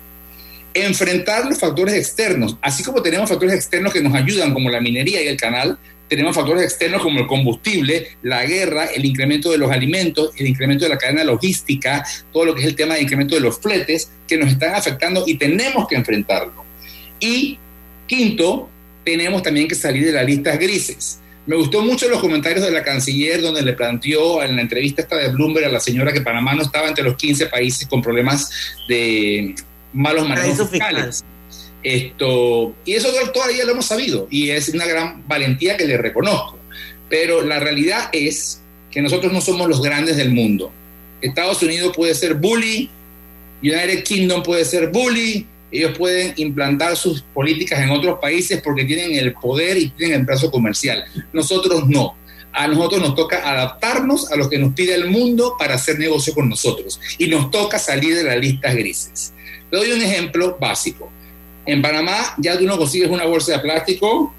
Enfrentar 0.73 1.45
los 1.45 1.57
factores 1.57 1.95
externos, 1.95 2.57
así 2.61 2.83
como 2.83 3.01
tenemos 3.01 3.29
factores 3.29 3.55
externos 3.55 3.93
que 3.93 4.01
nos 4.01 4.13
ayudan, 4.13 4.53
como 4.53 4.69
la 4.69 4.81
minería 4.81 5.23
y 5.23 5.27
el 5.27 5.37
canal, 5.37 5.79
tenemos 6.09 6.35
factores 6.35 6.63
externos 6.63 7.01
como 7.01 7.21
el 7.21 7.27
combustible, 7.27 8.17
la 8.21 8.45
guerra, 8.45 8.85
el 8.87 9.05
incremento 9.05 9.49
de 9.49 9.59
los 9.59 9.71
alimentos, 9.71 10.31
el 10.37 10.47
incremento 10.47 10.83
de 10.83 10.89
la 10.89 10.97
cadena 10.97 11.23
logística, 11.23 12.05
todo 12.33 12.45
lo 12.45 12.53
que 12.53 12.61
es 12.61 12.67
el 12.67 12.75
tema 12.75 12.95
de 12.95 13.03
incremento 13.03 13.35
de 13.35 13.41
los 13.41 13.59
fletes, 13.59 14.11
que 14.27 14.37
nos 14.37 14.49
están 14.49 14.75
afectando 14.75 15.23
y 15.25 15.35
tenemos 15.35 15.87
que 15.87 15.95
enfrentarlo. 15.95 16.65
Y 17.19 17.57
quinto, 18.07 18.69
tenemos 19.05 19.41
también 19.41 19.69
que 19.69 19.75
salir 19.75 20.05
de 20.05 20.11
las 20.11 20.25
listas 20.25 20.59
grises 20.59 21.19
me 21.49 21.55
gustó 21.55 21.81
mucho 21.81 22.07
los 22.07 22.19
comentarios 22.19 22.63
de 22.63 22.69
la 22.69 22.83
canciller 22.83 23.41
donde 23.41 23.63
le 23.63 23.73
planteó 23.73 24.43
en 24.43 24.55
la 24.55 24.61
entrevista 24.61 25.01
esta 25.01 25.15
de 25.15 25.29
Bloomberg 25.29 25.65
a 25.65 25.69
la 25.69 25.79
señora 25.79 26.13
que 26.13 26.21
Panamá 26.21 26.53
no 26.53 26.61
estaba 26.61 26.87
entre 26.87 27.03
los 27.03 27.15
15 27.15 27.47
países 27.47 27.87
con 27.87 28.03
problemas 28.03 28.51
de 28.87 29.55
malos 29.91 30.29
manejos 30.29 30.69
fiscales. 30.69 31.25
Esto, 31.81 32.75
y 32.85 32.93
eso 32.93 33.09
todavía 33.33 33.65
lo 33.65 33.71
hemos 33.71 33.87
sabido 33.87 34.27
y 34.29 34.51
es 34.51 34.69
una 34.69 34.85
gran 34.85 35.27
valentía 35.27 35.75
que 35.75 35.87
le 35.87 35.97
reconozco. 35.97 36.59
Pero 37.09 37.43
la 37.43 37.59
realidad 37.59 38.09
es 38.11 38.61
que 38.91 39.01
nosotros 39.01 39.33
no 39.33 39.41
somos 39.41 39.67
los 39.67 39.81
grandes 39.81 40.17
del 40.17 40.29
mundo. 40.29 40.71
Estados 41.19 41.63
Unidos 41.63 41.93
puede 41.95 42.13
ser 42.13 42.35
bully, 42.35 42.91
United 43.63 44.03
Kingdom 44.03 44.43
puede 44.43 44.65
ser 44.65 44.89
bully, 44.89 45.47
ellos 45.71 45.97
pueden 45.97 46.33
implantar 46.37 46.95
sus 46.95 47.21
políticas 47.21 47.79
en 47.79 47.91
otros 47.91 48.19
países 48.19 48.61
porque 48.61 48.85
tienen 48.85 49.15
el 49.15 49.33
poder 49.33 49.77
y 49.77 49.89
tienen 49.89 50.21
el 50.21 50.25
brazo 50.25 50.49
comercial. 50.49 51.03
Nosotros 51.31 51.87
no. 51.87 52.15
A 52.51 52.67
nosotros 52.67 53.01
nos 53.01 53.15
toca 53.15 53.47
adaptarnos 53.47 54.31
a 54.31 54.35
lo 54.35 54.49
que 54.49 54.57
nos 54.57 54.73
pide 54.73 54.95
el 54.95 55.09
mundo 55.09 55.55
para 55.59 55.75
hacer 55.75 55.99
negocio 55.99 56.33
con 56.33 56.49
nosotros. 56.49 56.99
Y 57.19 57.27
nos 57.27 57.51
toca 57.51 57.77
salir 57.77 58.15
de 58.15 58.23
las 58.23 58.37
listas 58.37 58.73
grises. 58.73 59.33
Le 59.71 59.77
doy 59.77 59.91
un 59.91 60.01
ejemplo 60.01 60.57
básico. 60.59 61.11
En 61.65 61.81
Panamá 61.81 62.33
ya 62.37 62.57
tú 62.57 62.65
no 62.65 62.77
consigues 62.77 63.09
una 63.09 63.25
bolsa 63.25 63.53
de 63.53 63.59
plástico, 63.59 64.33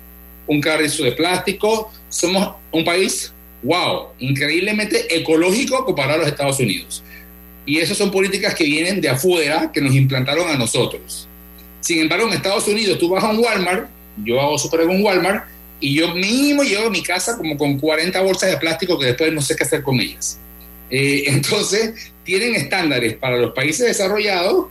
un 0.48 0.60
carrizo 0.60 1.04
de 1.04 1.12
plástico. 1.12 1.92
Somos 2.08 2.56
un 2.72 2.84
país, 2.84 3.32
wow, 3.62 4.08
increíblemente 4.18 5.14
ecológico 5.16 5.84
comparado 5.84 6.14
a 6.14 6.18
los 6.22 6.28
Estados 6.28 6.58
Unidos. 6.58 7.04
Y 7.66 7.78
esas 7.78 7.96
son 7.96 8.10
políticas 8.10 8.54
que 8.54 8.64
vienen 8.64 9.00
de 9.00 9.08
afuera, 9.08 9.70
que 9.72 9.80
nos 9.80 9.94
implantaron 9.94 10.48
a 10.48 10.56
nosotros. 10.56 11.28
Sin 11.80 12.00
embargo, 12.00 12.26
en 12.28 12.34
Estados 12.34 12.66
Unidos 12.68 12.98
tú 12.98 13.08
vas 13.08 13.24
a 13.24 13.30
un 13.30 13.38
Walmart, 13.38 13.88
yo 14.24 14.40
hago 14.40 14.58
super 14.58 14.80
en 14.80 14.90
un 14.90 15.02
Walmart, 15.02 15.44
y 15.80 15.94
yo 15.94 16.14
mínimo 16.14 16.62
llevo 16.62 16.90
mi 16.90 17.02
casa 17.02 17.36
como 17.36 17.56
con 17.56 17.78
40 17.78 18.20
bolsas 18.20 18.50
de 18.50 18.56
plástico 18.58 18.98
que 18.98 19.06
después 19.06 19.32
no 19.32 19.40
sé 19.40 19.56
qué 19.56 19.64
hacer 19.64 19.82
con 19.82 19.98
ellas. 19.98 20.38
Eh, 20.90 21.24
entonces, 21.26 22.12
tienen 22.24 22.54
estándares 22.54 23.14
para 23.14 23.36
los 23.38 23.52
países 23.52 23.86
desarrollados 23.86 24.66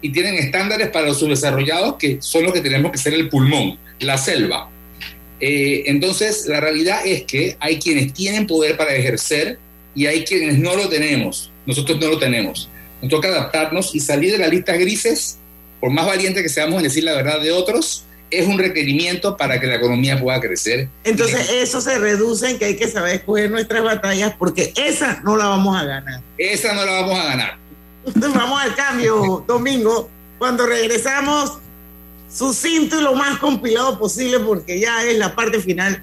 y 0.00 0.10
tienen 0.10 0.34
estándares 0.34 0.88
para 0.88 1.06
los 1.06 1.18
subdesarrollados 1.18 1.96
que 1.96 2.18
son 2.20 2.44
los 2.44 2.52
que 2.52 2.60
tenemos 2.60 2.92
que 2.92 2.98
ser 2.98 3.14
el 3.14 3.28
pulmón, 3.28 3.78
la 4.00 4.18
selva. 4.18 4.70
Eh, 5.40 5.84
entonces, 5.86 6.46
la 6.46 6.60
realidad 6.60 7.06
es 7.06 7.22
que 7.22 7.56
hay 7.60 7.78
quienes 7.78 8.12
tienen 8.12 8.46
poder 8.46 8.76
para 8.76 8.94
ejercer 8.94 9.58
y 9.94 10.06
hay 10.06 10.24
quienes 10.24 10.58
no 10.58 10.74
lo 10.74 10.88
tenemos. 10.88 11.52
Nosotros 11.68 12.00
no 12.00 12.08
lo 12.08 12.18
tenemos. 12.18 12.70
Nos 13.02 13.10
toca 13.10 13.28
adaptarnos 13.28 13.94
y 13.94 14.00
salir 14.00 14.32
de 14.32 14.38
las 14.38 14.48
listas 14.48 14.78
grises, 14.78 15.38
por 15.80 15.90
más 15.90 16.06
valiente 16.06 16.42
que 16.42 16.48
seamos 16.48 16.78
en 16.78 16.84
decir 16.84 17.04
la 17.04 17.12
verdad 17.12 17.42
de 17.42 17.52
otros, 17.52 18.06
es 18.30 18.46
un 18.46 18.58
requerimiento 18.58 19.36
para 19.36 19.60
que 19.60 19.66
la 19.66 19.74
economía 19.74 20.18
pueda 20.18 20.40
crecer. 20.40 20.88
Entonces, 21.04 21.50
eso 21.50 21.82
se 21.82 21.98
reduce 21.98 22.48
en 22.48 22.58
que 22.58 22.64
hay 22.64 22.76
que 22.76 22.88
saber 22.88 23.16
escoger 23.16 23.50
nuestras 23.50 23.84
batallas 23.84 24.34
porque 24.38 24.72
esa 24.76 25.20
no 25.20 25.36
la 25.36 25.44
vamos 25.48 25.76
a 25.76 25.84
ganar. 25.84 26.22
Esa 26.38 26.72
no 26.72 26.86
la 26.86 27.02
vamos 27.02 27.18
a 27.18 27.24
ganar. 27.24 27.58
Entonces, 28.06 28.32
vamos 28.32 28.62
al 28.62 28.74
cambio, 28.74 29.44
domingo. 29.46 30.08
Cuando 30.38 30.64
regresamos, 30.64 31.58
sucinto 32.32 32.98
y 32.98 33.02
lo 33.02 33.14
más 33.14 33.38
compilado 33.40 33.98
posible 33.98 34.40
porque 34.40 34.80
ya 34.80 35.04
es 35.04 35.18
la 35.18 35.34
parte 35.34 35.60
final 35.60 36.02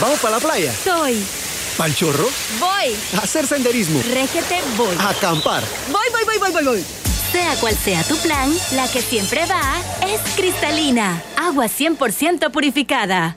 ¿Vamos 0.00 0.18
para 0.18 0.36
la 0.36 0.40
playa? 0.40 0.74
Soy. 0.74 1.24
¿Pal 1.76 1.94
chorro? 1.94 2.28
Voy. 2.60 2.96
A 3.16 3.24
hacer 3.24 3.46
senderismo. 3.46 4.00
Régete, 4.12 4.60
voy. 4.76 4.94
A 4.98 5.08
acampar. 5.08 5.62
Voy, 5.90 6.06
voy, 6.12 6.24
voy, 6.24 6.38
voy, 6.38 6.52
voy, 6.52 6.64
voy. 6.64 6.84
Sea 7.32 7.56
cual 7.56 7.76
sea 7.76 8.04
tu 8.04 8.16
plan, 8.18 8.52
la 8.72 8.86
que 8.86 9.02
siempre 9.02 9.44
va 9.46 9.60
es 10.06 10.20
cristalina. 10.36 11.20
Agua 11.36 11.66
100% 11.66 12.52
purificada. 12.52 13.36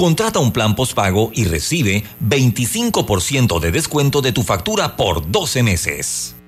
Contrata 0.00 0.38
un 0.38 0.50
plan 0.50 0.74
postpago 0.74 1.30
y 1.34 1.44
recibe 1.44 2.04
25% 2.26 3.60
de 3.60 3.70
descuento 3.70 4.22
de 4.22 4.32
tu 4.32 4.42
factura 4.42 4.96
por 4.96 5.30
12 5.30 5.62
meses. 5.62 6.39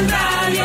En 0.00 0.08
Radio. 0.08 0.64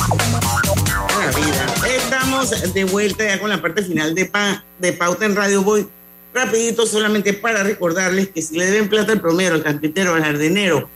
Buena 0.00 1.30
vida. 1.32 1.66
Estamos 1.96 2.72
de 2.72 2.84
vuelta 2.84 3.24
ya 3.24 3.38
con 3.38 3.50
la 3.50 3.60
parte 3.60 3.82
final 3.82 4.14
de, 4.14 4.24
pa- 4.26 4.64
de 4.78 4.92
Pauta 4.92 5.26
en 5.26 5.36
Radio. 5.36 5.62
Voy 5.62 5.86
rapidito 6.32 6.86
solamente 6.86 7.32
para 7.34 7.62
recordarles 7.62 8.28
que 8.28 8.40
si 8.42 8.56
le 8.56 8.66
deben 8.66 8.88
plata 8.88 9.12
al 9.12 9.20
promero, 9.20 9.54
al 9.56 9.62
carpintero, 9.62 10.14
al 10.14 10.22
jardinero, 10.22 10.88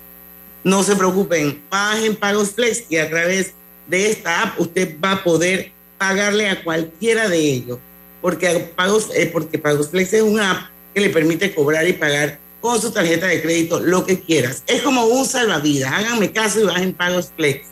no 0.63 0.83
se 0.83 0.97
preocupen, 0.97 1.63
bajen 1.71 2.17
Pagos 2.17 2.53
Flex 2.53 2.85
y 2.89 2.97
a 2.97 3.11
través 3.11 3.53
de 3.87 4.11
esta 4.11 4.43
app 4.43 4.61
usted 4.61 4.97
va 5.03 5.13
a 5.13 5.25
poder 5.25 5.73
pagarle 5.99 6.49
a 6.49 6.63
cualquiera 6.65 7.29
de 7.29 7.39
ellos. 7.39 7.79
Porque 8.23 8.73
Pagos, 8.75 9.09
eh, 9.15 9.29
porque 9.31 9.59
Pagos 9.59 9.91
Flex 9.91 10.13
es 10.15 10.23
una 10.23 10.51
app 10.53 10.61
que 10.95 11.01
le 11.01 11.11
permite 11.11 11.55
cobrar 11.55 11.87
y 11.87 11.95
pagar 11.95 12.39
con 12.61 12.81
su 12.81 12.93
tarjeta 12.93 13.27
de 13.27 13.43
crédito 13.43 13.81
lo 13.81 14.07
que 14.07 14.21
quieras. 14.21 14.63
Es 14.67 14.81
como 14.83 15.05
un 15.05 15.27
salvavidas. 15.27 15.93
Háganme 15.93 16.33
caso 16.33 16.61
y 16.61 16.65
bajen 16.65 16.95
Pagos 16.95 17.31
Flex. 17.37 17.67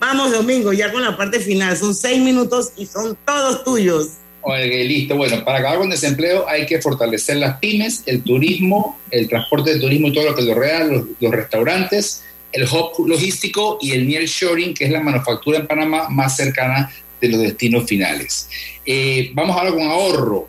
Vamos, 0.00 0.32
Domingo, 0.32 0.72
ya 0.72 0.90
con 0.90 1.02
la 1.02 1.16
parte 1.16 1.38
final. 1.38 1.76
Son 1.76 1.94
seis 1.94 2.20
minutos 2.20 2.72
y 2.76 2.86
son 2.86 3.16
todos 3.26 3.62
tuyos. 3.62 4.08
Oye, 4.40 4.84
listo. 4.84 5.16
Bueno, 5.16 5.44
para 5.44 5.58
acabar 5.58 5.78
con 5.78 5.90
desempleo 5.90 6.48
hay 6.48 6.66
que 6.66 6.80
fortalecer 6.80 7.36
las 7.36 7.58
pymes, 7.58 8.02
el 8.06 8.22
turismo, 8.22 8.98
el 9.10 9.28
transporte 9.28 9.74
de 9.74 9.80
turismo 9.80 10.08
y 10.08 10.12
todo 10.12 10.24
lo 10.24 10.34
que 10.34 10.42
lo 10.42 10.54
rodea, 10.54 10.84
los, 10.84 11.04
restaurantes 11.20 12.24
el 12.52 12.64
hub 12.64 13.06
logístico 13.06 13.78
y 13.80 13.92
el 13.92 14.06
nearshoring, 14.06 14.74
que 14.74 14.84
es 14.84 14.90
la 14.90 15.00
manufactura 15.00 15.58
en 15.58 15.66
Panamá 15.66 16.08
más 16.10 16.36
cercana 16.36 16.92
de 17.18 17.28
los 17.28 17.40
destinos 17.40 17.84
finales. 17.84 18.48
Eh, 18.84 19.30
vamos 19.32 19.56
ahora 19.56 19.70
con 19.70 19.82
ahorro. 19.82 20.48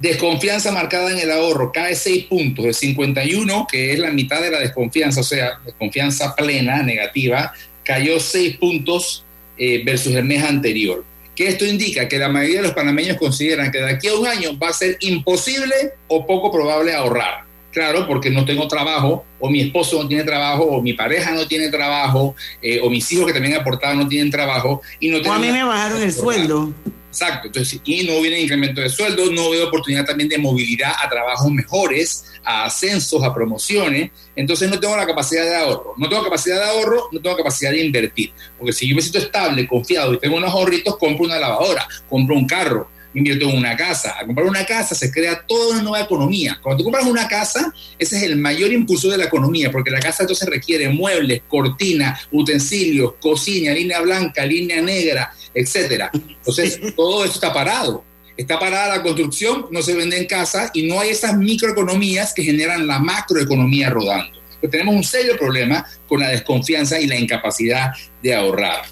Desconfianza 0.00 0.72
marcada 0.72 1.10
en 1.10 1.18
el 1.18 1.30
ahorro, 1.30 1.72
cae 1.72 1.94
6 1.94 2.24
puntos, 2.26 2.66
de 2.66 2.74
51, 2.74 3.66
que 3.70 3.92
es 3.92 3.98
la 3.98 4.10
mitad 4.10 4.42
de 4.42 4.50
la 4.50 4.60
desconfianza, 4.60 5.20
o 5.20 5.24
sea, 5.24 5.58
desconfianza 5.64 6.34
plena, 6.34 6.82
negativa, 6.82 7.52
cayó 7.82 8.20
6 8.20 8.58
puntos 8.58 9.24
eh, 9.56 9.82
versus 9.84 10.14
el 10.14 10.24
mes 10.24 10.44
anterior. 10.44 11.02
¿Qué 11.34 11.48
esto 11.48 11.64
indica? 11.64 12.08
Que 12.08 12.18
la 12.18 12.28
mayoría 12.28 12.58
de 12.58 12.66
los 12.68 12.74
panameños 12.74 13.16
consideran 13.16 13.70
que 13.70 13.78
de 13.78 13.90
aquí 13.90 14.08
a 14.08 14.14
un 14.14 14.26
año 14.26 14.58
va 14.58 14.68
a 14.68 14.72
ser 14.74 14.98
imposible 15.00 15.74
o 16.08 16.26
poco 16.26 16.52
probable 16.52 16.94
ahorrar. 16.94 17.45
Claro, 17.76 18.06
porque 18.06 18.30
no 18.30 18.46
tengo 18.46 18.66
trabajo, 18.66 19.26
o 19.38 19.50
mi 19.50 19.60
esposo 19.60 20.02
no 20.02 20.08
tiene 20.08 20.24
trabajo, 20.24 20.64
o 20.64 20.80
mi 20.80 20.94
pareja 20.94 21.32
no 21.32 21.46
tiene 21.46 21.68
trabajo, 21.68 22.34
eh, 22.62 22.80
o 22.82 22.88
mis 22.88 23.12
hijos 23.12 23.26
que 23.26 23.34
también 23.34 23.54
aportaban 23.54 23.98
no 23.98 24.08
tienen 24.08 24.30
trabajo. 24.30 24.80
Y 24.98 25.10
no 25.10 25.18
o 25.18 25.30
a 25.30 25.38
mí 25.38 25.52
me 25.52 25.62
bajaron 25.62 26.00
el 26.00 26.10
sueldo. 26.10 26.72
Exacto, 27.10 27.48
entonces, 27.48 27.78
y 27.84 28.04
no 28.04 28.18
viene 28.22 28.40
incremento 28.40 28.80
de 28.80 28.88
sueldo, 28.88 29.30
no 29.30 29.50
veo 29.50 29.68
oportunidad 29.68 30.06
también 30.06 30.30
de 30.30 30.38
movilidad 30.38 30.92
a 31.02 31.06
trabajos 31.10 31.52
mejores, 31.52 32.24
a 32.42 32.64
ascensos, 32.64 33.22
a 33.22 33.34
promociones, 33.34 34.10
entonces 34.34 34.70
no 34.70 34.80
tengo 34.80 34.96
la 34.96 35.06
capacidad 35.06 35.44
de 35.44 35.56
ahorro, 35.56 35.92
no 35.98 36.08
tengo 36.08 36.24
capacidad 36.24 36.56
de 36.56 36.70
ahorro, 36.70 37.08
no 37.12 37.20
tengo 37.20 37.36
capacidad 37.36 37.72
de 37.72 37.84
invertir, 37.84 38.32
porque 38.56 38.72
si 38.72 38.88
yo 38.88 38.96
me 38.96 39.02
siento 39.02 39.18
estable, 39.18 39.68
confiado 39.68 40.14
y 40.14 40.18
tengo 40.18 40.36
unos 40.36 40.50
ahorritos, 40.50 40.96
compro 40.96 41.26
una 41.26 41.38
lavadora, 41.38 41.86
compro 42.08 42.34
un 42.34 42.46
carro, 42.46 42.88
invierto 43.16 43.48
en 43.48 43.56
una 43.56 43.76
casa. 43.76 44.14
Al 44.18 44.26
comprar 44.26 44.46
una 44.46 44.64
casa 44.64 44.94
se 44.94 45.10
crea 45.10 45.42
toda 45.46 45.74
una 45.74 45.82
nueva 45.82 46.04
economía. 46.04 46.58
Cuando 46.62 46.78
tú 46.78 46.84
compras 46.84 47.06
una 47.06 47.26
casa, 47.26 47.72
ese 47.98 48.16
es 48.18 48.22
el 48.22 48.36
mayor 48.36 48.72
impulso 48.72 49.08
de 49.08 49.18
la 49.18 49.24
economía, 49.24 49.70
porque 49.72 49.90
la 49.90 50.00
casa 50.00 50.22
entonces 50.22 50.48
requiere 50.48 50.88
muebles, 50.88 51.42
cortinas, 51.48 52.28
utensilios, 52.30 53.14
cocina, 53.20 53.72
línea 53.72 54.00
blanca, 54.00 54.44
línea 54.44 54.80
negra, 54.82 55.32
etcétera. 55.54 56.10
Entonces, 56.12 56.80
todo 56.96 57.24
esto 57.24 57.36
está 57.36 57.52
parado. 57.52 58.04
Está 58.36 58.58
parada 58.58 58.98
la 58.98 59.02
construcción, 59.02 59.66
no 59.70 59.80
se 59.80 59.94
vende 59.94 60.18
en 60.18 60.26
casa 60.26 60.70
y 60.74 60.86
no 60.86 61.00
hay 61.00 61.08
esas 61.08 61.36
microeconomías 61.38 62.34
que 62.34 62.42
generan 62.42 62.86
la 62.86 62.98
macroeconomía 62.98 63.88
rodando. 63.88 64.38
Pues 64.60 64.70
tenemos 64.70 64.94
un 64.94 65.04
serio 65.04 65.38
problema 65.38 65.86
con 66.06 66.20
la 66.20 66.28
desconfianza 66.28 67.00
y 67.00 67.06
la 67.06 67.16
incapacidad 67.16 67.92
de 68.22 68.34
ahorrar. 68.34 68.82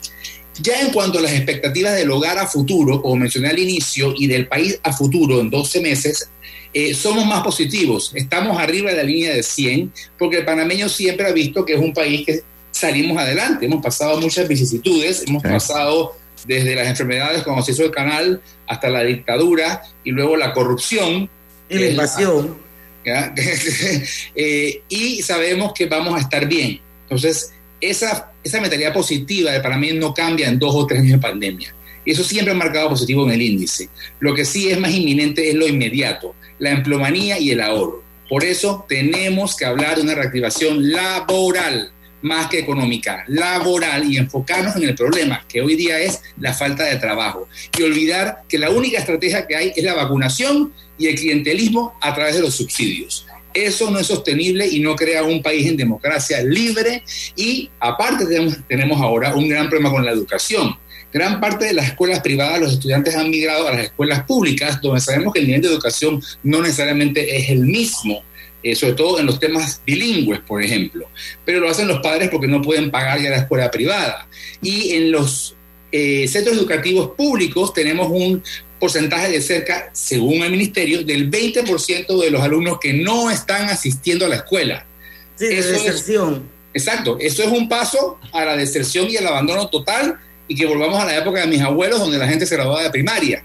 Ya 0.61 0.81
en 0.81 0.93
cuanto 0.93 1.19
a 1.19 1.23
las 1.23 1.33
expectativas 1.33 1.97
del 1.97 2.11
hogar 2.11 2.39
a 2.39 2.47
futuro, 2.47 3.03
como 3.03 3.17
mencioné 3.17 3.49
al 3.49 3.59
inicio, 3.59 4.15
y 4.17 4.27
del 4.27 4.47
país 4.47 4.79
a 4.83 4.93
futuro 4.93 5.41
en 5.41 5.51
12 5.51 5.81
meses, 5.81 6.29
eh, 6.73 6.95
somos 6.95 7.27
más 7.27 7.43
positivos. 7.43 8.13
Estamos 8.15 8.59
arriba 8.59 8.91
de 8.91 8.97
la 8.97 9.03
línea 9.03 9.35
de 9.35 9.43
100, 9.43 9.93
porque 10.19 10.39
el 10.39 10.45
panameño 10.45 10.89
siempre 10.89 11.27
ha 11.27 11.33
visto 11.33 11.65
que 11.65 11.75
es 11.75 11.81
un 11.81 11.93
país 11.93 12.25
que 12.27 12.43
salimos 12.71 13.17
adelante. 13.17 13.67
Hemos 13.67 13.83
pasado 13.83 14.21
muchas 14.21 14.47
vicisitudes, 14.49 15.25
hemos 15.27 15.43
pasado 15.43 16.17
desde 16.47 16.75
las 16.75 16.89
enfermedades 16.89 17.43
como 17.43 17.63
se 17.63 17.73
hizo 17.73 17.85
el 17.85 17.91
canal 17.91 18.43
hasta 18.67 18.91
la 18.91 19.03
dictadura 19.03 19.83
y 20.03 20.11
luego 20.11 20.37
la 20.37 20.53
corrupción. 20.53 21.31
Y 21.69 21.79
la 21.79 21.87
invasión. 21.89 22.59
Eh, 24.35 24.83
y 24.89 25.23
sabemos 25.23 25.75
que 25.75 25.87
vamos 25.87 26.17
a 26.17 26.21
estar 26.21 26.49
bien. 26.49 26.81
Entonces, 27.03 27.53
esa, 27.81 28.33
esa 28.43 28.61
mentalidad 28.61 28.93
positiva 28.93 29.51
para 29.63 29.77
mí 29.77 29.93
no 29.93 30.15
cambia 30.15 30.49
en 30.49 30.59
dos 30.59 30.75
o 30.75 30.87
tres 30.87 31.01
años 31.01 31.13
de 31.13 31.19
pandemia. 31.19 31.75
Eso 32.07 32.23
siempre 32.23 32.53
ha 32.53 32.57
marcado 32.57 32.91
positivo 32.91 33.25
en 33.25 33.33
el 33.33 33.43
índice. 33.43 33.89
Lo 34.21 34.35
que 34.35 34.45
sí 34.45 34.71
es 34.71 34.79
más 34.79 34.93
inminente 34.93 35.49
es 35.49 35.55
lo 35.55 35.67
inmediato, 35.67 36.35
la 36.59 36.71
emplomanía 36.71 37.39
y 37.39 37.51
el 37.51 37.61
ahorro. 37.61 38.03
Por 38.29 38.45
eso 38.45 38.85
tenemos 38.89 39.57
que 39.57 39.65
hablar 39.65 39.97
de 39.97 40.03
una 40.03 40.15
reactivación 40.15 40.91
laboral 40.93 41.93
más 42.25 42.49
que 42.49 42.59
económica, 42.59 43.23
laboral 43.29 44.11
y 44.11 44.17
enfocarnos 44.17 44.77
en 44.77 44.85
el 44.85 44.95
problema, 44.95 45.45
que 45.47 45.61
hoy 45.61 45.77
día 45.77 46.01
es 46.01 46.23
la 46.39 46.55
falta 46.55 46.85
de 46.85 46.97
trabajo. 46.97 47.49
Y 47.79 47.83
olvidar 47.83 48.43
que 48.49 48.59
la 48.59 48.71
única 48.71 48.99
estrategia 48.99 49.47
que 49.47 49.55
hay 49.55 49.73
es 49.77 49.85
la 49.85 49.93
vacunación 49.93 50.73
y 50.97 51.09
el 51.09 51.17
clientelismo 51.17 51.95
a 52.01 52.15
través 52.15 52.37
de 52.37 52.41
los 52.41 52.55
subsidios. 52.55 53.27
Eso 53.55 53.91
no 53.91 54.01
es 54.01 54.09
sostenible 54.09 54.67
y 54.67 54.81
no 54.81 54.97
crea 54.97 55.23
un 55.23 55.41
país 55.41 55.67
en 55.67 55.77
democracia 55.77 56.43
libre. 56.43 57.05
Y 57.37 57.71
aparte 57.81 58.27
tenemos, 58.27 58.59
tenemos 58.69 59.01
ahora 59.01 59.35
un 59.35 59.49
gran 59.49 59.69
problema 59.69 59.93
con 59.93 60.05
la 60.05 60.11
educación. 60.11 60.77
Gran 61.13 61.41
parte 61.41 61.67
de 61.67 61.75
las 61.75 61.87
escuelas 61.87 62.21
privadas, 62.21 62.61
los 62.61 62.73
estudiantes 62.73 63.15
han 63.15 63.31
migrado 63.31 63.69
a 63.69 63.73
las 63.73 63.85
escuelas 63.85 64.25
públicas, 64.25 64.81
donde 64.83 65.01
sabemos 65.01 65.33
que 65.33 65.39
el 65.39 65.47
nivel 65.47 65.63
de 65.63 65.69
educación 65.69 66.21
no 66.43 66.61
necesariamente 66.61 67.37
es 67.37 67.51
el 67.51 67.61
mismo. 67.61 68.25
Eh, 68.65 68.75
sobre 68.75 68.95
todo 68.95 69.21
en 69.21 69.27
los 69.27 69.39
temas 69.39 69.83
bilingües, 69.87 70.41
por 70.41 70.63
ejemplo. 70.63 71.07
Pero 71.45 71.61
lo 71.61 71.69
hacen 71.69 71.87
los 71.87 72.01
padres 72.01 72.31
porque 72.31 72.49
no 72.49 72.63
pueden 72.63 72.91
pagar 72.91 73.21
ya 73.21 73.29
la 73.29 73.37
escuela 73.37 73.71
privada. 73.71 74.27
Y 74.63 74.93
en 74.95 75.13
los 75.13 75.55
eh, 75.93 76.27
centros 76.27 76.57
educativos 76.57 77.11
públicos 77.11 77.75
tenemos 77.75 78.09
un 78.11 78.43
porcentaje 78.85 79.31
de 79.31 79.41
cerca, 79.41 79.89
según 79.93 80.43
el 80.43 80.51
ministerio, 80.51 81.03
del 81.03 81.31
20% 81.31 82.21
de 82.21 82.31
los 82.31 82.43
alumnos 82.43 82.79
que 82.79 82.93
no 82.93 83.31
están 83.31 83.71
asistiendo 83.71 84.27
a 84.27 84.29
la 84.29 84.37
escuela. 84.37 84.85
Sí, 85.37 85.47
de 85.47 85.57
deserción. 85.57 86.47
exacto, 86.75 87.17
eso 87.19 87.43
es 87.43 87.49
un 87.49 87.67
paso 87.67 88.21
a 88.31 88.45
la 88.45 88.59
deserción 88.59 89.09
y 89.09 89.17
al 89.17 89.27
abandono 89.27 89.71
total 89.71 90.21
y 90.47 90.55
que 90.55 90.67
volvamos 90.67 91.01
a 91.01 91.07
la 91.07 91.17
época 91.17 91.41
de 91.41 91.47
mis 91.47 91.63
abuelos 91.63 91.99
donde 91.99 92.19
la 92.19 92.29
gente 92.29 92.45
se 92.45 92.57
graduaba 92.57 92.83
de 92.83 92.91
primaria. 92.91 93.43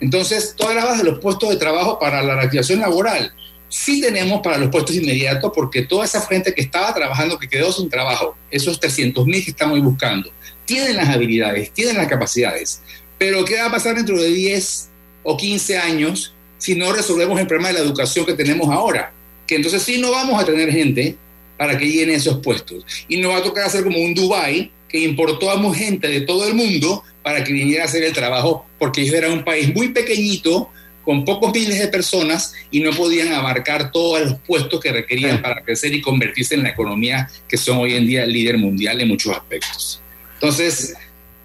Entonces, 0.00 0.54
todas 0.54 0.74
las 0.74 0.84
bases 0.84 1.02
de 1.02 1.10
los 1.12 1.18
puestos 1.20 1.48
de 1.48 1.56
trabajo 1.56 1.98
para 1.98 2.22
la 2.22 2.34
reactivación 2.34 2.80
laboral 2.80 3.32
sí 3.70 4.02
tenemos 4.02 4.42
para 4.42 4.58
los 4.58 4.68
puestos 4.68 4.94
inmediatos 4.94 5.50
porque 5.54 5.80
toda 5.80 6.04
esa 6.04 6.20
gente 6.26 6.52
que 6.52 6.60
estaba 6.60 6.92
trabajando, 6.92 7.38
que 7.38 7.48
quedó 7.48 7.72
sin 7.72 7.88
trabajo, 7.88 8.36
esos 8.50 8.78
300 8.78 9.24
mil 9.24 9.42
que 9.42 9.52
estamos 9.52 9.80
buscando, 9.80 10.30
tienen 10.66 10.94
las 10.94 11.08
habilidades, 11.08 11.72
tienen 11.72 11.96
las 11.96 12.06
capacidades. 12.06 12.82
Pero 13.22 13.44
¿qué 13.44 13.54
va 13.54 13.66
a 13.66 13.70
pasar 13.70 13.94
dentro 13.94 14.20
de 14.20 14.30
10 14.30 14.88
o 15.22 15.36
15 15.36 15.78
años 15.78 16.34
si 16.58 16.74
no 16.74 16.92
resolvemos 16.92 17.38
el 17.38 17.46
problema 17.46 17.68
de 17.68 17.74
la 17.74 17.84
educación 17.84 18.26
que 18.26 18.32
tenemos 18.32 18.68
ahora? 18.68 19.12
Que 19.46 19.54
entonces 19.54 19.80
sí 19.80 19.98
no 19.98 20.10
vamos 20.10 20.42
a 20.42 20.44
tener 20.44 20.72
gente 20.72 21.16
para 21.56 21.78
que 21.78 21.88
llene 21.88 22.14
esos 22.14 22.38
puestos. 22.38 22.84
Y 23.06 23.18
nos 23.18 23.30
va 23.30 23.36
a 23.36 23.42
tocar 23.44 23.64
hacer 23.64 23.84
como 23.84 24.00
un 24.00 24.12
Dubai 24.12 24.72
que 24.88 24.98
importó 24.98 25.52
a 25.52 25.72
gente 25.72 26.08
de 26.08 26.22
todo 26.22 26.48
el 26.48 26.54
mundo 26.54 27.04
para 27.22 27.44
que 27.44 27.52
viniera 27.52 27.84
a 27.84 27.86
hacer 27.86 28.02
el 28.02 28.12
trabajo, 28.12 28.66
porque 28.76 29.02
ellos 29.02 29.14
eran 29.14 29.30
un 29.30 29.44
país 29.44 29.72
muy 29.72 29.90
pequeñito, 29.90 30.68
con 31.04 31.24
pocos 31.24 31.52
miles 31.54 31.78
de 31.78 31.86
personas 31.86 32.52
y 32.72 32.80
no 32.80 32.90
podían 32.90 33.32
abarcar 33.32 33.92
todos 33.92 34.20
los 34.20 34.34
puestos 34.40 34.80
que 34.80 34.90
requerían 34.90 35.40
para 35.40 35.62
crecer 35.62 35.94
y 35.94 36.02
convertirse 36.02 36.56
en 36.56 36.64
la 36.64 36.70
economía 36.70 37.30
que 37.48 37.56
son 37.56 37.78
hoy 37.78 37.94
en 37.94 38.04
día 38.04 38.24
el 38.24 38.32
líder 38.32 38.58
mundial 38.58 39.00
en 39.00 39.06
muchos 39.06 39.32
aspectos. 39.32 40.02
Entonces, 40.34 40.94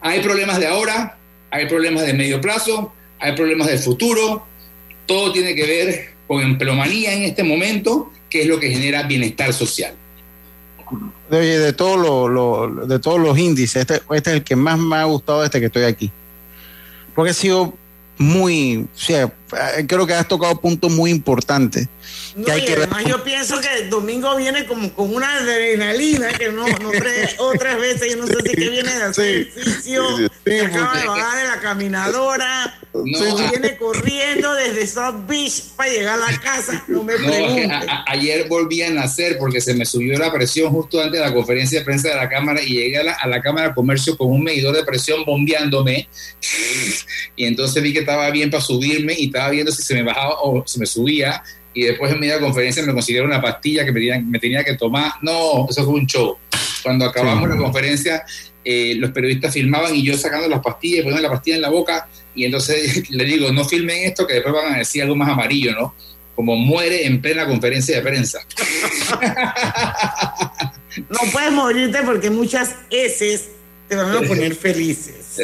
hay 0.01 0.21
problemas 0.21 0.59
de 0.59 0.65
ahora, 0.65 1.17
hay 1.51 1.65
problemas 1.67 2.05
de 2.05 2.13
medio 2.13 2.41
plazo, 2.41 2.93
hay 3.19 3.33
problemas 3.33 3.67
del 3.67 3.79
futuro, 3.79 4.45
todo 5.05 5.31
tiene 5.31 5.55
que 5.55 5.65
ver 5.65 6.09
con 6.27 6.41
empleomanía 6.41 7.13
en 7.13 7.23
este 7.23 7.43
momento, 7.43 8.11
que 8.29 8.41
es 8.41 8.47
lo 8.47 8.59
que 8.59 8.69
genera 8.69 9.03
bienestar 9.03 9.53
social. 9.53 9.95
Oye, 11.29 11.59
de, 11.59 11.73
todo 11.73 12.27
lo, 12.27 12.85
de 12.85 12.99
todos 12.99 13.19
los 13.19 13.37
índices, 13.37 13.81
este, 13.81 14.01
este, 14.11 14.29
es 14.29 14.35
el 14.37 14.43
que 14.43 14.55
más 14.55 14.77
me 14.77 14.95
ha 14.95 15.03
gustado 15.05 15.43
este 15.43 15.59
que 15.59 15.65
estoy 15.65 15.83
aquí. 15.83 16.11
Porque 17.15 17.31
ha 17.31 17.33
sido 17.33 17.73
muy, 18.17 18.87
o 18.93 18.97
sea, 18.97 19.31
creo 19.87 20.05
que 20.05 20.13
has 20.13 20.27
tocado 20.27 20.59
puntos 20.59 20.91
muy 20.91 21.11
importantes. 21.11 21.87
No, 22.35 22.55
y 22.55 22.67
además 22.67 23.03
yo 23.05 23.23
pienso 23.23 23.59
que 23.59 23.81
el 23.81 23.89
domingo 23.89 24.35
viene 24.35 24.65
como 24.65 24.93
con 24.93 25.13
una 25.13 25.37
adrenalina 25.37 26.29
que 26.33 26.49
no, 26.49 26.67
no 26.67 26.91
trae 26.91 27.35
otras 27.39 27.79
veces. 27.79 28.11
Yo 28.11 28.17
no 28.17 28.27
sé 28.27 28.35
si 28.35 28.55
que 28.55 28.69
viene 28.69 28.93
de 28.93 29.03
hacer 29.03 29.35
ejercicio, 29.47 30.03
acaba 30.05 30.99
de 30.99 31.07
bajar 31.07 31.41
de 31.41 31.47
la 31.47 31.59
caminadora, 31.61 32.79
no. 32.93 33.49
viene 33.49 33.77
corriendo 33.77 34.53
desde 34.53 34.87
South 34.87 35.25
Beach 35.27 35.63
para 35.75 35.89
llegar 35.91 36.21
a 36.21 36.31
la 36.31 36.39
casa. 36.39 36.83
No 36.87 37.03
me 37.03 37.13
ayer 38.07 38.47
volví 38.47 38.81
a 38.81 38.89
nacer 38.91 39.37
porque 39.37 39.61
se 39.61 39.73
me 39.73 39.85
subió 39.85 40.17
la 40.17 40.31
presión 40.31 40.71
justo 40.71 41.01
antes 41.01 41.19
de 41.19 41.25
la 41.25 41.33
conferencia 41.33 41.79
de 41.79 41.85
prensa 41.85 42.09
de 42.09 42.15
la 42.15 42.29
Cámara 42.29 42.61
y 42.61 42.69
llegué 42.69 42.97
a 42.97 43.03
la, 43.03 43.13
a 43.13 43.27
la 43.27 43.41
Cámara 43.41 43.69
de 43.69 43.73
Comercio 43.73 44.17
con 44.17 44.29
un 44.29 44.43
medidor 44.43 44.75
de 44.75 44.83
presión 44.83 45.25
bombeándome. 45.25 46.07
y 47.35 47.45
entonces 47.45 47.81
vi 47.81 47.93
que 47.93 47.99
estaba 47.99 48.29
bien 48.29 48.49
para 48.49 48.63
subirme 48.63 49.13
y 49.17 49.29
estaba 49.37 49.51
viendo 49.51 49.71
si 49.71 49.83
se 49.83 49.93
me 49.93 50.03
bajaba 50.03 50.41
o 50.41 50.65
se 50.65 50.79
me 50.79 50.85
subía 50.85 51.43
y 51.73 51.83
después 51.83 52.11
en 52.11 52.19
media 52.19 52.39
conferencia 52.39 52.83
me 52.83 52.93
consiguieron 52.93 53.29
una 53.29 53.41
pastilla 53.41 53.85
que 53.85 53.91
me 53.91 54.39
tenía 54.39 54.63
que 54.63 54.75
tomar. 54.75 55.13
No, 55.21 55.67
eso 55.69 55.85
fue 55.85 55.93
un 55.93 56.07
show. 56.07 56.37
Cuando 56.81 57.05
acabamos 57.05 57.47
la 57.47 57.55
conferencia, 57.55 58.23
eh, 58.65 58.95
los 58.95 59.11
periodistas 59.11 59.53
filmaban 59.53 59.95
y 59.95 60.03
yo 60.03 60.17
sacando 60.17 60.47
las 60.47 60.61
pastillas, 60.61 61.03
poniendo 61.03 61.21
la 61.21 61.29
pastilla 61.29 61.57
en 61.57 61.61
la 61.61 61.69
boca 61.69 62.07
y 62.33 62.45
entonces 62.45 63.07
le 63.11 63.25
digo, 63.25 63.51
no 63.51 63.63
filmen 63.63 64.05
esto 64.05 64.25
que 64.25 64.35
después 64.35 64.55
van 64.55 64.73
a 64.73 64.77
decir 64.79 65.03
algo 65.03 65.15
más 65.15 65.29
amarillo, 65.29 65.73
¿no? 65.73 65.93
Como 66.35 66.55
muere 66.55 67.05
en 67.05 67.21
plena 67.21 67.45
conferencia 67.45 67.97
de 67.97 68.01
prensa. 68.01 68.39
no 71.09 71.19
puedes 71.31 71.51
morirte 71.51 71.99
porque 72.03 72.31
muchas 72.31 72.75
heces 72.89 73.49
te 73.87 73.95
van 73.95 74.17
a 74.17 74.21
poner 74.27 74.55
felices. 74.55 75.37